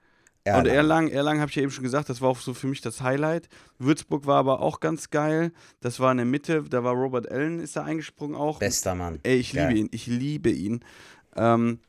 [0.47, 0.77] und Erlangen.
[0.77, 1.09] Erlangen.
[1.11, 3.49] Erlangen habe ich ja eben schon gesagt, das war auch so für mich das Highlight.
[3.79, 5.53] Würzburg war aber auch ganz geil.
[5.81, 8.61] Das war in der Mitte, da war Robert Allen, ist da eingesprungen auch.
[8.61, 9.19] Bester Mann.
[9.25, 9.69] Ey, ich Geil.
[9.69, 9.89] liebe ihn.
[9.91, 10.85] Ich liebe ihn.
[11.35, 11.81] Ähm,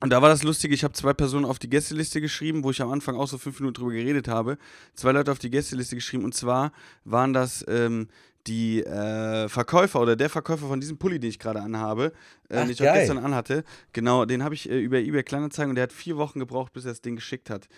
[0.00, 2.80] und da war das Lustige, ich habe zwei Personen auf die Gästeliste geschrieben, wo ich
[2.80, 4.58] am Anfang auch so fünf Minuten drüber geredet habe.
[4.94, 6.72] Zwei Leute auf die Gästeliste geschrieben und zwar
[7.04, 8.08] waren das ähm,
[8.46, 12.12] die äh, Verkäufer oder der Verkäufer von diesem Pulli, den ich gerade anhabe,
[12.48, 13.00] äh, Ach, den ich auch geil.
[13.00, 13.64] gestern anhatte.
[13.92, 16.84] Genau, den habe ich äh, über eBay Kleinanzeigen und der hat vier Wochen gebraucht, bis
[16.84, 17.68] er das Ding geschickt hat.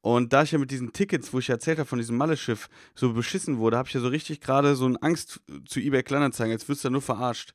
[0.00, 2.68] Und da ich ja mit diesen Tickets, wo ich ja erzählt habe von diesem Malle-Schiff,
[2.94, 6.52] so beschissen wurde, habe ich ja so richtig gerade so eine Angst zu eBay Kleinanzeigen,
[6.52, 7.54] als wirst du da nur verarscht.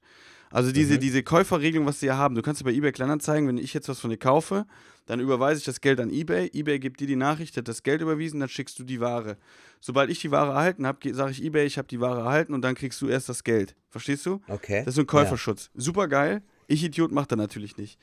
[0.52, 1.00] Also diese, Mhm.
[1.00, 3.88] diese Käuferregelung, was sie ja haben, du kannst ja bei eBay Kleinanzeigen, wenn ich jetzt
[3.90, 4.66] was von dir kaufe,
[5.06, 8.02] dann überweise ich das Geld an eBay, eBay gibt dir die Nachricht, hat das Geld
[8.02, 9.38] überwiesen, dann schickst du die Ware.
[9.80, 12.62] Sobald ich die Ware erhalten habe, sage ich eBay, ich habe die Ware erhalten und
[12.62, 13.76] dann kriegst du erst das Geld.
[13.90, 14.42] Verstehst du?
[14.48, 14.80] Okay.
[14.80, 15.70] Das ist so ein Käuferschutz.
[15.74, 16.42] Super geil.
[16.68, 17.98] Ich Idiot macht er natürlich nicht.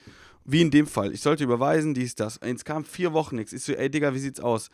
[0.44, 1.12] Wie in dem Fall.
[1.12, 2.40] Ich sollte überweisen, dies, das.
[2.44, 3.52] Jetzt kam vier Wochen nichts.
[3.52, 4.70] Ich so, ey Digga, wie sieht's aus?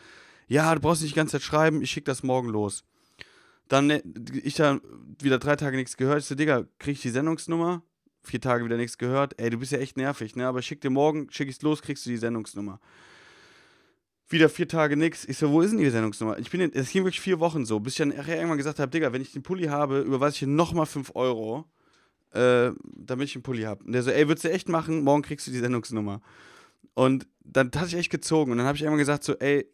[0.48, 2.84] Ja, du brauchst nicht die ganze Zeit schreiben, ich schick das morgen los.
[3.68, 4.02] Dann, ne,
[4.42, 4.80] ich dann
[5.20, 6.20] wieder drei Tage nichts gehört.
[6.20, 7.82] Ich so, Digga, krieg ich die Sendungsnummer?
[8.24, 9.38] Vier Tage wieder nichts gehört.
[9.40, 10.46] Ey, du bist ja echt nervig, ne?
[10.46, 12.78] Aber schick dir morgen, schick ich's los, kriegst du die Sendungsnummer.
[14.28, 15.24] Wieder vier Tage nichts.
[15.26, 16.38] Ich so, wo ist denn die Sendungsnummer?
[16.38, 18.90] Ich bin, in- es ging wirklich vier Wochen so, bis ich dann irgendwann gesagt habe,
[18.90, 21.64] Digga, wenn ich den Pulli habe, überweise ich dir nochmal fünf Euro,
[22.32, 23.84] äh, damit ich einen Pulli habe.
[23.84, 25.02] Und der so, ey, würdest du echt machen?
[25.02, 26.22] Morgen kriegst du die Sendungsnummer.
[26.94, 28.52] Und dann hatte ich echt gezogen.
[28.52, 29.66] Und dann habe ich irgendwann gesagt, so, ey,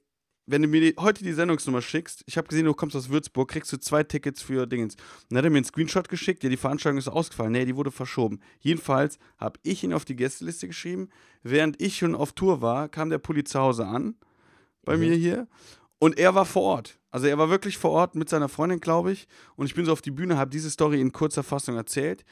[0.49, 3.71] wenn du mir heute die Sendungsnummer schickst, ich habe gesehen, du kommst aus Würzburg, kriegst
[3.73, 4.95] du zwei Tickets für Dingens.
[4.95, 7.53] Und dann hat er mir einen Screenshot geschickt, ja, die Veranstaltung ist ausgefallen.
[7.53, 8.41] Nee, die wurde verschoben.
[8.61, 11.11] Jedenfalls habe ich ihn auf die Gästeliste geschrieben.
[11.43, 14.15] Während ich schon auf Tour war, kam der Pulli zu Hause an,
[14.85, 15.49] bei mir hier.
[15.99, 16.99] Und er war vor Ort.
[17.11, 19.29] Also er war wirklich vor Ort mit seiner Freundin, glaube ich.
[19.57, 22.25] Und ich bin so auf die Bühne, habe diese Story in kurzer Fassung erzählt.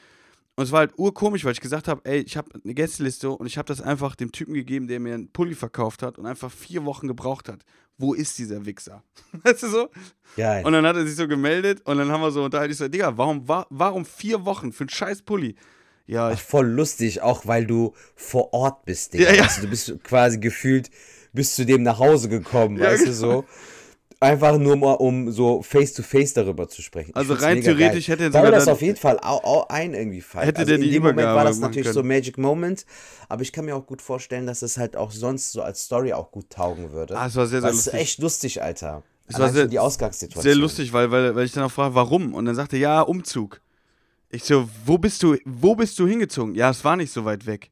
[0.55, 3.45] Und es war halt urkomisch, weil ich gesagt habe, ey, ich habe eine Gästeliste und
[3.45, 6.51] ich habe das einfach dem Typen gegeben, der mir einen Pulli verkauft hat und einfach
[6.51, 7.63] vier Wochen gebraucht hat.
[7.97, 9.03] Wo ist dieser Wichser?
[9.43, 9.89] Weißt du so?
[10.35, 10.65] Geil.
[10.65, 12.71] Und dann hat er sich so gemeldet und dann haben wir so unterhalten.
[12.71, 15.55] Ich so, Digga, warum, wa warum vier Wochen für einen scheiß Pulli?
[16.05, 19.25] Ja, Ach, voll lustig, auch weil du vor Ort bist, Digga.
[19.25, 19.43] Ja, ja.
[19.43, 20.89] Also, du bist quasi gefühlt
[21.33, 23.11] bis zu dem nach Hause gekommen, Ja, weißt genau.
[23.13, 23.45] du so.
[24.19, 27.13] Einfach nur mal, um so face to face darüber zu sprechen.
[27.13, 28.13] Also rein theoretisch geil.
[28.17, 30.47] hätte er sogar das auf jeden Fall auch, auch ein irgendwie falsch.
[30.47, 31.93] Hätte also der in die dem Moment war Übergabe das natürlich können.
[31.93, 32.85] so Magic Moment,
[33.29, 36.13] aber ich kann mir auch gut vorstellen, dass es halt auch sonst so als Story
[36.13, 37.15] auch gut taugen würde.
[37.15, 38.01] Ah, es war sehr, sehr das ist lustig.
[38.01, 39.03] echt lustig, Alter.
[39.27, 40.41] Es war sehr- die Ausgangssituation.
[40.41, 42.33] sehr lustig, weil, weil, weil ich dann auch frage, warum?
[42.33, 43.61] Und dann sagte er, ja, Umzug.
[44.29, 46.55] Ich so, wo bist du, wo bist du hingezogen?
[46.55, 47.69] Ja, es war nicht so weit weg.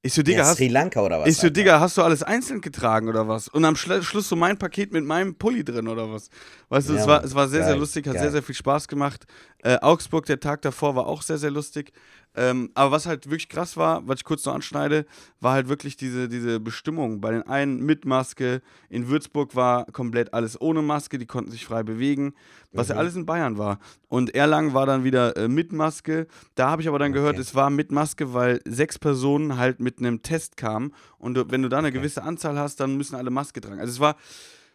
[0.00, 1.28] Ich so, Digga, Ja, hast, Sri Lanka oder was?
[1.28, 1.50] ich so?
[1.50, 3.48] Digga, hast du alles einzeln getragen oder was?
[3.48, 6.30] Und am Schlu- Schluss so mein Paket mit meinem Pulli drin oder was?
[6.68, 8.22] Weißt du, Ja, es, war, es war sehr, sehr Geil, lustig, hat geil.
[8.22, 9.26] sehr, sehr viel Spaß gemacht.
[9.62, 11.92] Äh, Augsburg, der Tag davor, war auch sehr, sehr lustig.
[12.36, 15.06] Ähm, aber was halt wirklich krass war, was ich kurz noch anschneide,
[15.40, 17.20] war halt wirklich diese, diese Bestimmung.
[17.20, 21.64] Bei den einen mit Maske, in Würzburg war komplett alles ohne Maske, die konnten sich
[21.64, 22.34] frei bewegen,
[22.72, 23.00] was ja Mhm.
[23.00, 23.80] alles in Bayern war.
[24.06, 26.28] Und Erlangen war dann wieder äh, mit Maske.
[26.54, 27.40] Da habe ich aber dann gehört, Okay.
[27.42, 30.94] es war mit Maske, weil sechs Personen halt mit einem Test kamen.
[31.18, 33.80] Und du, wenn du da eine gewisse Anzahl hast, dann müssen alle Maske tragen.
[33.80, 34.14] Also es war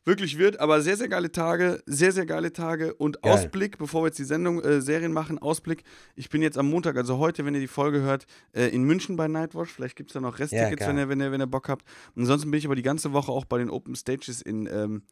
[0.06, 2.94] wirklich wild, aber sehr, sehr geile Tage, sehr, sehr geile Tage.
[2.94, 3.34] Und Geil.
[3.34, 5.84] Ausblick, bevor wir jetzt die Sendung, äh, Serien machen, Ausblick.
[6.16, 9.16] Ich bin jetzt am Montag, also heute, wenn ihr die Folge hört, äh, in München
[9.16, 9.72] bei Nightwatch.
[9.72, 10.90] Vielleicht gibt es da noch Resttickets, geil.
[10.90, 11.86] wenn, ihr, wenn, ihr, wenn ihr Bock habt.
[12.16, 15.04] Ansonsten bin ich aber die ganze Woche auch bei den Open Stages in, ähm,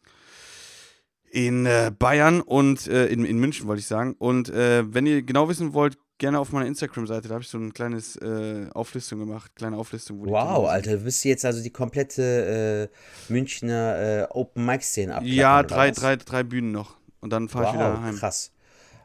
[1.32, 4.16] in äh, Bayern und äh, in, in München, wollte ich sagen.
[4.18, 7.58] Und äh, wenn ihr genau wissen wollt, gerne auf meiner Instagram-Seite, da habe ich so
[7.58, 10.24] ein kleines äh, Auflistung gemacht, kleine Auflistung.
[10.24, 10.70] Wow.
[10.70, 12.90] Alter, du wirst jetzt also die komplette
[13.30, 15.36] äh, Münchner äh, Open Mic Szene abklappern.
[15.36, 16.96] Ja, drei, drei, drei Bühnen noch.
[17.22, 18.16] Und dann fahre ich wieder Wow, heim.
[18.16, 18.52] krass.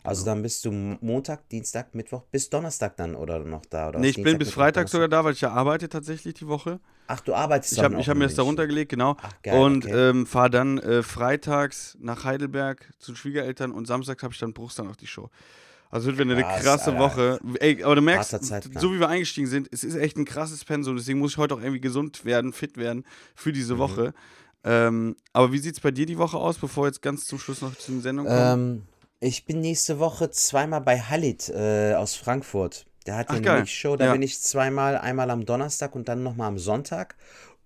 [0.05, 3.89] Also dann bist du Montag, Dienstag, Mittwoch bis Donnerstag dann oder noch da?
[3.89, 6.35] Oder Nee, ich bin Dienstag, bis Mittwoch, Freitag sogar da, weil ich ja arbeite tatsächlich
[6.35, 6.79] die Woche.
[7.09, 9.17] Ach, du arbeitest Ich dann habe auch hab mir das da runtergelegt, genau.
[9.21, 10.11] Ach, geil, und okay.
[10.11, 14.53] ähm, fahre dann äh, freitags nach Heidelberg zu den Schwiegereltern und samstags habe ich dann
[14.53, 15.31] Bruchsal auf die Show.
[15.91, 16.99] Also wird wieder eine Krass, krasse Alter.
[16.99, 17.41] Woche.
[17.61, 20.97] Ey, aber du merkst, so wie wir eingestiegen sind, es ist echt ein krasses Pensum.
[20.97, 23.79] Deswegen muss ich heute auch irgendwie gesund werden, fit werden für diese Mhm.
[23.79, 24.15] Woche.
[24.65, 27.39] Ähm, aber wie sieht es bei dir die Woche aus, bevor wir jetzt ganz zum
[27.39, 28.53] Schluss noch zu den Sendungen kommen?
[28.53, 28.83] Ähm,
[29.21, 32.85] ich bin nächste Woche zweimal bei Halit äh, aus Frankfurt.
[33.07, 34.13] Der hat Ach, ja eine Mix-Show, da Ja.
[34.13, 37.15] bin ich zweimal, einmal am Donnerstag und dann nochmal am Sonntag.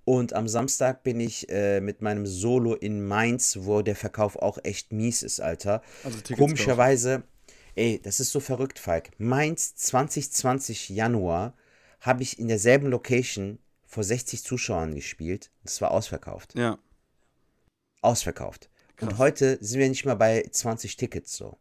[0.04, 4.58] Und am Samstag bin ich äh, mit meinem Solo in Mainz, wo der Verkauf auch
[4.62, 5.82] echt mies ist, Alter.
[6.04, 7.22] Also Tickets Komischerweise,
[7.80, 9.10] ey, das ist so verrückt, Falk.
[9.18, 11.54] Mainz 2020 Januar
[12.00, 15.50] habe ich in derselben Location vor 60 Zuschauern gespielt.
[15.64, 16.54] Das war ausverkauft.
[16.54, 16.78] Ja.
[18.02, 18.68] Ausverkauft.
[19.00, 19.18] Und Krass.
[19.18, 21.56] heute sind wir nicht mal bei 20 Tickets so.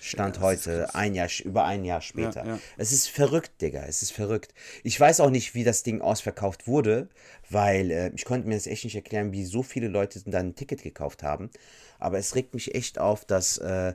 [0.00, 2.46] Stand Ja, heute, ein Jahr, über ein Jahr später.
[2.46, 2.58] ja.
[2.76, 3.84] Es ist verrückt, Digga.
[3.86, 4.52] Es ist verrückt.
[4.82, 7.08] Ich weiß auch nicht, wie das Ding ausverkauft wurde,
[7.48, 10.54] weil äh, ich konnte mir das echt nicht erklären, wie so viele Leute dann ein
[10.54, 11.50] Ticket gekauft haben.
[11.98, 13.94] Aber es regt mich echt auf, dass, äh,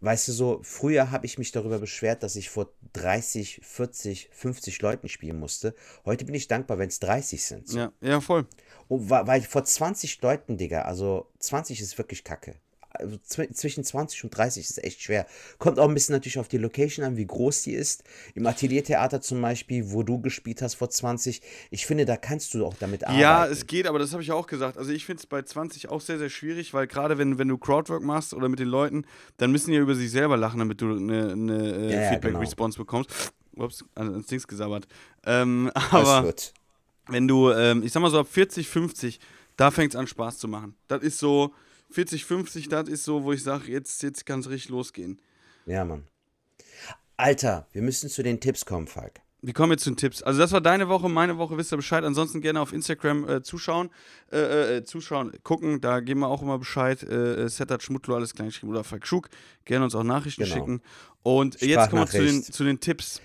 [0.00, 4.80] weißt du so, früher habe ich mich darüber beschwert, dass ich vor 30, 40, 50
[4.82, 5.74] Leuten spielen musste.
[6.04, 7.68] Heute bin ich dankbar, wenn es 30 sind.
[7.68, 7.78] So.
[7.78, 8.46] Ja, ja, voll.
[8.88, 12.54] Wa- weil vor 20 Leuten, Digga, also 20 ist wirklich kacke.
[12.90, 15.26] Also zw- zwischen 20 und 30 ist echt schwer.
[15.58, 18.02] Kommt auch ein bisschen natürlich auf die Location an, wie groß die ist.
[18.34, 22.64] Im Ateliertheater zum Beispiel, wo du gespielt hast vor 20, ich finde, da kannst du
[22.64, 23.20] auch damit arbeiten.
[23.20, 24.78] Ja, es geht, aber das habe ich auch gesagt.
[24.78, 27.58] Also ich finde es bei 20 auch sehr, sehr schwierig, weil gerade wenn, wenn du
[27.58, 29.04] Crowdwork machst oder mit den Leuten,
[29.36, 32.78] dann müssen die ja über sich selber lachen, damit du eine, äh, Ja, ja, Feedback-Response
[32.78, 33.10] bekommst.
[33.54, 34.86] Ups, an- ans Dings gesabbert.
[35.26, 36.52] Ähm, aber gut.
[37.08, 39.20] wenn du, ähm, ich sag mal so ab 40, 50,
[39.56, 40.74] da fängt es an Spaß zu machen.
[40.86, 41.52] Das ist so,
[41.90, 45.20] 40, 50, das ist so, wo ich sage, jetzt, jetzt kann es richtig losgehen.
[45.66, 46.04] Ja, Mann.
[47.16, 49.20] Alter, wir müssen zu den Tipps kommen, Falk.
[49.40, 50.22] Wir kommen jetzt zu den Tipps.
[50.22, 52.02] Also das war deine Woche, meine Woche, wisst ihr Bescheid.
[52.04, 53.90] Ansonsten gerne auf Instagram äh, zuschauen,
[54.32, 57.02] äh, äh, zuschauen, gucken, da geben wir auch immer Bescheid.
[57.04, 59.28] Äh, äh, Setat Schmutlo, alles klein geschrieben oder Falk Schuk.
[59.64, 60.54] Gerne uns auch Nachrichten Genau.
[60.54, 60.82] schicken.
[61.22, 63.20] Und jetzt kommen wir zu den, zu den Tipps.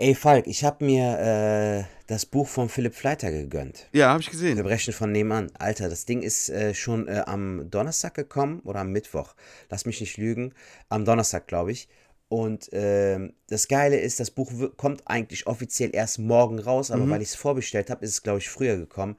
[0.00, 3.88] Ey, Falk, ich habe mir äh, das Buch von Philipp Fleiter gegönnt.
[3.90, 4.54] Ja, habe ich gesehen.
[4.54, 5.50] Verbrechen von nebenan.
[5.58, 9.34] Alter, das Ding ist äh, schon äh, am Donnerstag gekommen oder am Mittwoch.
[9.70, 10.54] Lass mich nicht lügen.
[10.88, 11.88] Am Donnerstag, glaube ich.
[12.28, 17.22] Und ähm, das Geile ist, das Buch kommt eigentlich offiziell erst morgen raus, aber weil
[17.22, 19.16] ich es vorbestellt habe, ist es, glaube ich, früher gekommen.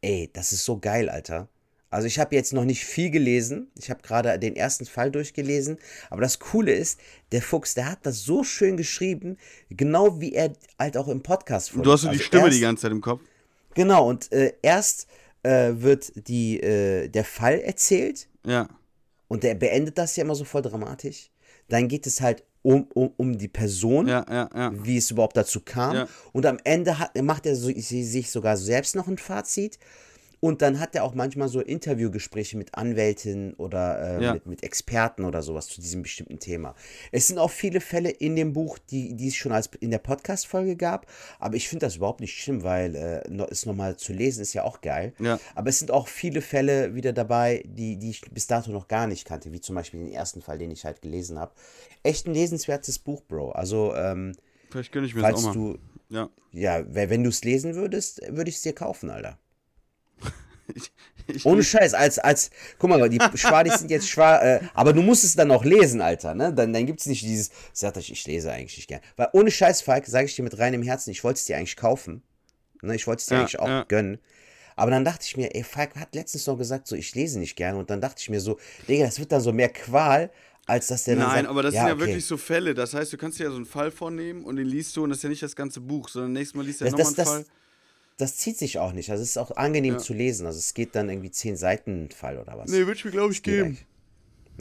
[0.00, 1.48] Ey, das ist so geil, Alter.
[1.92, 3.70] Also ich habe jetzt noch nicht viel gelesen.
[3.78, 5.78] Ich habe gerade den ersten Fall durchgelesen.
[6.10, 6.98] Aber das Coole ist,
[7.32, 9.36] der Fuchs, der hat das so schön geschrieben,
[9.70, 12.60] genau wie er halt auch im Podcast Du hast so die Also Stimme erst- die
[12.62, 13.20] ganze Zeit im Kopf.
[13.74, 15.06] Genau, und äh, erst
[15.44, 18.68] äh, wird die, äh, der Fall erzählt Ja.
[19.28, 21.30] und der beendet das ja immer so voll dramatisch.
[21.68, 24.72] Dann geht es halt um, um, um die Person, Ja, ja, ja.
[24.84, 26.06] wie es überhaupt dazu kam.
[26.32, 29.78] Und am Ende hat, macht er so, sich sogar selbst noch ein Fazit.
[30.44, 34.34] Und dann hat er auch manchmal so Interviewgespräche mit Anwältinnen oder äh, Ja.
[34.34, 36.74] mit, mit Experten oder sowas zu diesem bestimmten Thema.
[37.12, 39.98] Es sind auch viele Fälle in dem Buch, die, die es schon als in der
[39.98, 41.06] Podcast-Folge gab,
[41.38, 44.64] aber ich finde das überhaupt nicht schlimm, weil äh, es nochmal zu lesen ist ja
[44.64, 45.12] auch geil.
[45.20, 45.38] Ja.
[45.54, 49.06] Aber es sind auch viele Fälle wieder dabei, die, die ich bis dato noch gar
[49.06, 51.52] nicht kannte, wie zum Beispiel den ersten Fall, den ich halt gelesen habe.
[52.02, 53.52] Echt ein lesenswertes Buch, Bro.
[53.52, 54.32] Also, ähm,
[54.70, 55.52] Vielleicht gönne ich mir das auch mal.
[55.54, 55.78] du,
[56.08, 56.30] Ja.
[56.50, 59.38] ja, we- wenn du es lesen würdest, würde ich es dir kaufen, Alter.
[61.28, 65.02] Ich, Ohne Scheiß, als, als, guck mal, die Schwadis sind jetzt schwa, äh, aber du
[65.02, 66.52] musst es dann auch lesen, Alter, ne?
[66.52, 69.00] Dann, dann gibt es nicht dieses, sagt euch, ich lese eigentlich nicht gern.
[69.16, 71.76] Weil ohne Scheiß, Falk, sage ich dir mit reinem Herzen, ich wollte es dir eigentlich
[71.76, 72.22] kaufen.
[72.82, 72.96] Ne?
[72.96, 73.84] Ich wollte es dir Ja, eigentlich auch ja.
[73.84, 74.18] gönnen.
[74.74, 77.54] Aber dann dachte ich mir, ey, Falk hat letztens noch gesagt, so, ich lese nicht
[77.56, 77.76] gern.
[77.76, 78.58] Und dann dachte ich mir so,
[78.88, 80.30] Digga, das wird dann so mehr Qual,
[80.66, 82.06] als dass der Nein, sagt, aber das ja, sind ja okay.
[82.06, 82.74] wirklich so Fälle.
[82.74, 85.10] Das heißt, du kannst dir ja so einen Fall vornehmen und den liest du und
[85.10, 87.06] das ist ja nicht das ganze Buch, sondern nächstes Mal liest du ja Das- nochmal
[87.08, 87.42] einen das- Fall.
[87.42, 87.61] Das
[88.36, 89.10] zieht sich auch nicht.
[89.10, 89.98] Also es ist auch angenehm Ja.
[89.98, 90.46] zu lesen.
[90.46, 92.70] Also es geht dann irgendwie zehn Seiten Fall oder was.
[92.70, 93.78] Nee, würde ich mir, glaube ich, geben.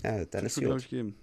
[0.03, 0.81] Ja, dann ist gut.
[0.81, 1.15] ich, geben.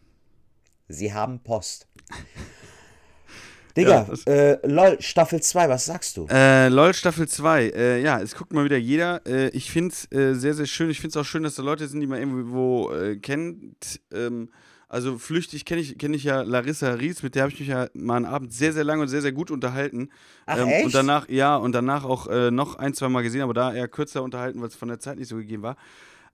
[0.89, 1.87] Sie haben Post.
[3.77, 6.27] Digga, das- äh, LOL, Staffel 2, was sagst du?
[6.31, 7.69] Äh, LOL Staffel 2.
[7.71, 9.25] Äh, ja, es guckt mal wieder jeder.
[9.27, 10.91] Äh, ich finde es äh, sehr, sehr schön.
[10.91, 14.01] Ich finde es auch schön, dass da Leute sind, die man irgendwo äh, kennt.
[14.13, 14.51] Ähm,
[14.89, 17.89] also flüchtig kenne ich, kenn ich ja Larissa Ries, mit der habe ich mich ja
[17.95, 20.11] mal einen Abend sehr, sehr lange und sehr, sehr gut unterhalten.
[20.47, 20.87] Ach, ähm, echt?
[20.87, 23.89] Und danach, ja, und danach auch äh, noch ein, zwei Mal gesehen, aber da eher
[23.89, 25.77] kürzer unterhalten, weil es von der Zeit nicht so gegeben war.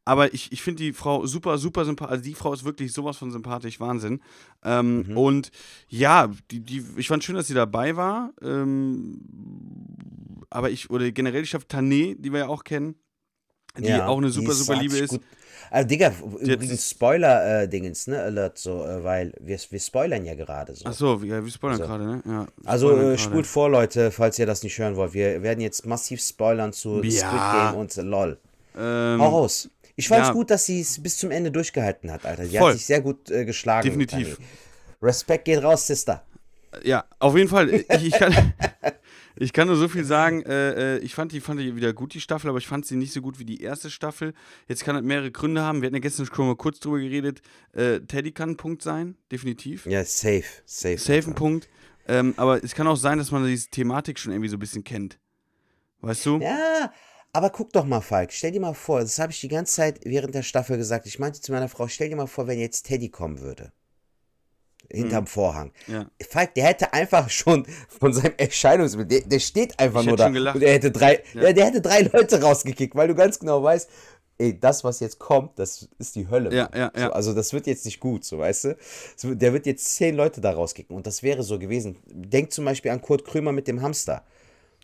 [0.06, 2.12] Aber ich, ich finde die Frau super, super sympathisch.
[2.12, 4.20] Also die Frau ist wirklich sowas von sympathisch, Wahnsinn.
[4.62, 5.16] Ähm, Mhm.
[5.16, 5.50] Und
[5.88, 8.32] ja, die, die, ich fand schön, dass sie dabei war.
[8.42, 9.20] Ähm,
[10.50, 12.96] aber ich, oder generell, ich habe Tané, die wir ja auch kennen,
[13.78, 15.10] die Ja, auch eine super, super Liebe sich ist.
[15.10, 15.22] gut-
[15.70, 20.84] Also, Digga, übrigens Spoiler-Dingens, ne, Alert, so, äh, weil wir, wir spoilern ja gerade so.
[20.86, 21.84] Achso, wir, wir spoilern So.
[21.84, 22.22] gerade, ne?
[22.26, 25.14] Ja, Also äh, spult vor, Leute, falls ihr das nicht hören wollt.
[25.14, 27.70] Wir werden jetzt massiv spoilern zu Squid Ja.
[27.70, 28.38] Game und äh, LOL.
[28.76, 29.68] Ähm, Hau raus.
[29.96, 30.34] Ich fand's ja.
[30.34, 32.46] gut, dass sie es bis zum Ende durchgehalten hat, Alter.
[32.46, 32.70] Sie Voll.
[32.70, 33.84] hat sich sehr gut äh, geschlagen.
[33.86, 34.38] Definitiv.
[35.00, 36.22] Respekt geht raus, Sister.
[36.82, 37.70] Ja, auf jeden Fall.
[37.70, 38.32] Ich, ich, kann,
[39.36, 40.42] ich kann nur so viel sagen.
[40.42, 42.96] Äh, äh, ich fand die, fand die wieder gut, die Staffel, aber ich fand sie
[42.96, 44.34] nicht so gut wie die erste Staffel.
[44.68, 45.82] Jetzt kann das mehrere Gründe haben.
[45.82, 47.42] Wir hatten ja gestern schon mal kurz drüber geredet.
[47.72, 49.86] Äh, Teddy kann ein Punkt sein, definitiv.
[49.86, 50.98] Ja, safe, safe.
[50.98, 51.34] Safe ein.
[51.34, 51.68] Punkt.
[52.06, 54.84] Ähm, aber es kann auch sein, dass man diese Thematik schon irgendwie so ein bisschen
[54.84, 55.18] kennt.
[56.00, 56.38] Weißt du?
[56.38, 56.92] Ja,
[57.32, 58.32] aber guck doch mal, Falk.
[58.32, 61.06] Stell dir mal vor, das habe ich die ganze Zeit während der Staffel gesagt.
[61.06, 63.72] Ich meinte zu meiner Frau, stell dir mal vor, wenn jetzt Teddy kommen würde.
[64.90, 65.72] Hinterm Vorhang.
[65.86, 66.06] Ja.
[66.30, 67.66] Falk, der hätte einfach schon
[68.00, 70.26] von seinem Erscheinungsbild, der, der steht einfach Ich nur da.
[70.26, 71.42] Und er hätte drei, Ja.
[71.44, 71.52] ja.
[71.52, 73.88] der hätte drei Leute rausgekickt, weil du ganz genau weißt,
[74.38, 76.54] ey, das, was jetzt kommt, das ist die Hölle.
[76.54, 77.06] Ja, ja, ja.
[77.06, 78.76] So, also das wird jetzt nicht gut, so weißt du.
[79.36, 81.96] Der wird jetzt zehn Leute da rauskicken und das wäre so gewesen.
[82.06, 84.24] Denk zum Beispiel an Kurt Krömer mit dem Hamster.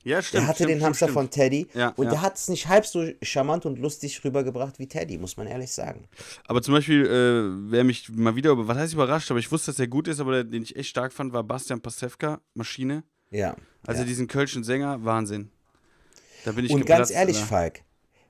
[0.03, 0.43] Ja, stimmt.
[0.43, 1.15] Der hatte stimmt, den Hamster stimmt.
[1.15, 2.11] von Teddy Ja, und ja.
[2.13, 5.71] der hat es nicht halb so charmant und lustig rübergebracht wie Teddy, muss man ehrlich
[5.73, 6.09] sagen.
[6.47, 9.71] Aber zum Beispiel, äh, wer mich mal wieder, über- was heißt überrascht, aber ich wusste,
[9.73, 13.05] dass er gut ist, aber der, den ich echt stark fand, war Bastian Pasewka, Maschine.
[13.31, 13.55] Ja.
[13.87, 14.07] Also ja.
[14.09, 15.51] diesen kölschen Sänger, Wahnsinn.
[16.45, 17.49] Da bin ich Und ganz geplatzt, ehrlich, Alter.
[17.49, 17.81] Falk,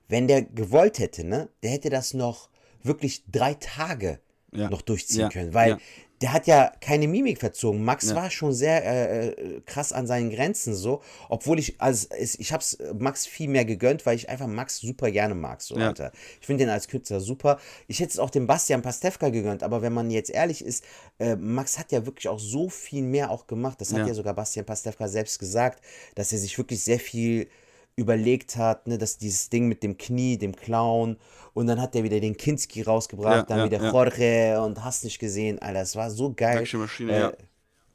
[0.09, 2.49] wenn der gewollt hätte, ne, der hätte das noch
[2.83, 4.19] wirklich drei Tage
[4.51, 4.69] Ja.
[4.69, 5.77] noch durchziehen Ja, können, weil.
[6.21, 7.83] Der hat ja keine Mimik verzogen.
[7.83, 8.15] Max Ja.
[8.15, 12.53] war schon sehr äh, äh, krass an seinen Grenzen so, obwohl ich also es, ich
[12.53, 15.87] hab's Max viel mehr gegönnt, weil ich einfach Max super gerne mag so, Ja.
[15.87, 16.11] Alter.
[16.39, 17.59] Ich finde den als Künstler super.
[17.87, 20.83] Ich hätte es auch dem Bastian Pastewka gegönnt, aber wenn man jetzt ehrlich ist,
[21.19, 23.81] äh, Max hat ja wirklich auch so viel mehr auch gemacht.
[23.81, 24.07] Das hat Ja.
[24.07, 25.83] ja sogar Bastian Pastewka selbst gesagt,
[26.15, 27.47] dass er sich wirklich sehr viel
[27.95, 31.17] überlegt hat, ne, dass dieses Ding mit dem Knie, dem Clown
[31.53, 33.91] und dann hat er wieder den Kinski rausgebracht, Ja, dann ja, wieder ja.
[33.91, 36.59] Jorge und hast nicht gesehen, Alter, es war so geil.
[36.59, 37.33] Action-Maschine, Äh, ja.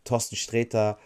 [0.05, 0.99] Thorsten Sträter,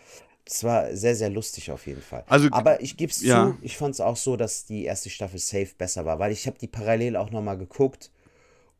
[0.44, 2.24] es war sehr, sehr lustig auf jeden Fall.
[2.26, 3.46] Also, Aber ich gebe es ja.
[3.52, 6.46] zu, ich fand es auch so, dass die erste Staffel safe besser war, weil ich
[6.46, 8.10] habe die parallel auch nochmal geguckt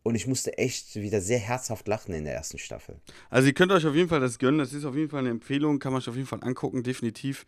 [0.02, 2.96] und ich musste echt wieder sehr herzhaft lachen in der ersten Staffel.
[3.28, 4.58] Also ihr könnt euch auf jeden Fall das gönnen.
[4.58, 7.46] Das ist auf jeden Fall eine Empfehlung, kann man sich auf jeden Fall angucken, definitiv.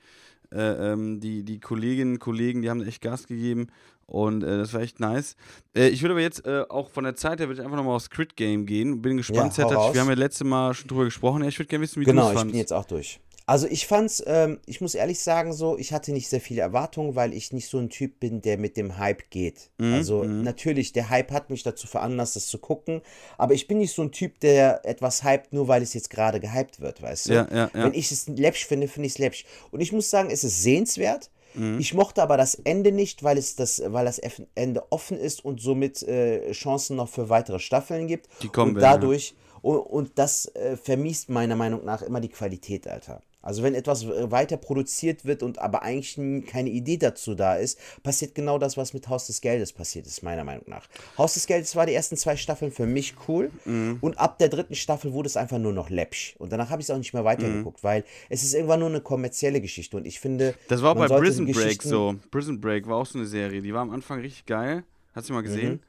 [0.54, 3.68] Äh, ähm, die, die Kolleginnen und Kollegen, die haben echt Gas gegeben
[4.06, 5.36] und äh, das war echt nice.
[5.76, 7.96] Äh, ich würde aber jetzt äh, auch von der Zeit her würde ich einfach nochmal
[7.96, 9.00] auf Squid Game gehen.
[9.00, 9.94] Bin gespannt, Ja, raus.
[9.94, 11.42] wir haben ja letzte Mal schon drüber gesprochen.
[11.42, 12.52] Ja, ich würde gerne wissen, wie du Genau, es ich fandst.
[12.52, 13.20] bin jetzt auch durch.
[13.46, 17.16] Also ich fand's, ähm, ich muss ehrlich sagen, so, ich hatte nicht sehr viele Erwartungen,
[17.16, 19.70] weil ich nicht so ein Typ bin, der mit dem Hype geht.
[19.78, 23.02] Mhm, also natürlich, der Hype hat mich dazu veranlasst, das zu gucken,
[23.38, 26.38] aber ich bin nicht so ein Typ, der etwas hypt, nur weil es jetzt gerade
[26.38, 27.34] gehypt wird, weißt du?
[27.34, 27.84] Ja, ja, ja.
[27.84, 29.44] Wenn ich es läppsch finde, finde ich es läppsch.
[29.70, 31.30] Und ich muss sagen, es ist sehenswert.
[31.54, 31.78] Mhm.
[31.80, 34.20] Ich mochte aber das Ende nicht, weil es das, weil das
[34.54, 38.28] Ende offen ist und somit äh, Chancen noch für weitere Staffeln gibt.
[38.42, 38.92] Die kommen und werden, ja.
[38.92, 43.20] dadurch Und, und das äh, vermisst meiner Meinung nach immer die Qualität, Alter.
[43.42, 46.16] Also wenn etwas äh, weiter produziert wird und aber eigentlich
[46.46, 50.22] keine Idee dazu da ist, passiert genau das, was mit Haus des Geldes passiert ist,
[50.22, 50.86] meiner Meinung nach.
[51.18, 53.98] Haus des Geldes war die ersten zwei Staffeln für mich cool Mhm.
[54.00, 56.34] und ab der dritten Staffel wurde es einfach nur noch läppsch.
[56.38, 59.00] Und danach habe ich es auch nicht mehr weitergeguckt, weil es ist irgendwann nur eine
[59.00, 62.14] kommerzielle Geschichte und ich finde, Das war auch bei Prison Break so.
[62.30, 63.60] Prison Break war auch so eine Serie.
[63.62, 64.84] Die war am Anfang richtig geil.
[65.14, 65.80] Hast du mal gesehen?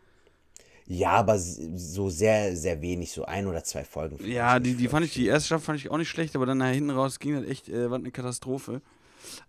[0.86, 4.18] Ja, aber so sehr, sehr wenig, so ein oder zwei Folgen.
[4.26, 6.58] Ja, die, die fand ich, die erste Staffel fand ich auch nicht schlecht, aber dann
[6.58, 8.82] nach hinten raus ging das echt, äh, war eine Katastrophe.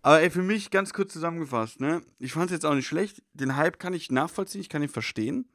[0.03, 2.03] Aber ey, für mich ganz kurz zusammengefasst, ne?
[2.19, 3.23] Ich fand es jetzt auch nicht schlecht.
[3.33, 5.49] Den Hype kann ich nachvollziehen, ich kann ihn verstehen.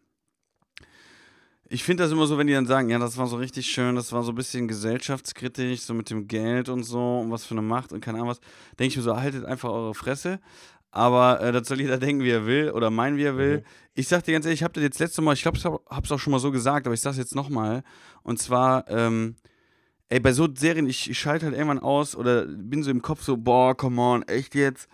[1.71, 3.95] Ich finde das immer so, wenn die dann sagen, ja, das war so richtig schön,
[3.95, 7.53] das war so ein bisschen gesellschaftskritisch, so mit dem Geld und so und was für
[7.53, 8.39] eine Macht und keine Ahnung was.
[8.79, 10.39] Denke ich mir so, haltet einfach eure Fresse.
[10.91, 13.63] Aber äh, das soll jeder denken, wie er will oder meinen, wie er will.
[13.93, 16.01] Ich sag dir ganz ehrlich, ich habe das jetzt letzte Mal, ich glaube, ich habe
[16.03, 17.83] es auch schon mal so gesagt, aber ich sag's jetzt nochmal.
[18.23, 19.35] Und zwar, ähm,
[20.09, 23.21] ey, bei so Serien, ich, ich schalte halt irgendwann aus oder bin so im Kopf
[23.23, 24.87] so, boah, come on, echt jetzt?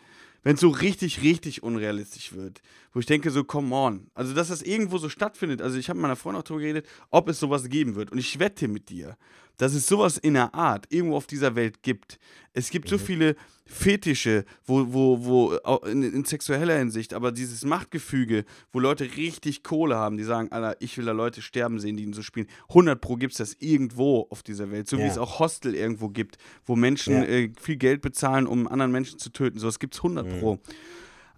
[0.43, 2.61] Wenn es so richtig, richtig unrealistisch wird.
[2.93, 4.11] Wo ich denke so, come on.
[4.13, 5.59] Also, dass das irgendwo so stattfindet.
[5.59, 8.11] Also, ich habe mit meiner Freundin auch darüber geredet, ob es sowas geben wird.
[8.11, 9.17] Und ich wette mit dir,
[9.57, 12.19] dass es sowas in der Art irgendwo auf dieser Welt gibt.
[12.53, 13.35] Es gibt so viele
[13.67, 19.95] Fetische, wo, wo, wo, in, in sexueller Hinsicht, aber dieses Machtgefüge, wo Leute richtig Kohle
[19.95, 22.47] haben, die sagen, Alter, ich will da Leute sterben sehen, die ihn so spielen.
[22.69, 24.87] 100 pro gibt es das irgendwo auf dieser Welt.
[24.87, 25.07] So wie Ja.
[25.07, 27.23] es auch Hostel irgendwo gibt, wo Menschen Ja.
[27.23, 29.57] äh, viel Geld bezahlen, um anderen Menschen zu töten.
[29.59, 30.59] So, es gibt es 100 pro.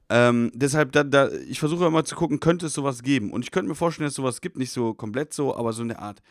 [0.10, 3.32] Ähm, deshalb, da, da, ich versuche immer zu gucken, könnte es sowas geben.
[3.32, 5.82] Und ich könnte mir vorstellen, dass es sowas gibt, nicht so komplett so, aber so
[5.82, 6.22] in der Art.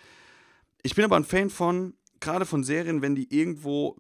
[0.83, 3.97] Ich bin aber ein Fan von, gerade von Serien, wenn die irgendwo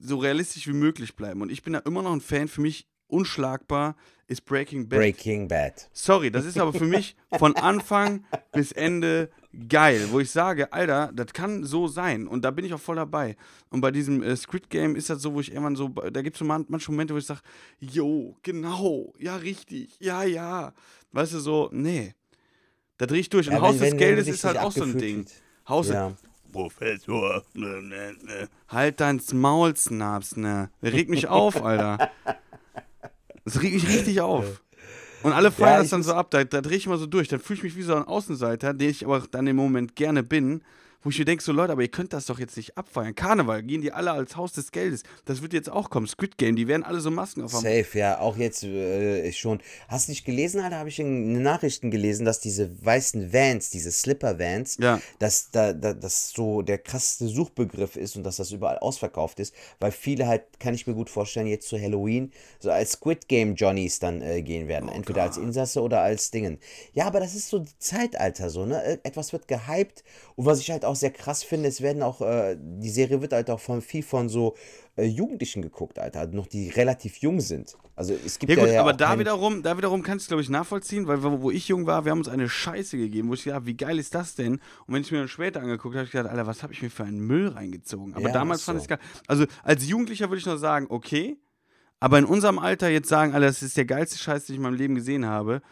[0.00, 1.42] so realistisch wie möglich bleiben.
[1.42, 4.98] Und ich bin da immer noch ein Fan, für mich unschlagbar ist Breaking Bad.
[4.98, 5.88] Breaking Bad.
[5.92, 9.30] Sorry, das ist aber für mich von Anfang bis Ende
[9.68, 12.96] geil, wo ich sage, Alter, das kann so sein und da bin ich auch voll
[12.96, 13.36] dabei.
[13.70, 16.34] Und bei diesem äh, Squid Game ist das so, wo ich irgendwann so, da gibt
[16.34, 17.40] es so man, manche Momente, wo ich sage,
[17.78, 20.72] jo, genau, ja, richtig, ja, ja.
[21.12, 22.14] Weißt du, so, nee.
[22.98, 23.46] Da drehe ich durch.
[23.46, 25.16] Und Ja, Haus wenn- des Geldes ist halt auch so ein Ding.
[25.18, 25.42] fühlst.
[25.68, 26.12] Haus Ja.
[26.52, 28.48] Professor, ne, ne, ne.
[28.68, 30.70] Halt dein Maul, Snaps, ne.
[30.82, 32.10] Regt mich auf, Alter.
[33.44, 34.62] Das regt mich richtig auf.
[35.22, 37.28] Und alle feiern Ja, das dann so ab, da, da drehe ich mal so durch.
[37.28, 40.22] Dann fühle ich mich wie so ein Außenseiter, den ich aber dann im Moment gerne
[40.22, 40.62] bin,
[41.02, 43.14] wo ich mir denke, so Leute, aber ihr könnt das doch jetzt nicht abfeiern.
[43.14, 45.02] Karneval, gehen die alle als Haus des Geldes.
[45.24, 46.06] Das wird jetzt auch kommen.
[46.06, 49.60] Squid Game, die werden alle so Masken auf Safe, ja, auch jetzt äh, schon.
[49.88, 50.78] Hast du nicht gelesen, Alter?
[50.78, 55.00] Habe ich in Nachrichten gelesen, dass diese weißen Vans, diese Slipper-Vans, Ja.
[55.18, 59.54] dass da, da, das so der krasseste Suchbegriff ist und dass das überall ausverkauft ist,
[59.80, 63.54] weil viele halt, kann ich mir gut vorstellen, jetzt zu Halloween so als Squid Game
[63.54, 64.88] Johnnies dann äh, gehen werden.
[64.88, 66.58] Entweder als Insasse oder als Dingen.
[66.94, 68.82] Ja, aber das ist so Zeitalter so, ne?
[68.82, 70.02] Äh, Etwas wird gehypt
[70.36, 73.32] und was ich halt auch sehr krass finde, es werden auch, äh, die Serie wird
[73.32, 74.54] halt auch von viel von so
[74.96, 77.76] äh, Jugendlichen geguckt, Alter, noch die relativ jung sind.
[77.94, 80.48] Also es gibt Ja gut, ja aber da wiederum, da wiederum kannst du glaube ich
[80.48, 83.66] nachvollziehen, weil wo ich jung war, wir haben uns eine Scheiße gegeben, wo ich gedacht,
[83.66, 84.54] wie geil ist das denn?
[84.86, 86.82] Und wenn ich mir dann später angeguckt habe, habe ich gedacht, Alter, was habe ich
[86.82, 88.14] mir für einen Müll reingezogen?
[88.14, 88.94] Aber Ja, damals ist fand ich so.
[88.94, 89.08] es geil.
[89.26, 91.36] Also als Jugendlicher würde ich noch sagen, okay,
[92.00, 94.62] aber in unserem Alter jetzt sagen, Alter, das ist der geilste Scheiß, den ich in
[94.62, 95.62] meinem Leben gesehen habe,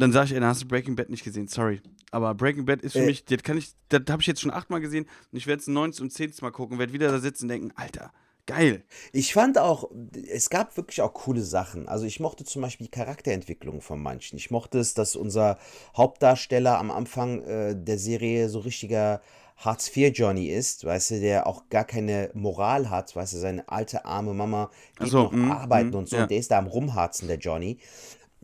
[0.00, 1.80] dann sage ich, ey, dann hast du Breaking Bad nicht gesehen, sorry.
[2.10, 3.06] Aber Breaking Bad ist für Äh.
[3.06, 5.66] mich, das kann ich, das habe ich jetzt schon achtmal gesehen und ich werde es
[5.66, 8.12] neuntes und zehntes Mal gucken, werde wieder da sitzen und denken, Alter,
[8.46, 8.84] geil.
[9.12, 9.90] Ich fand auch,
[10.32, 11.88] es gab wirklich auch coole Sachen.
[11.88, 14.36] Also ich mochte zum Beispiel die Charakterentwicklung von manchen.
[14.36, 15.58] Ich mochte es, dass unser
[15.96, 19.20] Hauptdarsteller am Anfang äh, der Serie so richtiger
[19.56, 24.34] Hartz-IV-Johnny ist, weißt du, der auch gar keine Moral hat, weißt du, seine alte arme
[24.34, 26.22] Mama geht so, noch mm, arbeiten mm, und so, ja.
[26.22, 27.78] und der ist da am Rumharzen, der Johnny.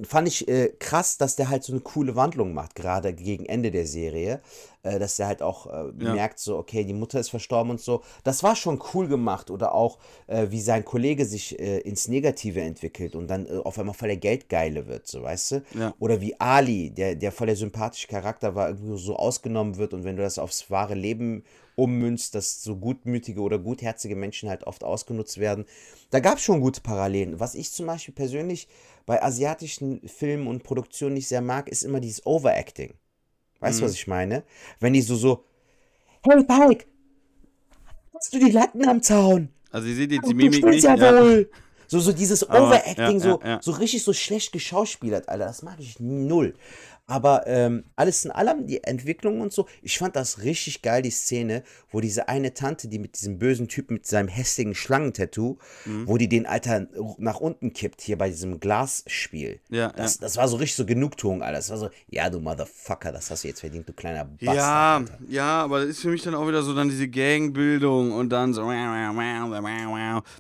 [0.05, 3.71] Fand ich äh, krass, dass der halt so eine coole Wandlung macht, gerade gegen Ende
[3.71, 4.41] der Serie.
[4.85, 6.15] Äh, dass der halt auch äh, Ja.
[6.15, 8.03] merkt, so, okay, die Mutter ist verstorben und so.
[8.25, 9.49] Das war schon cool gemacht.
[9.51, 13.79] Oder auch, äh, wie sein Kollege sich äh, ins Negative entwickelt und dann äh, auf
[13.79, 15.63] einmal voll der Geldgeile wird, so, weißt du?
[15.79, 15.95] Ja.
[16.01, 20.03] Oder wie Ali, der, der voll der sympathische Charakter war, irgendwie so ausgenommen wird und
[20.03, 21.45] wenn du das aufs wahre Leben
[21.77, 25.65] ummünzt, dass so gutmütige oder gutherzige Menschen halt oft ausgenutzt werden.
[26.11, 27.41] Da gab es schon gute Parallelen.
[27.41, 28.69] Was ich zum Beispiel persönlich
[29.07, 32.95] bei asiatischen Filmen und Produktionen nicht sehr mag, ist immer dieses Overacting.
[33.61, 34.43] Weißt du, was ich meine?
[34.81, 35.45] Wenn die so so,
[36.23, 36.87] hey Pike,
[38.15, 39.51] hast du die Latten am Zaun?
[39.71, 40.85] Also ihr seht jetzt die Mimik nicht.
[40.85, 41.23] ja ja.
[41.23, 41.51] wohl.
[41.87, 43.59] So, so dieses Aber, Overacting, ja, so, ja, ja.
[43.61, 45.45] so richtig so schlecht geschauspielert, Alter.
[45.45, 46.55] Das mag ich null.
[47.13, 51.11] Aber ähm, alles in allem, die Entwicklung und so, ich fand das richtig geil, die
[51.11, 56.09] Szene, wo diese eine Tante, die mit diesem bösen Typen mit seinem hässlichen Schlangentattoo, Mhm.
[56.09, 56.87] wo die den Alter
[57.19, 59.61] nach unten kippt, hier bei diesem Glasspiel.
[59.69, 61.59] Ja, Das, das war so richtig so Genugtuung, Alter.
[61.59, 64.57] Das war so, ja, du Motherfucker, das hast du jetzt verdient, du kleiner Bastard.
[64.57, 65.19] Ja, Alter.
[65.29, 68.55] ja, aber das ist für mich dann auch wieder so dann diese Gangbildung und dann
[68.55, 68.63] so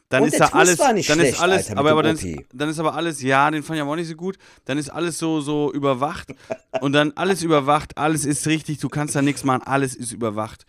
[0.08, 2.78] dann Und ist da alles dann schlecht, ist alles Alter, aber, dann, ist, dann ist
[2.78, 4.38] aber alles ja, den fand ich aber auch nicht so gut.
[4.64, 6.28] Dann ist alles so so überwacht
[6.80, 10.66] und dann alles überwacht, alles ist richtig, du kannst da nichts machen, alles ist überwacht.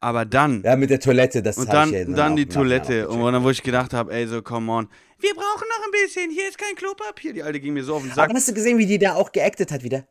[0.00, 3.08] Aber dann Ja, mit der Toilette, das und dann, ich ja dann auch die Toilette.
[3.08, 4.88] Und dann, wo ich gedacht habe, ey, so, come on.
[5.18, 6.30] Wir brauchen noch ein bisschen.
[6.30, 7.34] Hier ist kein Klopapier.
[7.34, 8.30] Die Alte ging mir so auf den Sack.
[8.30, 10.06] Aber hast du gesehen, wie die da auch geactet hat wieder?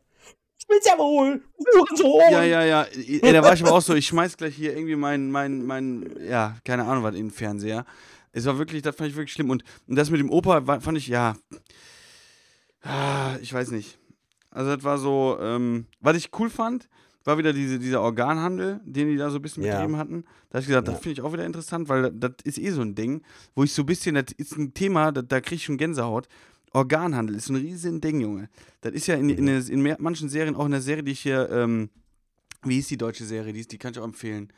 [0.56, 1.42] Ich will's ja wohl.
[2.30, 2.82] Ja, ja, ja.
[2.82, 6.08] Ey, da war ich aber auch so, ich schmeiß gleich hier irgendwie mein, mein, mein,
[6.28, 7.84] ja, keine Ahnung, was in den Fernseher.
[8.32, 9.50] Es war wirklich, das fand ich wirklich schlimm.
[9.50, 11.36] Und, und das mit dem Opa fand ich, ja,
[12.82, 13.98] ah, ich weiß nicht.
[14.50, 16.88] Also das war so, ähm, was ich cool fand,
[17.24, 19.76] war wieder diese, dieser Organhandel, den die da so ein bisschen Ja.
[19.76, 20.24] betrieben hatten.
[20.48, 21.00] Da habe ich gesagt, das Ja.
[21.00, 23.22] finde ich auch wieder interessant, weil das, das ist eh so ein Ding,
[23.54, 26.28] wo ich so ein bisschen, das ist ein Thema, da, da kriege ich schon Gänsehaut.
[26.72, 28.48] Organhandel ist ein riesen Ding, Junge.
[28.80, 31.12] Das ist ja in, in, der- in mehr, manchen Serien, auch in der Serie, die
[31.12, 31.90] ich hier, ähm,
[32.62, 33.52] wie hieß die deutsche Serie?
[33.52, 34.52] Die, ist- die kann ich auch empfehlen.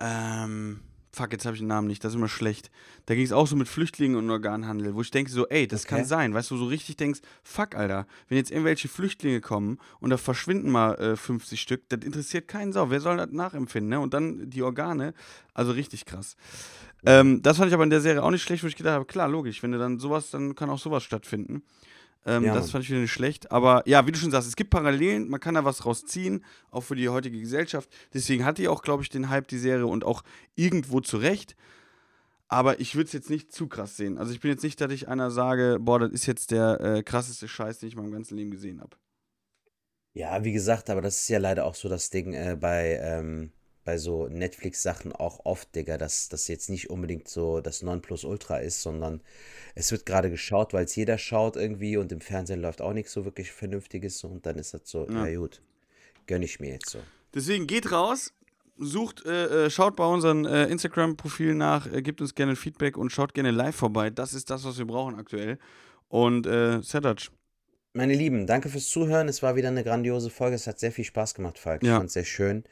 [0.00, 0.80] Ähm,
[1.12, 2.70] fuck, jetzt habe ich den Namen nicht, das ist immer schlecht.
[3.06, 5.86] Da ging es auch so mit Flüchtlingen und Organhandel, wo ich denke so, ey, das
[5.86, 6.08] kann Okay.
[6.08, 10.16] sein, weißt du, so richtig denkst, fuck, Alter, wenn jetzt irgendwelche Flüchtlinge kommen und da
[10.16, 12.90] verschwinden mal äh, 50 Stück, das interessiert keinen Sau.
[12.90, 14.00] Wer soll das nachempfinden, ne?
[14.00, 15.14] Und dann die Organe,
[15.54, 16.36] also richtig krass.
[17.04, 19.04] Ähm, das fand ich aber in der Serie auch nicht schlecht, wo ich gedacht habe,
[19.04, 21.62] klar, logisch, wenn du dann sowas, dann kann auch sowas stattfinden.
[22.28, 23.50] Ähm, Ja, das fand ich wieder nicht schlecht.
[23.50, 26.82] Aber ja, wie du schon sagst, es gibt Parallelen, man kann da was rausziehen, auch
[26.82, 27.88] für die heutige Gesellschaft.
[28.12, 30.22] Deswegen hatte die auch, glaube ich, den Hype, die Serie und auch
[30.54, 31.56] irgendwo zurecht.
[32.46, 34.18] Aber ich würde es jetzt nicht zu krass sehen.
[34.18, 37.02] Also ich bin jetzt nicht, dass ich einer sage, boah, das ist jetzt der äh,
[37.02, 38.96] krasseste Scheiß, den ich in meinem ganzen Leben gesehen habe.
[40.14, 43.52] Ja, wie gesagt, aber das ist ja leider auch so das Ding äh, bei, ähm,
[43.88, 48.82] bei so Netflix-Sachen auch oft, Digga, dass das jetzt nicht unbedingt so das Nonplusultra ist,
[48.82, 49.22] sondern
[49.74, 53.14] es wird gerade geschaut, weil es jeder schaut irgendwie und im Fernsehen läuft auch nichts
[53.14, 55.26] so wirklich Vernünftiges und dann ist das so, Ja.
[55.26, 55.62] ja, gut,
[56.26, 56.98] gönn ich mir jetzt so.
[57.32, 58.34] Deswegen geht raus,
[58.76, 63.10] sucht, äh, äh, schaut bei unseren äh, Instagram-Profilen nach, äh, gebt uns gerne Feedback und
[63.10, 64.10] schaut gerne live vorbei.
[64.10, 65.58] Das ist das, was wir brauchen aktuell.
[66.08, 67.30] Und äh, Setac,
[67.98, 69.26] Meine Lieben, danke fürs Zuhören.
[69.26, 70.54] Es war wieder eine grandiose Folge.
[70.54, 71.82] Es hat sehr viel Spaß gemacht, Falk.
[71.82, 71.96] Ich Ja.
[71.96, 72.62] fand es sehr schön.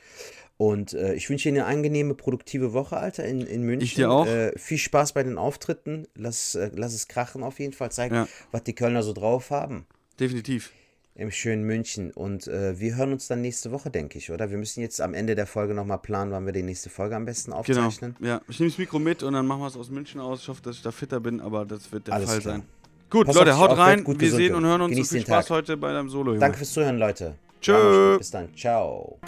[0.57, 3.97] Und äh, ich wünsche Ihnen eine angenehme, produktive Woche, Alter, in, in München.
[3.97, 4.25] dir auch.
[4.25, 6.07] Äh, viel Spaß bei den Auftritten.
[6.15, 7.91] Lass, äh, lass es krachen auf jeden Fall.
[7.91, 8.29] Zeig, Ja.
[8.53, 9.87] was die Kölner so drauf haben.
[10.21, 10.71] definitiv.
[11.17, 12.13] Im schönen München.
[12.13, 14.51] Und äh, wir hören uns dann nächste Woche, denke ich, oder?
[14.51, 17.25] Wir müssen jetzt am Ende der Folge nochmal planen, wann wir die nächste Folge am
[17.25, 17.61] besten Genau.
[17.87, 18.15] aufzeichnen.
[18.21, 20.43] Ja, ich nehme das Mikro mit und dann machen wir es aus München aus.
[20.43, 22.55] Ich hoffe, dass ich da fitter bin, aber das wird der Alles Fall klar.
[22.57, 22.63] sein.
[23.09, 24.05] Gut, Pass Leute, auf haut auf, rein.
[24.05, 24.91] gut wir gesund, sehen und hören uns.
[24.91, 25.57] Genießt Viel Spaß Tag.
[25.57, 26.41] heute bei deinem Solo, Junge.
[26.41, 27.35] Danke fürs Zuhören, Leute.
[27.61, 28.19] Tschö.
[28.19, 28.49] Bis dann.
[28.57, 29.19] Ciao.